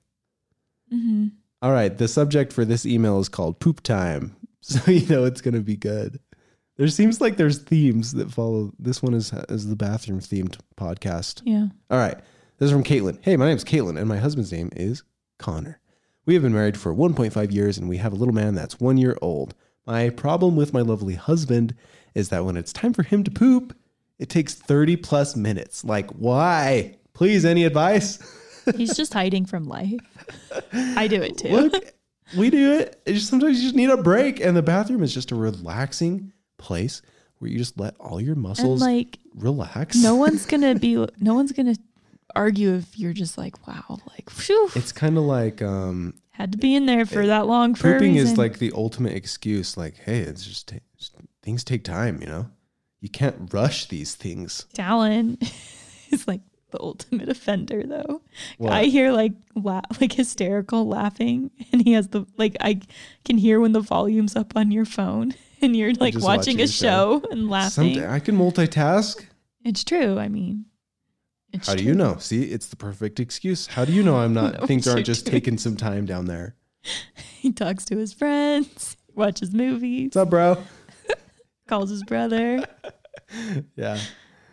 hmm 0.91 1.27
All 1.61 1.71
right, 1.71 1.97
the 1.97 2.07
subject 2.07 2.53
for 2.53 2.65
this 2.65 2.85
email 2.85 3.19
is 3.19 3.29
called 3.29 3.59
poop 3.59 3.81
time. 3.81 4.35
So 4.61 4.91
you 4.91 5.07
know 5.07 5.23
it's 5.23 5.39
gonna 5.39 5.61
be 5.61 5.77
good. 5.77 6.19
There 6.75 6.89
seems 6.89 7.21
like 7.21 7.37
there's 7.37 7.59
themes 7.59 8.11
that 8.15 8.29
follow. 8.29 8.73
This 8.77 9.01
one 9.01 9.13
is 9.13 9.31
is 9.47 9.67
the 9.69 9.75
bathroom 9.77 10.19
themed 10.19 10.57
podcast. 10.75 11.41
Yeah. 11.45 11.67
All 11.89 11.97
right. 11.97 12.19
This 12.57 12.67
is 12.67 12.71
from 12.73 12.83
Caitlin. 12.83 13.19
Hey, 13.21 13.37
my 13.37 13.45
name 13.47 13.55
is 13.55 13.63
Caitlin, 13.63 13.97
and 13.97 14.09
my 14.09 14.17
husband's 14.17 14.51
name 14.51 14.69
is 14.75 15.03
Connor. 15.39 15.79
We 16.25 16.33
have 16.35 16.43
been 16.43 16.53
married 16.53 16.77
for 16.77 16.93
1.5 16.93 17.51
years, 17.51 17.77
and 17.77 17.89
we 17.89 17.97
have 17.97 18.13
a 18.13 18.15
little 18.15 18.33
man 18.33 18.55
that's 18.55 18.79
one 18.79 18.97
year 18.97 19.17
old. 19.21 19.55
My 19.85 20.09
problem 20.09 20.55
with 20.55 20.73
my 20.73 20.81
lovely 20.81 21.15
husband 21.15 21.75
is 22.13 22.29
that 22.29 22.45
when 22.45 22.57
it's 22.57 22.73
time 22.73 22.93
for 22.93 23.03
him 23.03 23.23
to 23.23 23.31
poop, 23.31 23.75
it 24.19 24.29
takes 24.29 24.53
30 24.53 24.97
plus 24.97 25.35
minutes. 25.35 25.83
Like, 25.83 26.09
why? 26.11 26.97
Please, 27.13 27.45
any 27.45 27.63
advice? 27.63 28.19
He's 28.75 28.95
just 28.95 29.13
hiding 29.13 29.45
from 29.45 29.63
life. 29.63 29.99
I 30.73 31.07
do 31.07 31.21
it 31.21 31.37
too. 31.37 31.49
Look, 31.49 31.93
we 32.37 32.49
do 32.49 32.73
it. 32.73 33.01
Just, 33.07 33.29
sometimes 33.29 33.57
you 33.57 33.63
just 33.63 33.75
need 33.75 33.89
a 33.89 33.97
break, 33.97 34.39
and 34.39 34.55
the 34.55 34.61
bathroom 34.61 35.01
is 35.01 35.13
just 35.13 35.31
a 35.31 35.35
relaxing 35.35 36.33
place 36.57 37.01
where 37.39 37.49
you 37.49 37.57
just 37.57 37.79
let 37.79 37.95
all 37.99 38.21
your 38.21 38.33
and 38.33 38.43
muscles 38.43 38.81
like 38.81 39.17
relax. 39.35 39.95
no 39.95 40.15
one's 40.15 40.45
gonna 40.45 40.75
be 40.75 40.95
no 41.19 41.33
one's 41.33 41.53
gonna 41.53 41.75
argue 42.35 42.75
if 42.75 42.97
you're 42.97 43.13
just 43.13 43.37
like, 43.37 43.67
wow, 43.67 43.99
like 44.09 44.29
phew, 44.29 44.69
It's 44.75 44.91
kind 44.91 45.17
of 45.17 45.23
like 45.23 45.61
um, 45.61 46.13
had 46.31 46.51
to 46.53 46.57
be 46.57 46.75
in 46.75 46.85
there 46.85 47.05
for 47.05 47.25
that 47.27 47.47
long 47.47 47.75
for 47.75 47.89
a 47.89 47.93
pooping 47.93 48.15
is 48.15 48.37
like 48.37 48.59
the 48.59 48.71
ultimate 48.75 49.13
excuse 49.13 49.75
like 49.75 49.95
hey 49.97 50.19
it's 50.19 50.45
just, 50.45 50.69
ta- 50.69 50.77
just 50.97 51.13
things 51.43 51.63
take 51.65 51.83
time 51.83 52.21
you 52.21 52.27
know 52.27 52.49
you 53.01 53.09
can't 53.09 53.53
rush 53.53 53.87
these 53.87 54.15
things 54.15 54.65
Dallin 54.73 55.37
is 56.11 56.27
like 56.27 56.41
the 56.71 56.79
ultimate 56.81 57.29
offender 57.29 57.81
though. 57.83 58.21
What? 58.59 58.71
I 58.73 58.83
hear 58.83 59.11
like 59.11 59.31
la- 59.55 59.81
like 59.99 60.13
hysterical 60.13 60.87
laughing 60.87 61.49
and 61.71 61.81
he 61.81 61.93
has 61.93 62.09
the 62.09 62.25
like 62.37 62.55
I 62.61 62.79
can 63.25 63.37
hear 63.39 63.59
when 63.59 63.71
the 63.71 63.79
volume's 63.81 64.35
up 64.35 64.53
on 64.55 64.69
your 64.71 64.85
phone 64.85 65.33
and 65.61 65.75
you're 65.75 65.93
like 65.93 66.13
watching, 66.13 66.23
watching 66.23 66.59
a 66.61 66.63
a 66.65 66.67
show. 66.67 67.21
show 67.21 67.27
and 67.31 67.49
laughing. 67.49 67.95
Someday 67.95 68.07
i 68.07 68.19
can 68.19 68.37
multitask 68.37 69.25
It's 69.65 69.83
true. 69.83 70.17
I 70.19 70.27
mean, 70.29 70.65
it's 70.67 70.68
how 71.65 71.75
do 71.75 71.83
you 71.83 71.93
know? 71.95 72.17
See 72.19 72.43
it's 72.43 72.67
the 72.67 72.75
perfect 72.75 73.19
excuse. 73.19 73.67
How 73.67 73.85
do 73.85 73.91
you 73.93 74.03
know 74.03 74.17
i'm 74.17 74.33
not 74.33 74.53
No, 74.61 74.65
things 74.67 74.87
aren't 74.87 75.05
just 75.05 75.25
doing- 75.25 75.33
taking 75.33 75.57
some 75.57 75.75
time 75.77 76.05
down 76.05 76.25
there? 76.25 76.55
He 77.39 77.51
talks 77.53 77.85
to 77.85 77.97
his 77.97 78.11
friends, 78.13 78.97
watches 79.15 79.53
movies, 79.53 80.07
what's 80.07 80.17
up 80.17 80.29
bro? 80.29 80.57
Calls 81.67 81.89
his 81.89 82.03
brother, 82.03 82.65
yeah. 83.75 83.99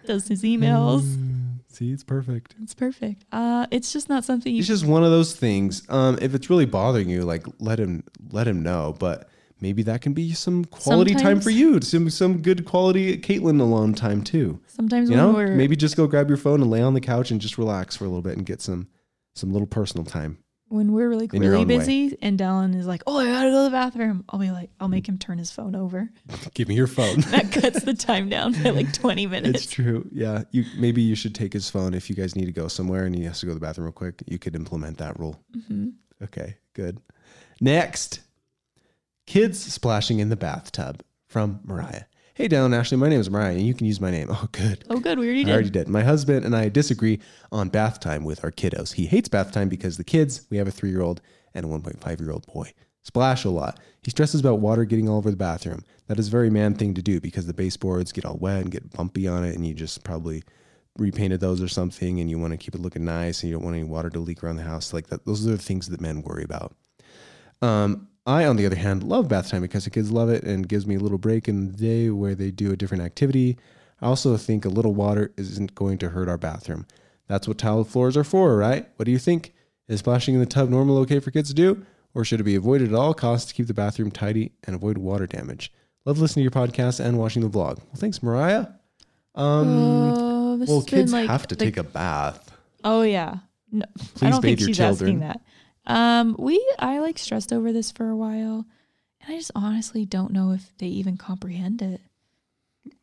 Does 0.06 0.28
his 0.28 0.42
emails. 0.42 1.02
Mm, 1.02 1.58
see 1.68 1.90
it's 1.90 2.04
perfect. 2.04 2.54
It's 2.62 2.74
perfect. 2.74 3.24
Uh, 3.32 3.66
it's 3.72 3.92
just 3.92 4.08
not 4.08 4.24
something 4.24 4.52
you 4.52 4.60
it's 4.60 4.68
just 4.68 4.84
one 4.86 5.02
of 5.02 5.10
those 5.10 5.34
things. 5.34 5.82
Um 5.88 6.18
if 6.22 6.34
it's 6.34 6.48
really 6.50 6.66
bothering 6.66 7.08
you 7.08 7.22
like 7.22 7.44
let 7.58 7.80
him 7.80 8.04
let 8.30 8.46
him 8.46 8.62
know 8.62 8.94
but 8.98 9.28
maybe 9.60 9.82
that 9.84 10.00
can 10.02 10.12
be 10.12 10.32
some 10.32 10.64
quality 10.64 11.14
time 11.14 11.40
for 11.40 11.50
you. 11.50 11.80
Some 11.80 12.10
some 12.10 12.42
good 12.42 12.64
quality 12.64 13.18
caitlin 13.18 13.60
alone 13.60 13.94
time 13.94 14.22
too. 14.22 14.60
Sometimes 14.66 15.10
you 15.10 15.16
when 15.16 15.24
know 15.24 15.32
we're 15.32 15.54
maybe 15.54 15.76
just 15.76 15.96
go 15.96 16.06
grab 16.06 16.28
your 16.28 16.36
phone 16.38 16.60
and 16.60 16.70
lay 16.70 16.82
on 16.82 16.94
the 16.94 17.00
couch 17.00 17.30
and 17.30 17.40
just 17.40 17.58
relax 17.58 17.96
for 17.96 18.04
a 18.04 18.08
little 18.08 18.22
bit 18.22 18.36
and 18.36 18.46
get 18.46 18.60
some 18.60 18.88
some 19.34 19.52
little 19.52 19.66
personal 19.66 20.04
time 20.04 20.38
when 20.68 20.92
we're 20.92 21.14
like 21.14 21.32
really 21.32 21.48
own 21.62 21.68
way. 21.68 21.78
busy 21.78 22.18
and 22.22 22.38
Dallin 22.38 22.74
is 22.74 22.86
like, 22.86 23.02
"Oh, 23.06 23.18
I 23.18 23.26
gotta 23.26 23.50
go 23.50 23.58
to 23.58 23.64
the 23.64 23.70
bathroom," 23.70 24.24
I'll 24.28 24.40
be 24.40 24.50
like, 24.50 24.70
"I'll 24.80 24.88
make 24.88 25.08
him 25.08 25.16
turn 25.18 25.38
his 25.38 25.50
phone 25.52 25.76
over." 25.76 26.10
give 26.54 26.66
me 26.68 26.74
your 26.74 26.86
phone. 26.88 27.20
That 27.20 27.52
cuts 27.52 27.82
the 27.84 27.94
time 27.94 28.28
down 28.28 28.52
by 28.62 28.70
like 28.70 28.92
twenty 28.92 29.26
minutes. 29.36 29.64
it's 29.64 29.72
true. 29.72 30.08
Yeah 30.12 30.42
you 30.50 30.64
maybe 30.76 31.02
you 31.02 31.14
should 31.14 31.34
take 31.34 31.52
his 31.52 31.70
phone 31.70 31.94
if 31.94 32.10
you 32.10 32.16
guys 32.16 32.34
need 32.34 32.46
to 32.46 32.52
go 32.52 32.66
somewhere 32.68 33.04
and 33.04 33.14
he 33.14 33.22
has 33.24 33.40
to 33.40 33.46
go 33.46 33.50
to 33.50 33.54
the 33.54 33.60
bathroom 33.60 33.84
real 33.86 33.92
quick. 33.92 34.22
You 34.26 34.38
could 34.38 34.56
implement 34.56 34.98
that 34.98 35.18
rule. 35.20 35.40
Mhm. 35.56 35.92
okay 36.22 36.56
good. 36.74 37.00
Next 37.60 38.20
kids 39.26 39.60
splashing 39.60 40.18
in 40.20 40.28
the 40.28 40.36
bathtub 40.36 41.02
from 41.26 41.60
mariah 41.64 42.02
hey 42.34 42.46
down 42.48 42.72
ashley 42.72 42.96
my 42.96 43.08
name 43.08 43.20
is 43.20 43.28
mariah 43.30 43.52
and 43.52 43.66
you 43.66 43.74
can 43.74 43.86
use 43.86 44.00
my 44.00 44.10
name 44.10 44.28
oh 44.30 44.48
good 44.52 44.84
Oh, 44.88 45.00
good. 45.00 45.18
We 45.18 45.26
already 45.26 45.40
I 45.40 45.44
did. 45.44 45.52
already 45.52 45.70
did. 45.70 45.88
My 45.88 46.02
husband 46.02 46.44
and 46.44 46.54
I 46.54 46.68
disagree 46.68 47.18
on 47.50 47.68
bath 47.68 47.98
time 48.00 48.24
with 48.24 48.44
our 48.44 48.52
kiddos. 48.52 48.92
He 48.94 49.06
hates 49.06 49.28
bath 49.28 49.50
time 49.52 49.68
because 49.68 49.96
the 49.96 50.04
kids, 50.04 50.46
we 50.50 50.56
have 50.58 50.68
a 50.68 50.70
three 50.70 50.90
year 50.90 51.02
old 51.02 51.20
and 51.54 51.64
a 51.66 51.68
1.5 51.68 52.20
year 52.20 52.30
old 52.30 52.46
boy, 52.46 52.72
splash 53.02 53.44
a 53.44 53.50
lot. 53.50 53.80
He 54.02 54.10
stresses 54.10 54.40
about 54.40 54.60
water 54.60 54.84
getting 54.84 55.08
all 55.08 55.18
over 55.18 55.30
the 55.30 55.36
bathroom. 55.36 55.82
That 56.06 56.18
is 56.20 56.28
a 56.28 56.30
very 56.30 56.50
man 56.50 56.74
thing 56.74 56.94
to 56.94 57.02
do 57.02 57.20
because 57.20 57.46
the 57.46 57.52
baseboards 57.54 58.12
get 58.12 58.24
all 58.24 58.36
wet 58.36 58.62
and 58.62 58.70
get 58.70 58.92
bumpy 58.92 59.26
on 59.26 59.42
it, 59.44 59.56
and 59.56 59.66
you 59.66 59.74
just 59.74 60.04
probably 60.04 60.44
repainted 60.98 61.40
those 61.40 61.60
or 61.60 61.68
something, 61.68 62.20
and 62.20 62.30
you 62.30 62.38
want 62.38 62.52
to 62.52 62.56
keep 62.58 62.74
it 62.76 62.80
looking 62.80 63.04
nice, 63.04 63.42
and 63.42 63.50
you 63.50 63.56
don't 63.56 63.64
want 63.64 63.74
any 63.76 63.84
water 63.84 64.10
to 64.10 64.20
leak 64.20 64.44
around 64.44 64.56
the 64.56 64.62
house. 64.62 64.92
Like 64.92 65.08
that, 65.08 65.24
those 65.26 65.44
are 65.46 65.50
the 65.50 65.58
things 65.58 65.88
that 65.88 66.00
men 66.00 66.22
worry 66.22 66.44
about. 66.44 66.76
Um, 67.60 68.08
I, 68.26 68.44
on 68.44 68.56
the 68.56 68.66
other 68.66 68.76
hand, 68.76 69.04
love 69.04 69.28
bath 69.28 69.50
time 69.50 69.62
because 69.62 69.84
the 69.84 69.90
kids 69.90 70.10
love 70.10 70.28
it 70.28 70.42
and 70.42 70.68
gives 70.68 70.86
me 70.86 70.96
a 70.96 70.98
little 70.98 71.18
break 71.18 71.46
in 71.48 71.70
the 71.70 71.76
day 71.76 72.10
where 72.10 72.34
they 72.34 72.50
do 72.50 72.72
a 72.72 72.76
different 72.76 73.04
activity. 73.04 73.56
I 74.00 74.06
also 74.06 74.36
think 74.36 74.64
a 74.64 74.68
little 74.68 74.94
water 74.94 75.32
isn't 75.36 75.74
going 75.74 75.98
to 75.98 76.08
hurt 76.10 76.28
our 76.28 76.36
bathroom. 76.36 76.86
That's 77.28 77.46
what 77.48 77.58
tile 77.58 77.84
floors 77.84 78.16
are 78.16 78.24
for, 78.24 78.56
right? 78.56 78.88
What 78.96 79.04
do 79.06 79.12
you 79.12 79.18
think? 79.18 79.54
Is 79.88 80.00
splashing 80.00 80.34
in 80.34 80.40
the 80.40 80.46
tub 80.46 80.68
normal 80.68 80.98
okay 80.98 81.20
for 81.20 81.30
kids 81.30 81.48
to 81.50 81.54
do? 81.54 81.86
Or 82.14 82.24
should 82.24 82.40
it 82.40 82.44
be 82.44 82.56
avoided 82.56 82.88
at 82.88 82.94
all 82.94 83.14
costs 83.14 83.46
to 83.48 83.54
keep 83.54 83.66
the 83.68 83.74
bathroom 83.74 84.10
tidy 84.10 84.52
and 84.64 84.74
avoid 84.74 84.98
water 84.98 85.26
damage? 85.26 85.72
Love 86.04 86.18
listening 86.18 86.48
to 86.48 86.56
your 86.56 86.66
podcast 86.66 86.98
and 86.98 87.18
watching 87.18 87.42
the 87.42 87.48
vlog. 87.48 87.76
Well, 87.78 87.96
thanks, 87.96 88.22
Mariah. 88.22 88.66
Um, 89.34 89.68
oh, 89.68 90.64
well, 90.66 90.82
kids 90.82 91.12
like, 91.12 91.28
have 91.28 91.46
to 91.48 91.54
the- 91.54 91.64
take 91.64 91.76
a 91.76 91.82
bath. 91.84 92.52
Oh 92.84 93.02
yeah. 93.02 93.36
No, 93.70 93.84
I 93.84 93.98
Please 94.14 94.30
don't 94.30 94.42
think 94.42 94.58
she's 94.60 94.76
children. 94.76 95.08
asking 95.10 95.20
that. 95.20 95.40
Um, 95.86 96.36
we 96.38 96.64
I 96.78 96.98
like 96.98 97.18
stressed 97.18 97.52
over 97.52 97.72
this 97.72 97.90
for 97.90 98.08
a 98.08 98.16
while, 98.16 98.66
and 99.20 99.34
I 99.34 99.36
just 99.36 99.52
honestly 99.54 100.04
don't 100.04 100.32
know 100.32 100.52
if 100.52 100.76
they 100.78 100.86
even 100.86 101.16
comprehend 101.16 101.82
it. 101.82 102.00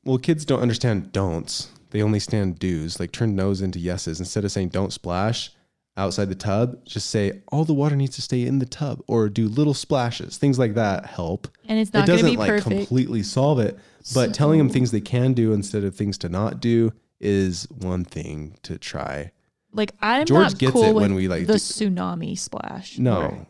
Well, 0.04 0.18
kids 0.18 0.46
don't 0.46 0.62
understand 0.62 1.12
don'ts. 1.12 1.70
They 1.92 2.02
only 2.02 2.20
stand 2.20 2.60
do's. 2.60 3.00
Like 3.00 3.12
turn 3.12 3.36
no's 3.36 3.62
into 3.62 3.80
yeses. 3.80 4.20
Instead 4.20 4.44
of 4.46 4.52
saying 4.52 4.70
don't 4.70 4.92
splash 4.92 5.52
outside 5.96 6.30
the 6.30 6.36
tub, 6.36 6.84
just 6.86 7.10
say 7.10 7.42
all 7.50 7.66
the 7.66 7.74
water 7.74 7.96
needs 7.96 8.16
to 8.16 8.22
stay 8.22 8.44
in 8.44 8.60
the 8.60 8.66
tub 8.66 9.02
or 9.08 9.30
do 9.30 9.48
little 9.48 9.74
splashes. 9.76 10.38
Things 10.38 10.58
like 10.58 10.74
that 10.74 11.06
help. 11.06 11.48
And 11.68 11.80
it's 11.80 11.94
not 11.94 12.06
to 12.08 12.12
doesn't 12.12 12.36
like 12.36 12.50
perfect. 12.50 12.68
completely 12.68 13.24
solve 13.24 13.60
it, 13.60 13.78
but 14.14 14.34
telling 14.34 14.58
them 14.58 14.70
things 14.70 14.92
they 14.92 15.02
can 15.02 15.34
do 15.34 15.54
instead 15.54 15.84
of 15.84 15.96
things 15.96 16.18
to 16.20 16.30
not 16.30 16.60
do 16.60 16.92
is 17.20 17.68
one 17.70 18.04
thing 18.04 18.58
to 18.64 18.78
try. 18.78 19.32
Like 19.74 19.94
I'm 20.02 20.26
George 20.26 20.44
not 20.52 20.58
gets 20.58 20.72
cool 20.74 20.84
it 20.86 20.94
when 20.94 21.14
we, 21.16 21.28
like, 21.28 21.48
the 21.48 21.54
do- 21.54 21.60
tsunami 21.60 22.38
splash. 22.38 22.98
No. 23.00 23.20
where- 23.20 23.48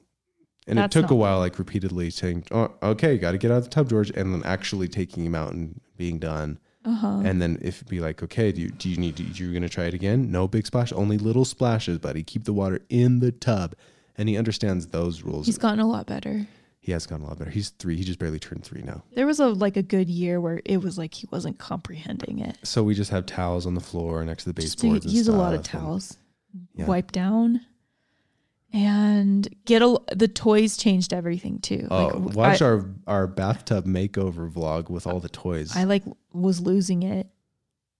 And 0.65 0.77
That's 0.77 0.95
it 0.95 1.01
took 1.01 1.11
a 1.11 1.13
not- 1.13 1.19
while, 1.19 1.39
like 1.39 1.59
repeatedly 1.59 2.09
saying, 2.09 2.45
"Oh, 2.51 2.71
okay, 2.81 3.17
got 3.17 3.31
to 3.33 3.37
get 3.37 3.51
out 3.51 3.57
of 3.57 3.63
the 3.65 3.69
tub, 3.69 3.89
George," 3.89 4.09
and 4.11 4.33
then 4.33 4.41
actually 4.45 4.87
taking 4.87 5.25
him 5.25 5.35
out 5.35 5.51
and 5.53 5.81
being 5.97 6.19
done. 6.19 6.57
Uh-huh. 6.85 7.21
And 7.23 7.41
then 7.41 7.57
if 7.61 7.77
it'd 7.79 7.89
be 7.89 7.99
like, 7.99 8.21
okay, 8.23 8.51
do 8.53 8.61
you, 8.61 8.69
do 8.69 8.89
you 8.89 8.95
need? 8.97 9.15
Do 9.15 9.23
you 9.23 9.53
gonna 9.53 9.67
try 9.69 9.85
it 9.85 9.93
again? 9.93 10.31
No 10.31 10.47
big 10.47 10.65
splash, 10.65 10.91
only 10.93 11.17
little 11.17 11.43
splashes, 11.45 11.97
buddy. 11.97 12.23
Keep 12.23 12.45
the 12.45 12.53
water 12.53 12.79
in 12.89 13.19
the 13.19 13.31
tub, 13.33 13.73
and 14.17 14.27
he 14.29 14.37
understands 14.37 14.87
those 14.87 15.21
rules. 15.23 15.45
He's 15.47 15.57
gotten 15.57 15.79
a 15.81 15.87
lot 15.87 16.05
better. 16.07 16.47
He 16.85 16.91
has 16.91 17.05
gotten 17.07 17.23
a 17.23 17.29
lot 17.29 17.39
better. 17.39 17.49
He's 17.49 17.69
three. 17.69 17.95
He 17.95 18.03
just 18.03 18.19
barely 18.19 18.39
turned 18.39 18.65
three 18.65 18.81
now. 18.81 19.03
There 19.15 19.25
was 19.25 19.39
a 19.39 19.47
like 19.47 19.77
a 19.77 19.81
good 19.81 20.09
year 20.09 20.41
where 20.41 20.61
it 20.65 20.77
was 20.83 20.97
like 20.97 21.13
he 21.13 21.25
wasn't 21.31 21.57
comprehending 21.57 22.39
it. 22.39 22.57
So 22.63 22.83
we 22.83 22.93
just 22.93 23.09
have 23.11 23.25
towels 23.25 23.65
on 23.65 23.73
the 23.73 23.79
floor 23.81 24.21
next 24.25 24.43
to 24.43 24.49
the 24.49 24.53
baseboards. 24.53 25.05
use 25.05 25.29
a 25.29 25.31
lot 25.31 25.53
of 25.53 25.63
stuff, 25.65 25.73
and- 25.75 25.81
towels, 25.81 26.17
Yeah. 26.75 26.85
wipe 26.87 27.13
down, 27.13 27.61
and 28.73 29.47
get 29.65 29.81
a. 29.81 29.97
The 30.13 30.27
toys 30.27 30.75
changed 30.77 31.13
everything 31.13 31.59
too. 31.59 31.87
Oh, 31.91 32.07
Like, 32.17 32.35
watch 32.35 32.61
I, 32.61 32.65
our 32.65 32.89
our 33.07 33.27
bathtub 33.27 33.85
makeover 33.85 34.51
vlog 34.51 34.89
with 34.89 35.07
all 35.07 35.19
the 35.19 35.29
toys. 35.29 35.75
I 35.75 35.85
like 35.85 36.03
was 36.33 36.59
losing 36.59 37.03
it, 37.03 37.27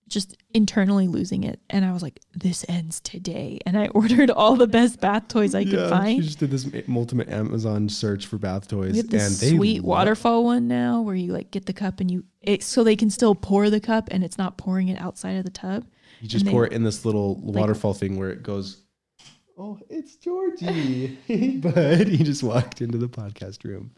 just 0.07 0.35
internally 0.53 1.07
losing 1.07 1.43
it, 1.43 1.59
and 1.69 1.83
I 1.85 1.91
was 1.91 2.01
like, 2.01 2.19
"This 2.33 2.65
ends 2.67 2.99
today." 2.99 3.59
And 3.65 3.77
I 3.77 3.87
ordered 3.95 4.29
all 4.29 4.55
the 4.55 4.67
best 4.67 4.99
bath 4.99 5.27
toys 5.27 5.55
I 5.55 5.63
could 5.63 5.73
yeah, 5.73 5.89
find. 5.89 6.21
She 6.21 6.27
just 6.27 6.39
did 6.39 6.51
this 6.51 6.69
ultimate 6.89 7.29
Amazon 7.29 7.89
search 7.89 8.27
for 8.27 8.37
bath 8.37 8.67
toys, 8.67 8.91
We 8.91 8.97
have 8.97 9.09
this 9.09 9.41
and 9.41 9.55
sweet 9.57 9.83
waterfall 9.83 10.43
one 10.43 10.67
now 10.67 11.01
where 11.01 11.15
you 11.15 11.33
like 11.33 11.51
get 11.51 11.65
the 11.65 11.73
cup 11.73 11.99
and 11.99 12.09
you 12.09 12.23
it 12.41 12.63
so 12.63 12.83
they 12.83 12.95
can 12.95 13.09
still 13.09 13.35
pour 13.35 13.69
the 13.69 13.79
cup 13.79 14.09
and 14.11 14.23
it's 14.23 14.37
not 14.37 14.57
pouring 14.57 14.89
it 14.89 14.99
outside 14.99 15.37
of 15.37 15.45
the 15.45 15.51
tub. 15.51 15.85
You 16.21 16.27
just 16.27 16.43
and 16.43 16.47
they- 16.47 16.51
pour 16.51 16.65
it 16.65 16.73
in 16.73 16.83
this 16.83 17.05
little 17.05 17.35
waterfall 17.41 17.93
thing 17.93 18.17
where 18.17 18.29
it 18.29 18.43
goes. 18.43 18.83
Oh, 19.57 19.79
it's 19.89 20.15
Georgie. 20.15 21.17
but. 21.61 22.07
He 22.07 22.23
just 22.23 22.43
walked 22.43 22.81
into 22.81 22.97
the 22.97 23.07
podcast 23.07 23.63
room. 23.63 23.91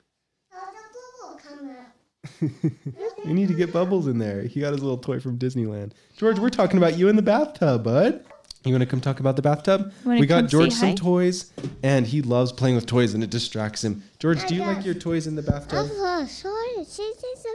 We 3.26 3.34
need 3.34 3.48
to 3.48 3.56
get 3.56 3.74
bubbles 3.74 4.06
in 4.08 4.20
there. 4.20 4.44
He 4.44 4.60
got 4.60 4.74
his 4.74 4.84
little 4.84 5.00
toy 5.00 5.20
from 5.20 5.40
Disneyland. 5.40 5.94
George, 6.16 6.38
we're 6.38 6.50
talking 6.50 6.78
about 6.78 6.96
you 6.96 7.08
in 7.10 7.16
the 7.16 7.24
bathtub, 7.24 7.84
bud. 7.84 8.24
You 8.64 8.72
want 8.72 8.82
to 8.82 8.86
come 8.88 9.02
talk 9.02 9.20
about 9.20 9.36
the 9.36 9.42
bathtub? 9.42 9.92
We 10.06 10.26
got 10.28 10.48
George 10.48 10.72
some 10.72 10.90
hi? 10.90 10.96
toys, 10.96 11.52
and 11.82 12.06
he 12.06 12.22
loves 12.22 12.52
playing 12.52 12.76
with 12.76 12.86
toys, 12.86 13.14
and 13.16 13.24
it 13.24 13.30
distracts 13.32 13.84
him. 13.84 14.04
George, 14.20 14.46
do 14.48 14.56
you 14.56 14.62
like 14.62 14.86
your 14.86 14.94
toys 14.96 15.26
in 15.28 15.36
the 15.36 15.42
bathtub? 15.44 15.88
Oh, 15.92 16.26
sorry. 16.28 16.78
This 16.78 17.00
is 17.00 17.46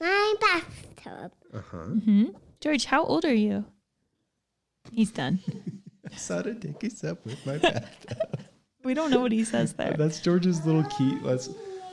my 0.00 0.34
bathtub. 0.40 1.32
Uh 1.54 1.60
huh. 1.70 1.76
hmm 1.78 2.24
George, 2.60 2.86
how 2.86 3.04
old 3.04 3.24
are 3.24 3.34
you? 3.34 3.64
He's 4.92 5.10
done. 5.10 5.40
I 6.12 6.16
saw 6.16 6.42
to 6.42 6.54
take 6.54 6.82
a 6.82 6.90
sip 6.90 7.24
with 7.24 7.44
my 7.46 7.58
bathtub. 7.58 8.40
We 8.84 8.94
don't 8.94 9.10
know 9.10 9.20
what 9.20 9.32
he 9.32 9.44
says 9.44 9.72
there. 9.74 9.94
That's 9.98 10.20
George's 10.20 10.64
little 10.64 10.84
key. 10.84 11.18
That's 11.24 11.50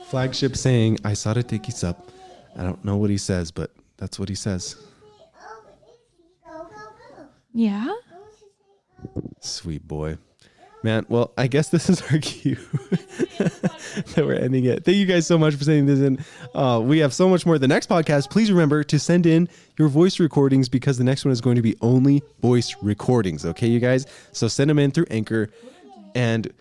flagship 0.08 0.56
saying. 0.56 0.98
I 1.04 1.14
saw 1.14 1.34
to 1.34 1.42
take 1.42 1.66
his 1.66 1.84
up. 1.84 2.10
I 2.56 2.62
don't 2.62 2.84
know 2.84 2.96
what 2.96 3.10
he 3.10 3.18
says, 3.18 3.50
but 3.50 3.70
that's 3.96 4.18
what 4.18 4.28
he 4.28 4.34
says. 4.34 4.76
Yeah. 7.52 7.94
Sweet 9.40 9.86
boy. 9.86 10.18
Man, 10.82 11.06
well, 11.08 11.32
I 11.38 11.46
guess 11.46 11.68
this 11.70 11.88
is 11.88 12.02
our 12.12 12.18
cue 12.22 12.56
that 13.38 14.14
we're 14.18 14.34
ending 14.34 14.66
it. 14.66 14.84
Thank 14.84 14.98
you 14.98 15.06
guys 15.06 15.26
so 15.26 15.38
much 15.38 15.54
for 15.54 15.64
sending 15.64 15.86
this 15.86 16.00
in. 16.00 16.22
Uh, 16.54 16.80
we 16.84 16.98
have 16.98 17.14
so 17.14 17.26
much 17.28 17.46
more. 17.46 17.58
The 17.58 17.68
next 17.68 17.88
podcast, 17.88 18.28
please 18.28 18.50
remember 18.52 18.84
to 18.84 18.98
send 18.98 19.24
in 19.24 19.48
your 19.78 19.88
voice 19.88 20.20
recordings 20.20 20.68
because 20.68 20.98
the 20.98 21.04
next 21.04 21.24
one 21.24 21.32
is 21.32 21.40
going 21.40 21.56
to 21.56 21.62
be 21.62 21.74
only 21.80 22.22
voice 22.42 22.76
recordings. 22.82 23.46
Okay, 23.46 23.66
you 23.66 23.80
guys? 23.80 24.04
So 24.32 24.46
send 24.46 24.68
them 24.68 24.78
in 24.78 24.90
through 24.90 25.06
Anchor, 25.10 25.48
and 26.14 26.52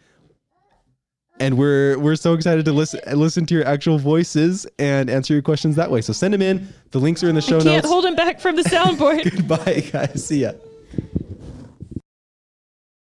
and 1.39 1.57
we're 1.57 1.97
we're 1.99 2.15
so 2.15 2.33
excited 2.33 2.65
to 2.65 2.71
listen 2.73 2.99
listen 3.17 3.45
to 3.47 3.55
your 3.55 3.65
actual 3.65 3.97
voices 3.97 4.67
and 4.79 5.09
answer 5.09 5.33
your 5.33 5.41
questions 5.41 5.75
that 5.75 5.89
way. 5.89 6.01
So 6.01 6.13
send 6.13 6.33
them 6.33 6.41
in. 6.41 6.67
The 6.91 6.99
links 6.99 7.23
are 7.23 7.29
in 7.29 7.35
the 7.35 7.41
show 7.41 7.57
I 7.57 7.63
can't 7.63 7.75
notes. 7.77 7.87
hold 7.87 8.05
him 8.05 8.15
back 8.15 8.39
from 8.39 8.55
the 8.55 8.63
soundboard. 8.63 9.23
Goodbye, 9.35 9.89
guys. 9.91 10.25
See 10.25 10.41
ya. 10.41 10.53